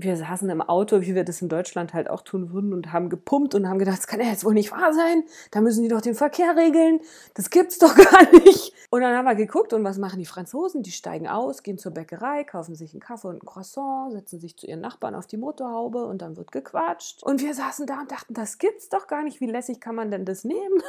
wir 0.01 0.17
saßen 0.17 0.49
im 0.49 0.63
Auto, 0.63 1.01
wie 1.01 1.17
wir 1.17 1.25
das 1.25 1.43
in 1.43 1.49
Deutschland 1.49 1.93
halt 1.93 2.09
auch 2.09 2.23
tun 2.23 2.53
würden 2.53 2.73
und 2.73 2.93
haben 2.93 3.11
gepumpt 3.11 3.57
und 3.57 3.69
haben 3.69 3.81
gedacht, 3.81 3.99
das 3.99 4.07
kann 4.07 4.21
ja 4.21 4.27
jetzt 4.27 4.45
wohl 4.45 4.55
nicht 4.55 4.71
wahr 4.71 4.93
sein. 4.95 5.25
Da 5.51 5.61
müssen 5.61 5.83
die 5.83 5.89
doch 5.89 6.01
den 6.01 6.15
Verkehr 6.15 6.57
regeln. 6.57 7.01
Das 7.35 7.51
gibt's 7.51 7.79
doch 7.79 7.97
gar 7.97 8.31
nicht. 8.45 8.73
Und 8.91 9.01
dann 9.01 9.17
haben 9.17 9.25
wir 9.25 9.35
geguckt 9.35 9.73
und 9.73 9.83
was 9.83 9.99
machen 9.99 10.21
die 10.21 10.25
Franzosen? 10.25 10.85
Die 10.85 10.93
steigen 10.93 11.27
aus, 11.27 11.65
gehen 11.65 11.79
zur 11.79 11.93
Bäckerei, 11.93 12.45
kaufen 12.45 12.77
sich 12.77 12.93
einen 12.93 13.01
Kaffee 13.01 13.27
und 13.27 13.43
ein 13.43 13.47
Croissant, 13.47 14.13
setzen 14.13 14.39
sich 14.39 14.57
zu 14.57 14.69
ihren 14.69 14.81
Nachbarn 14.81 15.17
auf 15.17 15.27
die 15.27 15.37
Motorhaube 15.37 16.07
und 16.07 16.23
dann 16.23 16.37
wird 16.37 16.53
gequatscht. 16.53 17.25
Und 17.25 17.43
wir 17.43 17.55
saßen 17.55 17.87
da 17.87 18.01
und 18.01 18.13
dachten, 18.13 18.35
das 18.35 18.59
gibt's 18.59 18.89
doch 18.89 19.09
gar 19.09 19.25
nicht. 19.25 19.41
Wie 19.41 19.51
lässig 19.51 19.81
kann 19.81 19.97
man 19.97 20.13
denn 20.13 20.25
das 20.25 20.45
nehmen? 20.45 20.81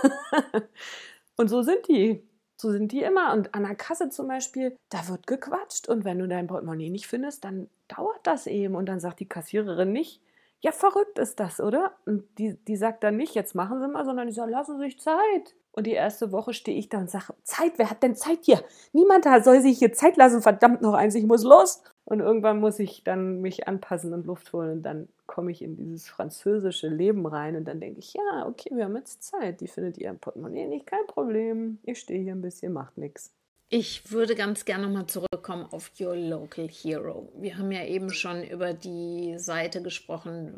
und 1.36 1.50
so 1.50 1.64
sind 1.64 1.88
die. 1.88 2.29
So 2.62 2.72
sind 2.72 2.92
die 2.92 3.02
immer. 3.02 3.32
Und 3.32 3.56
an 3.56 3.64
der 3.64 3.76
Kasse 3.76 4.10
zum 4.10 4.28
Beispiel, 4.28 4.76
da 4.90 5.08
wird 5.08 5.28
gequatscht. 5.28 5.88
Und 5.88 6.04
wenn 6.04 6.20
du 6.20 6.28
dein 6.28 6.48
Portemonnaie 6.48 6.90
nicht 6.90 7.08
findest, 7.08 7.46
dann 7.46 7.70
dauert 7.88 8.20
das 8.24 8.48
eben. 8.48 8.76
Und 8.76 8.88
dann 8.88 9.00
sagt 9.00 9.22
die 9.22 9.30
Kassiererin 9.30 9.94
nicht, 9.94 10.22
ja, 10.60 10.74
verrückt 10.74 11.20
ist 11.20 11.40
das, 11.40 11.62
oder? 11.62 11.94
Und 12.06 12.26
die, 12.38 12.58
die 12.66 12.76
sagt 12.76 13.04
dann 13.04 13.16
nicht, 13.16 13.34
jetzt 13.34 13.56
machen 13.56 13.80
Sie 13.80 13.88
mal, 13.88 14.04
sondern 14.04 14.28
die 14.28 14.34
sagt, 14.34 14.52
lassen 14.52 14.78
Sie 14.78 14.86
sich 14.86 15.00
Zeit. 15.00 15.56
Und 15.72 15.88
die 15.88 15.94
erste 15.94 16.34
Woche 16.34 16.54
stehe 16.54 16.78
ich 16.78 16.90
da 16.90 16.98
und 16.98 17.10
sage, 17.10 17.34
Zeit, 17.44 17.74
wer 17.78 17.90
hat 17.90 18.04
denn 18.04 18.16
Zeit 18.16 18.40
hier? 18.42 18.62
Niemand 18.92 19.26
soll 19.46 19.62
sich 19.62 19.80
hier 19.80 19.94
Zeit 19.94 20.18
lassen, 20.18 20.42
verdammt 20.42 20.82
noch 20.82 20.96
eins, 20.96 21.16
ich 21.16 21.26
muss 21.26 21.44
los. 21.44 21.82
Und 22.06 22.22
irgendwann 22.22 22.60
muss 22.60 22.80
ich 22.80 23.04
dann 23.04 23.42
mich 23.42 23.68
anpassen 23.68 24.14
und 24.14 24.26
Luft 24.26 24.52
holen 24.52 24.72
und 24.72 24.84
dann 24.84 25.10
komme 25.28 25.52
ich 25.52 25.62
in 25.62 25.76
dieses 25.76 26.10
französische 26.10 26.88
Leben 26.88 27.28
rein 27.28 27.56
und 27.56 27.66
dann 27.66 27.80
denke 27.80 28.00
ich, 28.00 28.14
ja, 28.14 28.48
okay, 28.48 28.70
wir 28.74 28.86
haben 28.86 28.96
jetzt 28.96 29.24
Zeit. 29.24 29.62
Die 29.62 29.68
findet 29.68 29.98
ihr 30.00 30.10
im 30.10 30.18
Portemonnaie 30.18 30.66
nicht, 30.66 30.88
kein 30.88 31.06
Problem. 31.06 31.78
Ich 31.84 32.00
stehe 32.00 32.22
hier 32.22 32.34
ein 32.34 32.42
bisschen, 32.42 32.74
macht 32.74 32.98
nichts. 32.98 33.32
Ich 33.72 34.12
würde 34.12 34.34
ganz 34.34 34.66
gerne 34.66 34.88
nochmal 34.88 35.06
zurückkommen 35.06 35.68
auf 35.70 35.92
Your 36.00 36.16
Local 36.16 36.68
Hero. 36.68 37.32
Wir 37.36 37.60
haben 37.60 37.72
ja 37.72 37.86
eben 37.86 38.10
schon 38.10 38.44
über 38.44 38.74
die 38.74 39.36
Seite 39.38 39.84
gesprochen, 39.84 40.56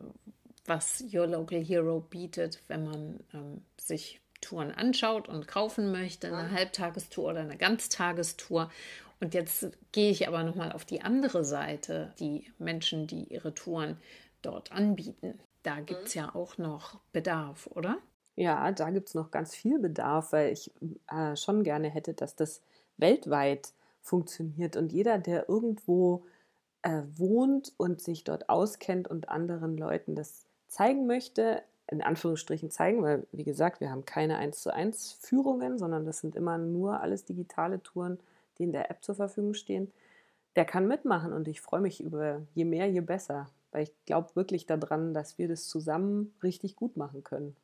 was 0.65 1.03
Your 1.13 1.27
Local 1.27 1.61
Hero 1.61 1.99
bietet, 1.99 2.61
wenn 2.69 2.85
man 2.85 3.19
ähm, 3.33 3.61
sich 3.77 4.21
Touren 4.41 4.71
anschaut 4.71 5.29
und 5.29 5.47
kaufen 5.47 5.91
möchte, 5.91 6.27
eine 6.27 6.51
Halbtagestour 6.51 7.29
oder 7.29 7.41
eine 7.41 7.57
Ganztagestour. 7.57 8.69
Und 9.19 9.33
jetzt 9.33 9.69
gehe 9.91 10.11
ich 10.11 10.27
aber 10.27 10.43
nochmal 10.43 10.71
auf 10.71 10.83
die 10.83 11.01
andere 11.01 11.45
Seite, 11.45 12.13
die 12.19 12.51
Menschen, 12.57 13.07
die 13.07 13.25
ihre 13.25 13.53
Touren 13.53 13.97
dort 14.41 14.71
anbieten. 14.71 15.39
Da 15.63 15.79
gibt 15.79 16.07
es 16.07 16.13
ja 16.15 16.33
auch 16.33 16.57
noch 16.57 16.99
Bedarf, 17.13 17.67
oder? 17.67 17.99
Ja, 18.35 18.71
da 18.71 18.89
gibt 18.89 19.09
es 19.09 19.13
noch 19.13 19.29
ganz 19.29 19.55
viel 19.55 19.77
Bedarf, 19.77 20.31
weil 20.31 20.51
ich 20.51 20.71
äh, 21.07 21.35
schon 21.35 21.63
gerne 21.63 21.89
hätte, 21.89 22.13
dass 22.13 22.35
das 22.35 22.61
weltweit 22.97 23.73
funktioniert 24.01 24.75
und 24.75 24.91
jeder, 24.91 25.19
der 25.19 25.47
irgendwo 25.47 26.25
äh, 26.81 27.03
wohnt 27.15 27.73
und 27.77 28.01
sich 28.01 28.23
dort 28.23 28.49
auskennt 28.49 29.07
und 29.07 29.29
anderen 29.29 29.77
Leuten 29.77 30.15
das 30.15 30.45
zeigen 30.67 31.05
möchte, 31.05 31.61
in 31.91 32.01
Anführungsstrichen 32.01 32.71
zeigen, 32.71 33.03
weil 33.03 33.27
wie 33.31 33.43
gesagt, 33.43 33.81
wir 33.81 33.91
haben 33.91 34.05
keine 34.05 34.37
1 34.37 34.61
zu 34.61 34.73
1 34.73 35.11
Führungen, 35.19 35.77
sondern 35.77 36.05
das 36.05 36.19
sind 36.19 36.35
immer 36.35 36.57
nur 36.57 37.01
alles 37.01 37.25
digitale 37.25 37.83
Touren, 37.83 38.19
die 38.57 38.63
in 38.63 38.71
der 38.71 38.89
App 38.89 39.03
zur 39.03 39.15
Verfügung 39.15 39.53
stehen, 39.53 39.91
der 40.55 40.65
kann 40.65 40.87
mitmachen 40.87 41.33
und 41.33 41.47
ich 41.47 41.61
freue 41.61 41.81
mich 41.81 42.01
über 42.01 42.41
je 42.53 42.65
mehr, 42.65 42.89
je 42.89 43.01
besser, 43.01 43.49
weil 43.71 43.83
ich 43.83 43.93
glaube 44.05 44.35
wirklich 44.35 44.65
daran, 44.65 45.13
dass 45.13 45.37
wir 45.37 45.47
das 45.47 45.67
zusammen 45.67 46.33
richtig 46.41 46.75
gut 46.75 46.97
machen 46.97 47.23
können. 47.23 47.55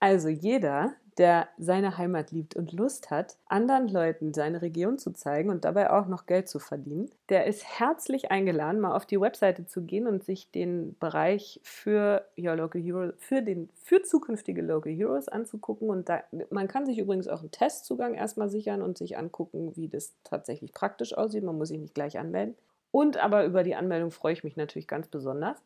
Also 0.00 0.28
jeder, 0.28 0.94
der 1.18 1.48
seine 1.56 1.96
Heimat 1.96 2.30
liebt 2.30 2.56
und 2.56 2.72
Lust 2.72 3.10
hat, 3.10 3.36
anderen 3.46 3.88
Leuten 3.88 4.34
seine 4.34 4.60
Region 4.60 4.98
zu 4.98 5.12
zeigen 5.12 5.48
und 5.48 5.64
dabei 5.64 5.90
auch 5.90 6.06
noch 6.06 6.26
Geld 6.26 6.48
zu 6.48 6.58
verdienen, 6.58 7.10
der 7.30 7.46
ist 7.46 7.64
herzlich 7.64 8.30
eingeladen, 8.30 8.80
mal 8.80 8.94
auf 8.94 9.06
die 9.06 9.20
Webseite 9.20 9.66
zu 9.66 9.82
gehen 9.82 10.06
und 10.06 10.24
sich 10.24 10.50
den 10.50 10.96
Bereich 10.98 11.60
für 11.62 12.26
Your 12.38 12.56
Local 12.56 12.80
Hero, 12.80 13.12
für 13.16 13.40
den 13.40 13.70
für 13.82 14.02
zukünftige 14.02 14.60
Local 14.60 14.92
Heroes 14.92 15.28
anzugucken. 15.28 15.88
Und 15.88 16.08
da, 16.10 16.22
man 16.50 16.68
kann 16.68 16.84
sich 16.84 16.98
übrigens 16.98 17.28
auch 17.28 17.40
einen 17.40 17.50
Testzugang 17.50 18.14
erstmal 18.14 18.50
sichern 18.50 18.82
und 18.82 18.98
sich 18.98 19.16
angucken, 19.16 19.74
wie 19.74 19.88
das 19.88 20.14
tatsächlich 20.22 20.72
praktisch 20.72 21.16
aussieht. 21.16 21.44
Man 21.44 21.56
muss 21.56 21.68
sich 21.68 21.78
nicht 21.78 21.94
gleich 21.94 22.18
anmelden. 22.18 22.56
Und 22.90 23.16
aber 23.16 23.44
über 23.44 23.62
die 23.62 23.74
Anmeldung 23.74 24.10
freue 24.10 24.34
ich 24.34 24.44
mich 24.44 24.56
natürlich 24.56 24.88
ganz 24.88 25.08
besonders. 25.08 25.62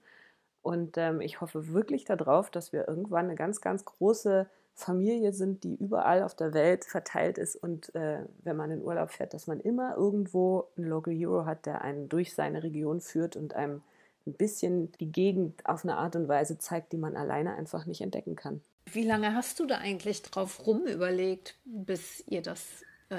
Und 0.62 0.96
ähm, 0.96 1.20
ich 1.20 1.40
hoffe 1.40 1.72
wirklich 1.72 2.05
darauf, 2.05 2.51
dass 2.51 2.72
wir 2.72 2.86
irgendwann 2.86 3.26
eine 3.26 3.34
ganz, 3.34 3.61
ganz 3.61 3.84
große 3.84 4.46
Familie 4.75 5.33
sind, 5.33 5.64
die 5.64 5.75
überall 5.75 6.23
auf 6.23 6.35
der 6.35 6.55
Welt 6.55 6.85
verteilt 6.85 7.39
ist. 7.39 7.57
Und 7.57 7.95
äh, 7.95 8.25
wenn 8.43 8.57
man 8.57 8.71
in 8.71 8.83
Urlaub 8.83 9.11
fährt, 9.11 9.35
dass 9.35 9.47
man 9.47 9.61
immer 9.61 9.97
irgendwo 9.97 10.68
einen 10.77 10.89
Local 10.89 11.14
Hero 11.14 11.45
hat, 11.45 11.66
der 11.66 11.83
einen 11.83 12.09
durch 12.09 12.35
seine 12.35 12.62
Region 12.62 13.01
führt 13.01 13.37
und 13.37 13.55
einem 13.55 13.83
ein 14.27 14.35
bisschen 14.35 14.93
die 15.01 15.11
Gegend 15.11 15.66
auf 15.66 15.85
eine 15.85 15.97
Art 15.97 16.16
und 16.16 16.29
Weise 16.29 16.59
zeigt, 16.59 16.93
die 16.93 16.99
man 16.99 17.16
alleine 17.16 17.55
einfach 17.55 17.87
nicht 17.87 18.01
entdecken 18.01 18.37
kann. 18.37 18.61
Wie 18.93 19.05
lange 19.05 19.35
hast 19.35 19.61
du 19.61 19.66
da 19.66 19.79
eigentlich 19.79 20.23
drauf 20.23 20.66
rumüberlegt, 20.66 21.57
bis 21.64 22.25
ihr 22.27 22.43
das 22.43 22.61
äh, 23.09 23.18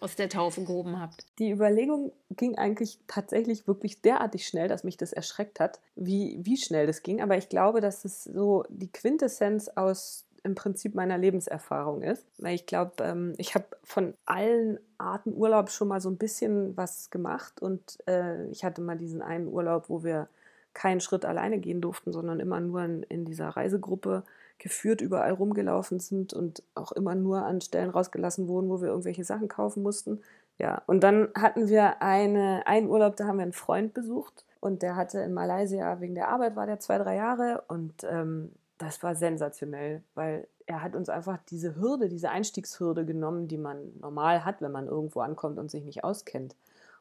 aus 0.00 0.14
der 0.16 0.28
Taufe 0.28 0.62
gehoben 0.62 1.00
habt? 1.00 1.24
Die 1.38 1.50
Überlegung 1.50 2.12
ging 2.30 2.58
eigentlich 2.58 2.98
tatsächlich 3.06 3.66
wirklich 3.66 4.02
derartig 4.02 4.46
schnell, 4.46 4.68
dass 4.68 4.84
mich 4.84 4.96
das 4.96 5.12
erschreckt 5.12 5.58
hat, 5.58 5.80
wie, 5.94 6.38
wie 6.42 6.56
schnell 6.56 6.86
das 6.86 7.02
ging. 7.02 7.22
Aber 7.22 7.36
ich 7.36 7.48
glaube, 7.48 7.80
dass 7.80 8.04
es 8.04 8.24
so 8.24 8.64
die 8.68 8.92
Quintessenz 8.92 9.68
aus 9.68 10.25
im 10.46 10.54
Prinzip 10.54 10.94
meiner 10.94 11.18
Lebenserfahrung 11.18 12.02
ist. 12.02 12.24
Weil 12.38 12.54
ich 12.54 12.64
glaube, 12.64 12.92
ähm, 13.02 13.34
ich 13.36 13.54
habe 13.54 13.66
von 13.82 14.14
allen 14.24 14.78
Arten 14.96 15.34
Urlaub 15.34 15.70
schon 15.70 15.88
mal 15.88 16.00
so 16.00 16.08
ein 16.08 16.16
bisschen 16.16 16.76
was 16.76 17.10
gemacht 17.10 17.60
und 17.60 17.98
äh, 18.08 18.46
ich 18.46 18.64
hatte 18.64 18.80
mal 18.80 18.96
diesen 18.96 19.20
einen 19.20 19.48
Urlaub, 19.48 19.90
wo 19.90 20.02
wir 20.02 20.28
keinen 20.72 21.00
Schritt 21.00 21.24
alleine 21.24 21.58
gehen 21.58 21.80
durften, 21.80 22.12
sondern 22.12 22.38
immer 22.38 22.60
nur 22.60 22.84
in, 23.08 23.24
dieser 23.24 23.48
Reisegruppe 23.48 24.24
geführt 24.58 25.00
überall 25.00 25.32
rumgelaufen 25.32 26.00
sind 26.00 26.34
und 26.34 26.62
auch 26.74 26.92
immer 26.92 27.14
nur 27.14 27.44
an 27.44 27.60
Stellen 27.60 27.90
rausgelassen 27.90 28.46
wurden, 28.46 28.68
wo 28.68 28.80
wir 28.80 28.88
irgendwelche 28.88 29.24
Sachen 29.24 29.48
kaufen 29.48 29.82
mussten. 29.82 30.20
Ja, 30.58 30.82
und 30.86 31.02
dann 31.02 31.28
hatten 31.34 31.68
wir 31.68 32.02
eine, 32.02 32.66
einen 32.66 32.88
Urlaub, 32.88 33.16
da 33.16 33.26
haben 33.26 33.38
wir 33.38 33.42
einen 33.42 33.52
Freund 33.52 33.94
besucht 33.94 34.44
und 34.60 34.82
der 34.82 34.96
hatte 34.96 35.20
in 35.20 35.32
Malaysia 35.32 36.00
wegen 36.00 36.14
der 36.14 36.28
Arbeit 36.28 36.56
war 36.56 36.66
der 36.66 36.78
zwei, 36.78 36.98
drei 36.98 37.16
Jahre 37.16 37.64
und 37.68 38.04
ähm, 38.04 38.52
das 38.78 39.02
war 39.02 39.14
sensationell, 39.14 40.02
weil 40.14 40.46
er 40.66 40.82
hat 40.82 40.96
uns 40.96 41.08
einfach 41.08 41.38
diese 41.48 41.76
Hürde, 41.76 42.08
diese 42.08 42.30
Einstiegshürde 42.30 43.04
genommen, 43.04 43.48
die 43.48 43.58
man 43.58 43.92
normal 44.00 44.44
hat, 44.44 44.60
wenn 44.60 44.72
man 44.72 44.86
irgendwo 44.86 45.20
ankommt 45.20 45.58
und 45.58 45.70
sich 45.70 45.84
nicht 45.84 46.04
auskennt. 46.04 46.54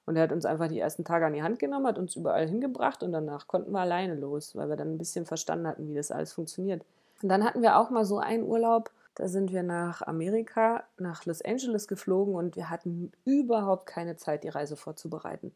Und 0.05 0.15
er 0.15 0.23
hat 0.23 0.31
uns 0.31 0.45
einfach 0.45 0.67
die 0.67 0.79
ersten 0.79 1.03
Tage 1.03 1.25
an 1.25 1.33
die 1.33 1.41
Hand 1.41 1.57
genommen, 1.59 1.87
hat 1.87 1.97
uns 1.97 2.15
überall 2.15 2.47
hingebracht 2.47 3.01
und 3.01 3.11
danach 3.11 3.47
konnten 3.47 3.71
wir 3.71 3.79
alleine 3.79 4.15
los, 4.15 4.55
weil 4.55 4.69
wir 4.69 4.75
dann 4.75 4.93
ein 4.93 4.97
bisschen 4.97 5.25
verstanden 5.25 5.67
hatten, 5.67 5.89
wie 5.89 5.95
das 5.95 6.11
alles 6.11 6.33
funktioniert. 6.33 6.83
Und 7.23 7.29
dann 7.29 7.43
hatten 7.43 7.61
wir 7.61 7.77
auch 7.77 7.89
mal 7.89 8.05
so 8.05 8.19
einen 8.19 8.43
Urlaub, 8.43 8.91
da 9.15 9.27
sind 9.27 9.51
wir 9.51 9.63
nach 9.63 10.01
Amerika, 10.03 10.83
nach 10.99 11.25
Los 11.25 11.41
Angeles 11.41 11.87
geflogen 11.87 12.35
und 12.35 12.55
wir 12.55 12.69
hatten 12.69 13.11
überhaupt 13.23 13.87
keine 13.87 14.15
Zeit, 14.17 14.43
die 14.43 14.49
Reise 14.49 14.75
vorzubereiten. 14.75 15.53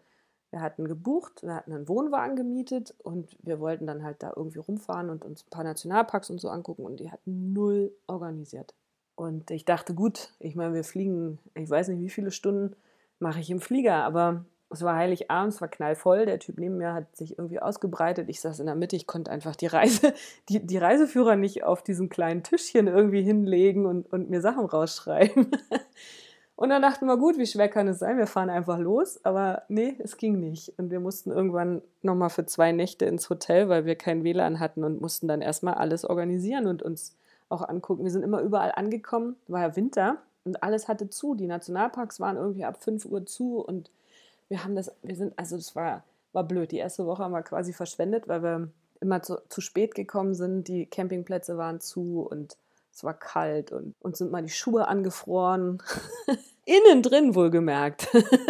Wir 0.52 0.62
hatten 0.62 0.88
gebucht, 0.88 1.44
wir 1.44 1.56
hatten 1.56 1.74
einen 1.74 1.88
Wohnwagen 1.88 2.36
gemietet 2.36 2.96
und 3.04 3.38
wir 3.44 3.60
wollten 3.60 3.86
dann 3.86 4.04
halt 4.04 4.24
da 4.24 4.34
irgendwie 4.36 4.60
rumfahren 4.60 5.10
und 5.10 5.24
uns 5.24 5.44
ein 5.44 5.50
paar 5.50 5.64
Nationalparks 5.64 6.30
und 6.30 6.42
so 6.42 6.50
angucken 6.50 6.86
und 6.86 7.00
die 7.00 7.12
hatten 7.12 7.54
null 7.54 7.92
organisiert. 8.08 8.74
Und 9.16 9.52
ich 9.52 9.66
dachte, 9.66 9.94
gut, 9.94 10.32
ich 10.40 10.56
meine, 10.56 10.74
wir 10.74 10.84
fliegen, 10.84 11.40
ich 11.54 11.70
weiß 11.70 11.90
nicht, 11.90 12.00
wie 12.00 12.10
viele 12.10 12.32
Stunden 12.32 12.76
mache 13.20 13.42
ich 13.42 13.50
im 13.50 13.60
Flieger, 13.60 14.04
aber 14.06 14.46
es 14.72 14.84
war 14.84 14.96
Heiligabend, 14.96 15.54
es 15.54 15.62
war 15.62 15.68
knallvoll. 15.68 16.26
Der 16.26 16.40
Typ 16.40 16.60
neben 16.60 16.78
mir 16.78 16.94
hat 16.94 17.16
sich 17.16 17.38
irgendwie 17.38 17.60
ausgebreitet. 17.60 18.30
Ich 18.30 18.40
saß 18.40 18.60
in 18.60 18.68
der 18.68 18.76
Mitte, 18.76 18.96
ich 18.96 19.08
konnte 19.08 19.32
einfach 19.32 19.56
die 19.56 19.68
Reise, 19.68 20.14
die, 20.50 20.66
die 20.66 20.78
Reiseführer 20.78 21.36
nicht 21.36 21.64
auf 21.64 21.84
diesem 21.84 22.10
kleinen 22.10 22.44
Tischchen 22.44 22.88
irgendwie 22.88 23.24
hinlegen 23.24 23.86
und, 23.86 24.12
und 24.12 24.30
mir 24.30 24.42
Sachen 24.42 24.66
rausschreiben. 24.66 25.52
Und 26.60 26.72
dann 26.72 26.82
dachten 26.82 27.06
wir, 27.06 27.16
gut, 27.16 27.38
wie 27.38 27.46
schwer 27.46 27.70
kann 27.70 27.88
es 27.88 28.00
sein? 28.00 28.18
Wir 28.18 28.28
fahren 28.28 28.50
einfach 28.50 28.80
los. 28.80 29.24
Aber 29.24 29.64
nee, 29.70 29.96
es 30.00 30.18
ging 30.18 30.42
nicht. 30.42 30.74
Und 30.78 30.92
wir 30.92 31.00
mussten 31.00 31.32
irgendwann 31.32 31.82
nochmal 32.02 32.30
für 32.30 32.46
zwei 32.46 32.74
Nächte 32.74 33.06
ins 33.06 33.30
Hotel, 33.30 33.70
weil 33.70 33.86
wir 33.86 33.96
kein 33.96 34.26
WLAN 34.26 34.60
hatten 34.60 34.84
und 34.84 35.00
mussten 35.00 35.30
dann 35.30 35.40
erstmal 35.42 35.76
alles 35.76 36.04
organisieren 36.04 36.68
und 36.68 36.84
uns 36.84 37.16
auch 37.48 37.62
angucken. 37.62 38.04
Wir 38.04 38.12
sind 38.12 38.24
immer 38.24 38.42
überall 38.42 38.74
angekommen, 38.76 39.38
war 39.48 39.62
ja 39.62 39.76
Winter 39.78 40.18
und 40.44 40.62
alles 40.62 40.90
hatte 40.90 41.10
zu. 41.10 41.34
Die 41.34 41.48
Nationalparks 41.48 42.20
waren 42.20 42.36
irgendwie 42.36 42.66
ab 42.66 42.84
5 42.84 43.06
Uhr 43.06 43.26
zu 43.26 43.60
und 43.66 43.90
wir 44.50 44.62
haben 44.62 44.76
das, 44.76 44.92
wir 45.02 45.16
sind, 45.16 45.40
also 45.40 45.56
es 45.56 45.78
war, 45.78 46.04
war 46.34 46.44
blöd. 46.44 46.74
Die 46.74 46.78
erste 46.80 47.06
Woche 47.06 47.24
haben 47.24 47.32
wir 47.32 47.42
quasi 47.42 47.72
verschwendet, 47.72 48.28
weil 48.28 48.44
wir 48.44 48.68
immer 49.00 49.22
zu, 49.22 49.38
zu 49.48 49.62
spät 49.62 49.96
gekommen 49.96 50.34
sind. 50.34 50.68
Die 50.68 50.88
Campingplätze 50.88 51.58
waren 51.58 51.80
zu 51.80 52.28
und 52.30 52.58
es 53.00 53.04
war 53.06 53.14
kalt 53.14 53.72
und 53.72 53.96
uns 54.02 54.18
sind 54.18 54.30
mal 54.30 54.44
die 54.44 54.50
Schuhe 54.50 54.90
angefroren. 54.90 55.82
Innen 56.66 57.02
drin 57.02 57.34
wohlgemerkt. 57.34 58.10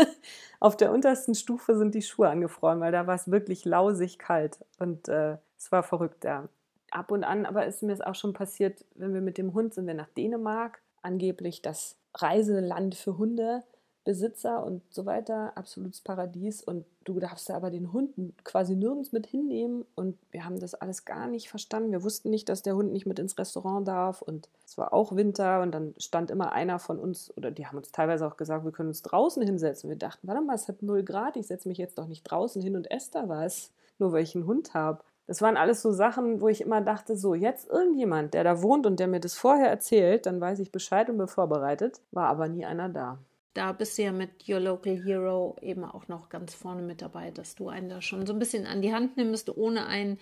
Auf 0.60 0.76
der 0.76 0.92
untersten 0.92 1.36
Stufe 1.36 1.78
sind 1.78 1.94
die 1.94 2.02
Schuhe 2.02 2.30
angefroren, 2.30 2.80
weil 2.80 2.92
da 2.92 3.06
war 3.06 3.14
es 3.14 3.30
wirklich 3.30 3.64
lausig 3.64 4.18
kalt. 4.18 4.58
Und 4.80 5.08
äh, 5.08 5.38
es 5.56 5.72
war 5.72 5.84
verrückt, 5.84 6.24
ja. 6.24 6.50
Ab 6.90 7.12
und 7.12 7.24
an, 7.24 7.46
aber 7.46 7.68
ist 7.68 7.84
mir 7.84 7.94
es 7.94 8.02
auch 8.02 8.16
schon 8.16 8.34
passiert, 8.34 8.84
wenn 8.96 9.14
wir 9.14 9.22
mit 9.22 9.38
dem 9.38 9.54
Hund 9.54 9.76
sind 9.76 9.86
wir 9.86 9.94
nach 9.94 10.10
Dänemark, 10.18 10.82
angeblich 11.04 11.62
das 11.62 11.96
Reiseland 12.16 12.96
für 12.96 13.20
Hunde. 13.20 13.62
Besitzer 14.06 14.64
und 14.64 14.82
so 14.90 15.06
weiter, 15.06 15.52
absolutes 15.56 16.02
Paradies. 16.02 16.64
Und 16.64 16.86
du 17.04 17.20
darfst 17.20 17.50
da 17.50 17.56
aber 17.56 17.70
den 17.70 17.94
Hund 17.94 18.14
quasi 18.44 18.76
nirgends 18.76 19.12
mit 19.12 19.28
hinnehmen. 19.28 19.86
Und 19.96 20.18
wir 20.32 20.46
haben 20.46 20.60
das 20.60 20.74
alles 20.74 21.06
gar 21.06 21.28
nicht 21.28 21.50
verstanden. 21.50 21.92
Wir 21.92 22.04
wussten 22.04 22.30
nicht, 22.30 22.50
dass 22.50 22.62
der 22.62 22.76
Hund 22.76 22.92
nicht 22.92 23.06
mit 23.06 23.20
ins 23.20 23.38
Restaurant 23.38 23.88
darf. 23.88 24.22
Und 24.22 24.50
es 24.66 24.78
war 24.78 24.94
auch 24.94 25.16
Winter. 25.16 25.62
Und 25.62 25.72
dann 25.72 25.94
stand 25.98 26.32
immer 26.32 26.54
einer 26.54 26.80
von 26.80 26.98
uns, 26.98 27.36
oder 27.38 27.52
die 27.52 27.68
haben 27.68 27.78
uns 27.78 27.92
teilweise 27.92 28.26
auch 28.26 28.38
gesagt, 28.38 28.66
wir 28.66 28.72
können 28.72 28.90
uns 28.90 29.02
draußen 29.02 29.44
hinsetzen. 29.44 29.90
Wir 29.90 29.98
dachten, 29.98 30.28
warte 30.28 30.42
mal, 30.42 30.56
es 30.56 30.68
hat 30.68 30.82
null 30.82 31.04
Grad. 31.04 31.36
Ich 31.36 31.48
setze 31.48 31.68
mich 31.68 31.78
jetzt 31.78 31.98
doch 31.98 32.08
nicht 32.08 32.24
draußen 32.24 32.62
hin 32.62 32.76
und 32.76 32.90
esse 32.90 33.12
da 33.12 33.30
was, 33.30 33.72
nur 33.98 34.12
weil 34.12 34.24
ich 34.24 34.34
einen 34.34 34.48
Hund 34.48 34.74
habe. 34.74 35.04
Das 35.28 35.44
waren 35.44 35.58
alles 35.58 35.84
so 35.84 35.92
Sachen, 35.92 36.42
wo 36.42 36.48
ich 36.48 36.62
immer 36.62 36.82
dachte, 36.82 37.16
so, 37.16 37.36
jetzt 37.36 37.70
irgendjemand, 37.70 38.34
der 38.34 38.44
da 38.44 38.64
wohnt 38.64 38.88
und 38.88 39.00
der 39.00 39.08
mir 39.08 39.20
das 39.20 39.36
vorher 39.36 39.70
erzählt, 39.70 40.26
dann 40.26 40.42
weiß 40.42 40.58
ich 40.58 40.72
Bescheid 40.72 41.08
und 41.08 41.20
bin 41.20 41.28
vorbereitet. 41.28 42.02
War 42.10 42.30
aber 42.30 42.48
nie 42.48 42.66
einer 42.66 42.90
da 42.90 43.20
da 43.60 43.74
bist 43.74 43.98
du 43.98 44.04
ja 44.04 44.14
mit 44.14 44.48
Your 44.48 44.62
Local 44.62 45.04
Hero 45.04 45.58
eben 45.62 45.84
auch 45.84 46.08
noch 46.08 46.30
ganz 46.30 46.54
vorne 46.54 46.82
mit 46.82 47.02
dabei, 47.02 47.30
dass 47.30 47.56
du 47.56 47.68
einen 47.68 47.90
da 47.90 48.02
schon 48.02 48.26
so 48.26 48.32
ein 48.32 48.40
bisschen 48.40 48.66
an 48.66 48.82
die 48.82 48.94
Hand 48.94 49.18
nimmst, 49.18 49.50
ohne 49.58 49.86
einen 49.86 50.18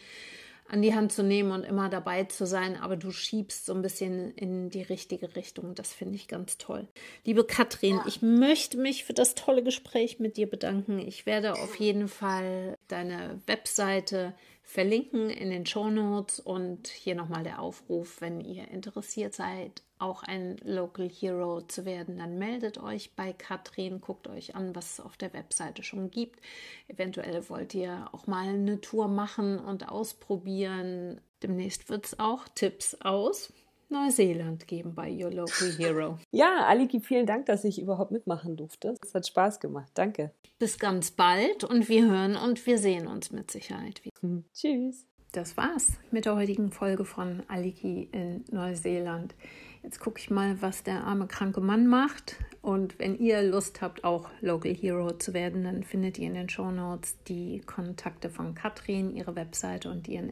an 0.68 0.82
die 0.82 0.96
Hand 0.96 1.12
zu 1.12 1.22
nehmen 1.22 1.52
und 1.52 1.64
immer 1.64 1.88
dabei 1.88 2.24
zu 2.24 2.48
sein, 2.48 2.76
aber 2.76 2.98
du 2.98 3.12
schiebst 3.12 3.68
so 3.68 3.76
ein 3.76 3.84
bisschen 3.84 4.34
in 4.34 4.72
die 4.72 4.82
richtige 4.82 5.36
Richtung. 5.36 5.76
Das 5.76 5.94
finde 5.94 6.16
ich 6.16 6.28
ganz 6.28 6.58
toll. 6.58 6.88
Liebe 7.26 7.44
Katrin, 7.44 7.98
ja. 7.98 8.06
ich 8.08 8.24
möchte 8.24 8.78
mich 8.78 9.06
für 9.06 9.14
das 9.14 9.36
tolle 9.36 9.64
Gespräch 9.64 10.20
mit 10.20 10.36
dir 10.36 10.50
bedanken. 10.50 10.98
Ich 10.98 11.28
werde 11.28 11.54
auf 11.54 11.76
jeden 11.76 12.08
Fall 12.08 12.76
deine 12.88 13.40
Webseite 13.46 14.34
verlinken 14.68 15.30
in 15.30 15.50
den 15.50 15.66
Show 15.66 15.90
Notes 15.90 16.42
und 16.42 16.90
hier 16.90 17.16
nochmal 17.16 17.44
der 17.44 17.62
Aufruf, 17.62 18.20
wenn 18.20 18.42
ihr 18.42 18.68
interessiert 18.68 19.34
seid, 19.34 19.82
auch 19.98 20.24
ein 20.24 20.58
Local 20.62 21.08
Hero 21.08 21.62
zu 21.62 21.86
werden, 21.86 22.18
dann 22.18 22.38
meldet 22.38 22.78
euch 22.78 23.16
bei 23.16 23.32
Katrin, 23.32 24.02
guckt 24.02 24.28
euch 24.28 24.56
an, 24.56 24.76
was 24.76 24.92
es 24.92 25.00
auf 25.00 25.16
der 25.16 25.32
Webseite 25.32 25.84
schon 25.84 26.12
gibt. 26.12 26.42
Eventuell 26.90 27.48
wollt 27.48 27.74
ihr 27.76 28.10
auch 28.12 28.28
mal 28.28 28.50
eine 28.50 28.82
Tour 28.82 29.08
machen 29.08 29.58
und 29.58 29.88
ausprobieren. 29.88 31.22
Demnächst 31.42 31.88
wird 31.88 32.06
es 32.06 32.20
auch 32.20 32.46
Tipps 32.50 32.94
aus 33.00 33.54
Neuseeland 33.90 34.68
geben 34.68 34.96
bei 34.96 35.12
Your 35.12 35.32
Local 35.32 35.72
Hero. 35.78 36.18
Ja, 36.32 36.66
Aliki, 36.68 37.00
vielen 37.00 37.26
Dank, 37.26 37.46
dass 37.46 37.64
ich 37.64 37.82
überhaupt 37.82 38.12
mitmachen 38.12 38.58
durfte. 38.58 38.96
Es 39.02 39.14
hat 39.14 39.28
Spaß 39.28 39.60
gemacht. 39.60 39.92
Danke. 39.94 40.32
Bis 40.60 40.78
ganz 40.78 41.12
bald 41.12 41.64
und 41.64 41.90
wir 41.90 42.10
hören 42.10 42.36
und 42.36 42.66
wir 42.66 42.78
sehen 42.78 43.08
uns 43.08 43.32
mit 43.32 43.50
Sicherheit 43.50 44.04
wieder. 44.04 44.44
Tschüss. 44.54 45.08
Das 45.32 45.58
war's 45.58 45.94
mit 46.12 46.26
der 46.26 46.36
heutigen 46.36 46.72
Folge 46.72 47.06
von 47.06 47.44
Aliki 47.48 48.10
in 48.12 48.46
Neuseeland. 48.50 49.36
Jetzt 49.84 50.00
gucke 50.00 50.20
ich 50.20 50.30
mal, 50.30 50.62
was 50.62 50.84
der 50.84 51.04
arme 51.04 51.28
kranke 51.28 51.62
Mann 51.62 51.88
macht. 51.88 52.38
Und 52.62 53.00
wenn 53.00 53.18
ihr 53.18 53.42
Lust 53.44 53.82
habt, 53.82 54.04
auch 54.04 54.30
Local 54.42 54.74
Hero 54.74 55.12
zu 55.12 55.34
werden, 55.34 55.64
dann 55.64 55.84
findet 55.84 56.18
ihr 56.18 56.28
in 56.28 56.34
den 56.34 56.50
Show 56.50 56.72
Notes 56.72 57.18
die 57.28 57.62
Kontakte 57.62 58.30
von 58.30 58.56
Katrin, 58.56 59.16
ihre 59.16 59.36
Webseite 59.36 59.90
und 59.90 60.08
ihren 60.08 60.30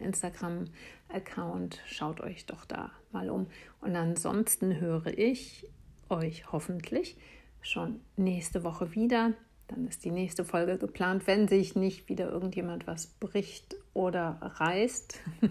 Instagram-Account. 1.15 1.81
Schaut 1.85 2.21
euch 2.21 2.45
doch 2.45 2.65
da 2.65 2.91
mal 3.11 3.29
um. 3.29 3.47
Und 3.81 3.95
ansonsten 3.95 4.79
höre 4.79 5.17
ich 5.17 5.67
euch 6.09 6.51
hoffentlich 6.51 7.17
schon 7.61 7.99
nächste 8.17 8.63
Woche 8.63 8.93
wieder. 8.93 9.33
Dann 9.67 9.87
ist 9.87 10.05
die 10.05 10.11
nächste 10.11 10.45
Folge 10.45 10.77
geplant, 10.77 11.25
wenn 11.25 11.47
sich 11.47 11.75
nicht 11.75 12.07
wieder 12.07 12.29
irgendjemand 12.29 12.85
was 12.85 13.07
bricht 13.07 13.75
oder 13.93 14.37
reißt. 14.41 15.19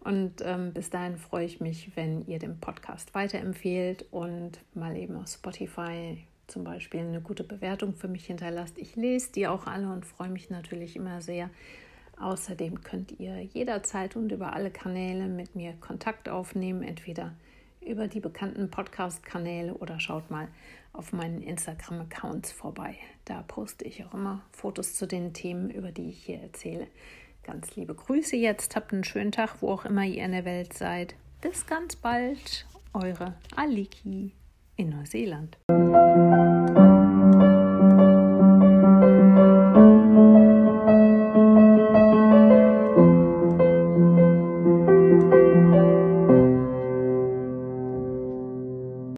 Und 0.00 0.40
ähm, 0.42 0.72
bis 0.72 0.90
dahin 0.90 1.16
freue 1.16 1.44
ich 1.44 1.60
mich, 1.60 1.92
wenn 1.94 2.26
ihr 2.26 2.38
den 2.38 2.58
Podcast 2.58 3.14
weiterempfehlt 3.14 4.04
und 4.10 4.58
mal 4.74 4.96
eben 4.96 5.14
auf 5.14 5.28
Spotify 5.28 6.24
zum 6.48 6.64
Beispiel 6.64 7.00
eine 7.00 7.20
gute 7.20 7.44
Bewertung 7.44 7.94
für 7.94 8.08
mich 8.08 8.26
hinterlasst. 8.26 8.78
Ich 8.78 8.96
lese 8.96 9.30
die 9.32 9.46
auch 9.46 9.66
alle 9.66 9.88
und 9.92 10.04
freue 10.04 10.28
mich 10.28 10.50
natürlich 10.50 10.96
immer 10.96 11.20
sehr. 11.20 11.50
Außerdem 12.22 12.82
könnt 12.82 13.18
ihr 13.18 13.42
jederzeit 13.42 14.14
und 14.14 14.30
über 14.30 14.52
alle 14.52 14.70
Kanäle 14.70 15.26
mit 15.26 15.56
mir 15.56 15.72
Kontakt 15.80 16.28
aufnehmen, 16.28 16.84
entweder 16.84 17.32
über 17.84 18.06
die 18.06 18.20
bekannten 18.20 18.70
Podcast-Kanäle 18.70 19.74
oder 19.74 19.98
schaut 19.98 20.30
mal 20.30 20.46
auf 20.92 21.12
meinen 21.12 21.42
Instagram-Accounts 21.42 22.52
vorbei. 22.52 22.94
Da 23.24 23.42
poste 23.42 23.84
ich 23.84 24.04
auch 24.04 24.14
immer 24.14 24.42
Fotos 24.52 24.94
zu 24.94 25.06
den 25.06 25.32
Themen, 25.32 25.68
über 25.68 25.90
die 25.90 26.10
ich 26.10 26.24
hier 26.24 26.40
erzähle. 26.40 26.86
Ganz 27.42 27.74
liebe 27.74 27.94
Grüße 27.94 28.36
jetzt, 28.36 28.76
habt 28.76 28.92
einen 28.92 29.02
schönen 29.02 29.32
Tag, 29.32 29.60
wo 29.60 29.72
auch 29.72 29.84
immer 29.84 30.04
ihr 30.04 30.24
in 30.24 30.30
der 30.30 30.44
Welt 30.44 30.74
seid. 30.74 31.16
Bis 31.40 31.66
ganz 31.66 31.96
bald, 31.96 32.66
eure 32.94 33.34
Aliki 33.56 34.30
in 34.76 34.90
Neuseeland. 34.90 35.58